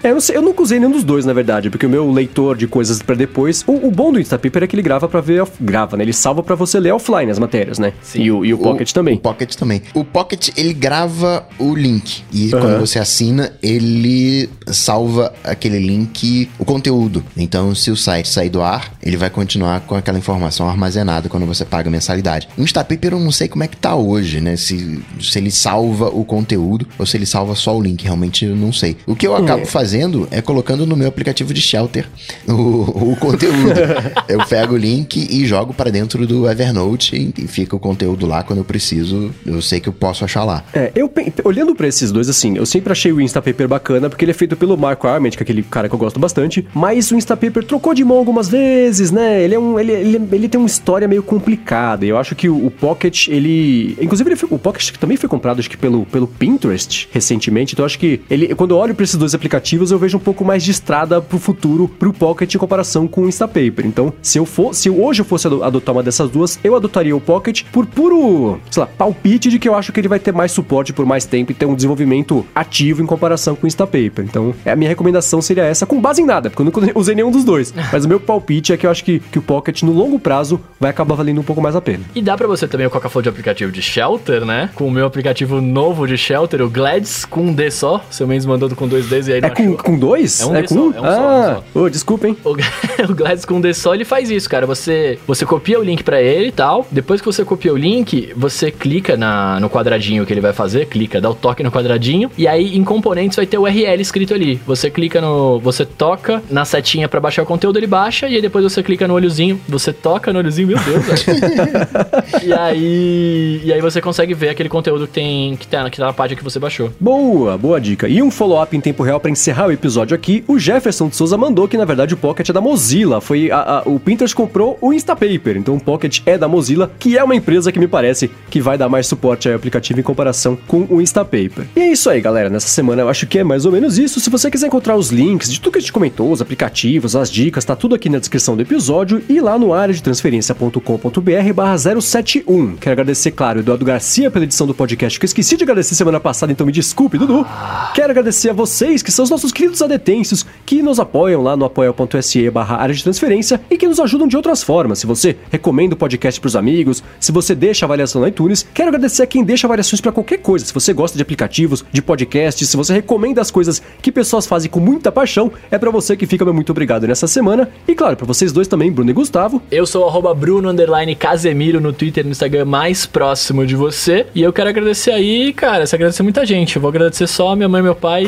[0.03, 2.11] É, eu, não sei, eu nunca usei nenhum dos dois, na verdade, porque o meu
[2.11, 3.63] leitor de coisas pra depois.
[3.67, 5.45] O, o bom do Instapaper é que ele grava pra ver.
[5.61, 6.05] Grava, né?
[6.05, 7.93] Ele salva pra você ler offline as matérias, né?
[8.03, 8.23] Sim.
[8.23, 9.17] E o, e o Pocket O também.
[9.19, 9.83] Pocket também.
[9.95, 12.23] O Pocket, ele grava o link.
[12.33, 15.02] E quando você assina, ele salva
[15.45, 17.25] aquele link, o conteúdo.
[17.37, 21.47] Então, se o site sair do ar, ele vai continuar com aquela informação armazenada quando
[21.47, 22.49] você paga a mensalidade.
[22.57, 24.57] O Instapaper eu não sei como é que tá hoje, né?
[24.57, 28.03] Se, se ele salva o conteúdo ou se ele salva só o link.
[28.03, 28.97] Realmente eu não sei.
[29.07, 32.09] O que eu acabo fazendo é colocando no meu aplicativo de Shelter
[32.49, 33.81] o, o conteúdo.
[34.29, 38.27] eu pego o link e jogo para dentro do Evernote e, e fica o conteúdo
[38.27, 39.33] lá quando eu preciso.
[39.45, 40.65] Eu sei que eu posso achar lá.
[40.73, 41.11] É, eu
[41.45, 44.57] olhando pra esses dois, assim, eu sempre achei o Instapaper bacana, porque ele é feito
[44.57, 47.95] pelo Marco Arment, que é aquele cara que eu gosto bastante, mas o Instapaper trocou
[47.95, 49.43] de mão algumas vezes, né?
[49.43, 49.79] Ele é um.
[49.81, 52.05] Ele, ele, ele tem uma história meio complicada.
[52.05, 53.97] Eu acho que o, o Pocket, ele.
[54.01, 57.75] Inclusive, ele foi- o Pocket também foi comprado, acho que pelo, pelo Pinterest recentemente.
[57.75, 58.55] Então, acho que ele.
[58.55, 61.39] Quando eu olho pra esses dois aplicativos, eu vejo um pouco mais de estrada pro
[61.39, 63.87] futuro pro Pocket em comparação com o Instapaper.
[63.87, 67.17] Então, se eu for, se hoje eu fosse ado- adotar uma dessas duas, eu adotaria
[67.17, 70.33] o Pocket por puro, sei lá, palpite de que eu acho que ele vai ter
[70.33, 74.25] mais suporte por mais tempo e ter um desenvolvimento ativo em comparação com o Instapaper.
[74.25, 77.15] Então, é, a minha recomendação seria essa, com base em nada, porque eu nunca usei
[77.15, 77.73] nenhum dos dois.
[77.93, 80.61] Mas o meu palpite é que eu acho que, que o Pocket, no longo prazo,
[80.81, 82.05] vai acabar valendo um pouco mais a pena.
[82.15, 84.71] E dá pra você também o Coca falou de aplicativo de Shelter, né?
[84.75, 88.05] Com o meu aplicativo novo de Shelter, o Glads, com um D só.
[88.11, 89.77] Seu Mendes mandou com dois Ds e aí não É com, achou.
[89.77, 90.41] com dois?
[90.41, 92.37] É um D com só, é um só, ah, um ô, desculpa, hein?
[92.45, 92.51] O,
[93.09, 94.67] o Glads com um D só, ele faz isso, cara.
[94.67, 96.87] Você, você copia o link pra ele e tal.
[96.91, 100.87] Depois que você copia o link, você clica na, no quadradinho que ele vai fazer,
[100.87, 102.31] clica, dá o toque no quadradinho.
[102.37, 104.61] E aí, em componentes, vai ter o URL escrito ali.
[104.75, 105.59] Você clica no.
[105.61, 108.27] Você toca na setinha pra baixar o conteúdo, ele baixa.
[108.29, 109.61] E aí depois você clica no olhozinho.
[109.69, 111.05] Você toca no olhozinho, meu Deus,
[112.43, 113.61] e aí.
[113.65, 115.57] E aí você consegue ver aquele conteúdo que tem.
[115.57, 116.91] que tá, que tá na página que você baixou.
[116.99, 118.09] Boa, boa dica.
[118.09, 120.45] E um follow-up em tempo real pra encerrar o episódio aqui.
[120.49, 123.21] O Jefferson de Souza mandou que, na verdade, o Pocket é da Mozilla.
[123.21, 125.57] Foi a- a- o Pinterest comprou o Instapaper.
[125.57, 128.77] Então o Pocket é da Mozilla, que é uma empresa que me parece que vai
[128.79, 131.67] dar mais suporte ao aplicativo em comparação com o Instapaper.
[131.77, 132.49] E é isso aí, galera.
[132.51, 134.21] Nessa semana eu acho que é mais ou menos isso.
[134.21, 137.31] Se você quiser encontrar os links de tudo que a gente comentou, os aplicativos, as
[137.31, 141.79] dicas, tá tudo aqui na descrição do episódio e lá no área de transferência.com.br barra
[141.79, 142.77] 071.
[142.77, 146.21] Quero agradecer, claro, Eduardo Garcia pela edição do podcast, que eu esqueci de agradecer semana
[146.21, 147.47] passada, então me desculpe, Dudu.
[147.95, 151.65] Quero agradecer a vocês, que são os nossos queridos adetêncios, que nos apoiam lá no
[151.65, 154.99] apoia.se barra área de transferência e que nos ajudam de outras formas.
[154.99, 159.23] Se você recomenda o podcast pros amigos, se você deixa avaliação no iTunes, quero agradecer
[159.23, 160.65] a quem deixa avaliações pra qualquer coisa.
[160.65, 164.71] Se você gosta de aplicativos, de podcasts, se você recomenda as coisas que pessoas fazem
[164.71, 167.71] com muita paixão, é pra você que fica meu muito obrigado nessa semana.
[167.89, 169.63] E claro, pra vocês dois também, Bruno e Gustavo.
[169.71, 173.75] Eu sou o arroba Bruno underline Casemiro no Twitter e no Instagram mais próximo de
[173.75, 174.27] você.
[174.35, 176.77] E eu quero agradecer aí, cara, você agradecer muita gente.
[176.77, 178.27] Eu vou agradecer só minha mãe, meu pai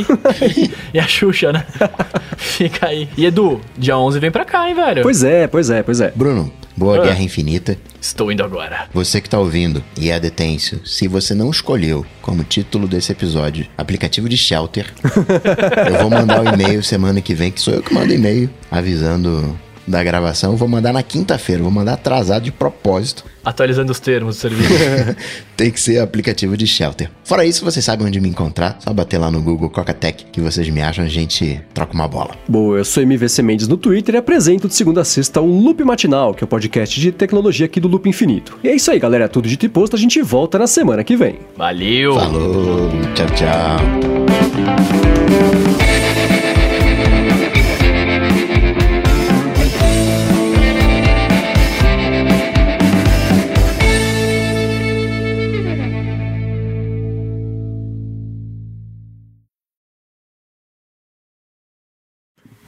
[0.95, 1.67] e a Xuxa, né?
[2.39, 3.07] Fica aí.
[3.19, 5.03] E Edu, dia 11 vem pra cá, hein, velho?
[5.03, 6.11] Pois é, pois é, pois é.
[6.17, 7.03] Bruno, boa Ah.
[7.05, 7.77] guerra infinita.
[8.01, 8.89] Estou indo agora.
[8.93, 13.67] Você que tá ouvindo e é detêncio, se você não escolheu como título desse episódio
[13.79, 14.93] aplicativo de shelter,
[15.91, 19.59] eu vou mandar o e-mail semana que vem, que sou eu que mando e-mail avisando
[19.87, 20.53] da gravação.
[20.53, 23.25] Eu vou mandar na quinta-feira, vou mandar atrasado de propósito.
[23.45, 24.73] Atualizando os termos do serviço.
[25.57, 27.11] Tem que ser aplicativo de shelter.
[27.25, 28.79] Fora isso, vocês sabem onde me encontrar.
[28.81, 32.35] Só bater lá no Google Cocatec que vocês me acham, a gente troca uma bola.
[32.49, 35.85] Boa, eu sou MVC Mendes no Twitter e apresento de segunda a sexta o Loop
[35.85, 38.59] Matinal, que é o podcast de tecnologia aqui do Loop Infinito.
[38.65, 39.29] E é isso aí, galera.
[39.29, 41.39] Tudo dito e posto, a gente volta na semana que vem.
[41.57, 42.15] Valeu!
[42.15, 43.79] Falou, tchau, tchau.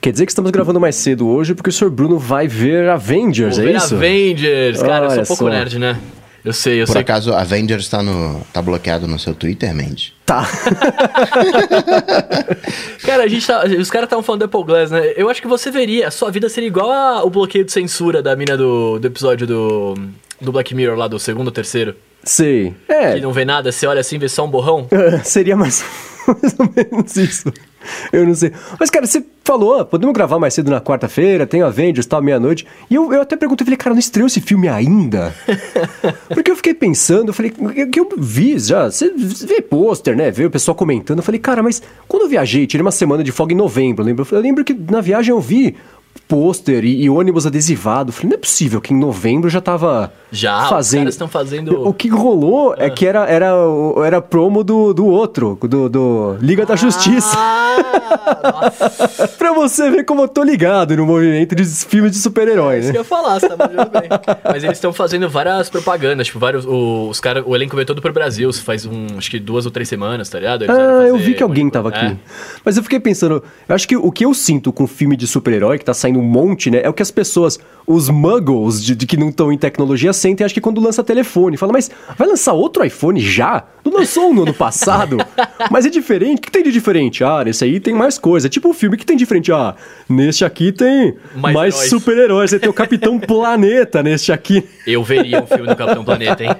[0.06, 1.90] Quer dizer que estamos gravando mais cedo hoje porque o Sr.
[1.90, 3.96] Bruno vai ver Avengers, Vou é ver isso?
[3.96, 4.80] Avengers.
[4.80, 5.50] Cara, eu sou Olha um pouco só.
[5.50, 5.98] nerd, né?
[6.44, 7.00] Eu sei, eu Por sei.
[7.00, 10.12] acaso, Avengers tá, no, tá bloqueado no seu Twitter, Mendes?
[10.24, 10.46] Tá.
[13.02, 15.12] Cara, a gente tá, os caras estavam falando do Apple Glass, né?
[15.16, 18.22] Eu acho que você veria, a sua vida seria igual a- o bloqueio de censura
[18.22, 19.94] da mina do, do episódio do,
[20.40, 21.96] do Black Mirror lá, do segundo ou terceiro.
[22.22, 22.72] Sei.
[22.88, 24.86] É, Que não vê nada, você olha assim, vê só um borrão.
[25.24, 25.84] seria mais,
[26.42, 27.52] mais ou menos isso.
[28.12, 28.52] Eu não sei.
[28.78, 32.66] Mas, cara, você falou, ah, podemos gravar mais cedo na quarta-feira, tem Avengers, tal, meia-noite.
[32.90, 35.34] E eu, eu até perguntei, falei, cara, não estreou esse filme ainda?
[36.28, 40.30] Porque eu fiquei pensando, eu falei, que que eu vi já, você vê pôster, né,
[40.30, 41.18] vê o pessoal comentando.
[41.18, 44.26] Eu falei, cara, mas quando eu viajei, tirei uma semana de folga em novembro, lembra?
[44.30, 45.76] Eu lembro que na viagem eu vi
[46.28, 48.12] pôster e, e ônibus adesivado.
[48.12, 51.01] Falei, não é possível que em novembro já tava Já, fazendo.
[51.01, 51.86] caras estão fazendo...
[51.86, 53.52] O que rolou é que era, era,
[54.05, 57.36] era promo do, do outro, do, do Liga da Justiça.
[57.36, 57.76] Ah,
[58.43, 62.88] nossa, pra você ver como eu tô ligado no movimento de filmes de super-herói, isso
[62.88, 63.01] que né?
[63.01, 64.09] eu falar, você tá bem.
[64.44, 66.64] Mas eles estão fazendo várias propagandas, tipo, vários...
[66.64, 69.70] O, os cara, o elenco veio todo pro Brasil, faz um, acho que duas ou
[69.70, 70.64] três semanas, tá ligado?
[70.64, 72.16] Eles Ah, eu vi que um alguém de tava aqui.
[72.64, 75.78] Mas eu fiquei pensando, eu acho que o que eu sinto com filme de super-herói,
[75.78, 76.80] que tá saindo um monte, né?
[76.82, 80.44] É o que as pessoas, os muggles de, de que não estão em tecnologia, sentem,
[80.44, 81.56] acho que quando lança telefone.
[81.56, 83.64] Fala, mas vai lançar outro iPhone já?
[83.84, 85.16] Não lançou um no ano passado?
[85.70, 86.38] mas é diferente?
[86.38, 87.24] O que tem de diferente?
[87.24, 88.48] Ah, nesse aí tem mais coisa.
[88.48, 89.50] Tipo um filme que tem diferente.
[89.52, 89.74] Ah,
[90.08, 91.90] neste aqui tem Mais mais, heróis.
[91.90, 92.50] super-heróis.
[92.50, 94.64] Você tem o Capitão Planeta neste aqui.
[94.86, 96.50] Eu veria um filme do Capitão Planeta, hein?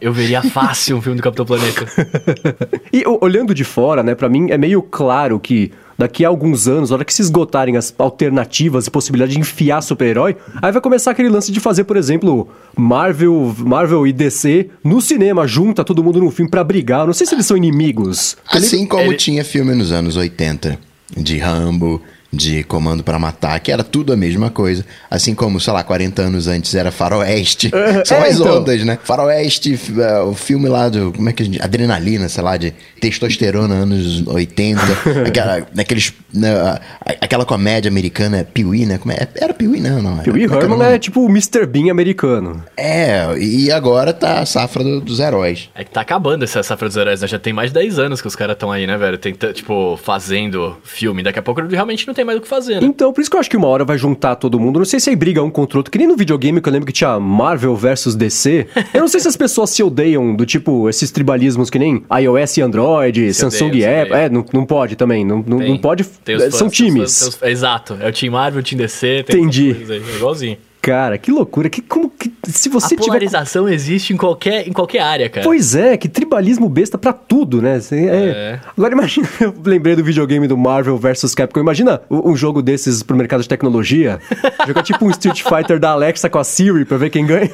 [0.00, 1.84] Eu veria fácil um filme do Capitão Planeta.
[2.92, 5.70] E o- olhando de fora, né, pra mim é meio claro que
[6.00, 9.82] daqui a alguns anos, na hora que se esgotarem as alternativas e possibilidade de enfiar
[9.82, 15.00] super-herói, aí vai começar aquele lance de fazer, por exemplo, Marvel, Marvel e DC no
[15.02, 17.06] cinema, junta todo mundo num filme pra brigar.
[17.06, 18.36] Não sei se eles são inimigos.
[18.48, 20.78] Assim como ele- tinha filme nos anos 80,
[21.16, 22.00] de Rambo,
[22.32, 24.84] de Comando pra Matar, que era tudo a mesma coisa.
[25.10, 27.70] Assim como, sei lá, 40 anos antes era Faroeste.
[28.04, 28.58] São é, as então.
[28.58, 28.98] ondas, né?
[29.02, 31.12] Faroeste, é, o filme lá do.
[31.12, 31.62] Como é que a gente.
[31.62, 34.80] Adrenalina, sei lá, de testosterona anos 80.
[35.26, 36.12] aquela, naqueles.
[36.32, 36.78] né,
[37.20, 38.98] aquela comédia americana, Pee-wee, né?
[38.98, 39.28] Como é?
[39.34, 40.18] Era Pee-wee, não, não.
[40.18, 41.66] Como é Herman é tipo o Mr.
[41.66, 42.62] Bean americano.
[42.76, 45.68] É, e agora tá a safra do- dos heróis.
[45.74, 47.28] É que tá acabando essa safra dos heróis, né?
[47.28, 49.18] Já tem mais de 10 anos que os caras estão aí, né, velho?
[49.52, 51.22] Tipo, fazendo filme.
[51.22, 52.86] Daqui a pouco realmente não tem mais o que fazer, né?
[52.86, 54.78] Então, por isso que eu acho que uma hora vai juntar todo mundo.
[54.78, 55.90] Não sei se aí briga um contra o outro.
[55.90, 58.66] Que nem no videogame que eu lembro que tinha Marvel versus DC.
[58.94, 62.56] Eu não sei se as pessoas se odeiam do tipo esses tribalismos que nem iOS
[62.56, 64.14] e Android, Se Samsung e Apple.
[64.14, 65.24] É, não, não pode também.
[65.24, 66.04] Não, não, Tem- não pode.
[66.04, 67.18] tem os é, fãs, São tem os times.
[67.22, 67.96] fãs, tem os- exato.
[68.00, 69.24] É o Team Marvel, o Team DC.
[69.26, 69.76] Tem Entendi.
[69.88, 70.56] aí, é igualzinho.
[70.82, 71.68] Cara, que loucura.
[71.68, 73.04] Que, como que, se você a tiver.
[73.04, 75.44] polarização existe em qualquer, em qualquer área, cara.
[75.44, 77.78] Pois é, que tribalismo besta pra tudo, né?
[77.92, 77.96] É.
[77.96, 78.60] É.
[78.76, 81.60] Agora imagina, eu lembrei do videogame do Marvel vs Capcom.
[81.60, 84.18] Imagina um jogo desses pro mercado de tecnologia.
[84.66, 87.50] Jogar tipo um Street Fighter da Alexa com a Siri pra ver quem ganha.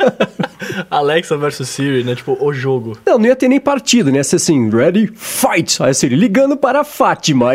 [0.90, 2.14] Alexa versus Siri, né?
[2.14, 2.96] Tipo, o jogo.
[3.06, 4.18] Não, não ia ter nem partido, né?
[4.18, 5.82] Ia ser assim, ready, fight!
[5.82, 7.52] Aí a Siri ligando para a Fátima.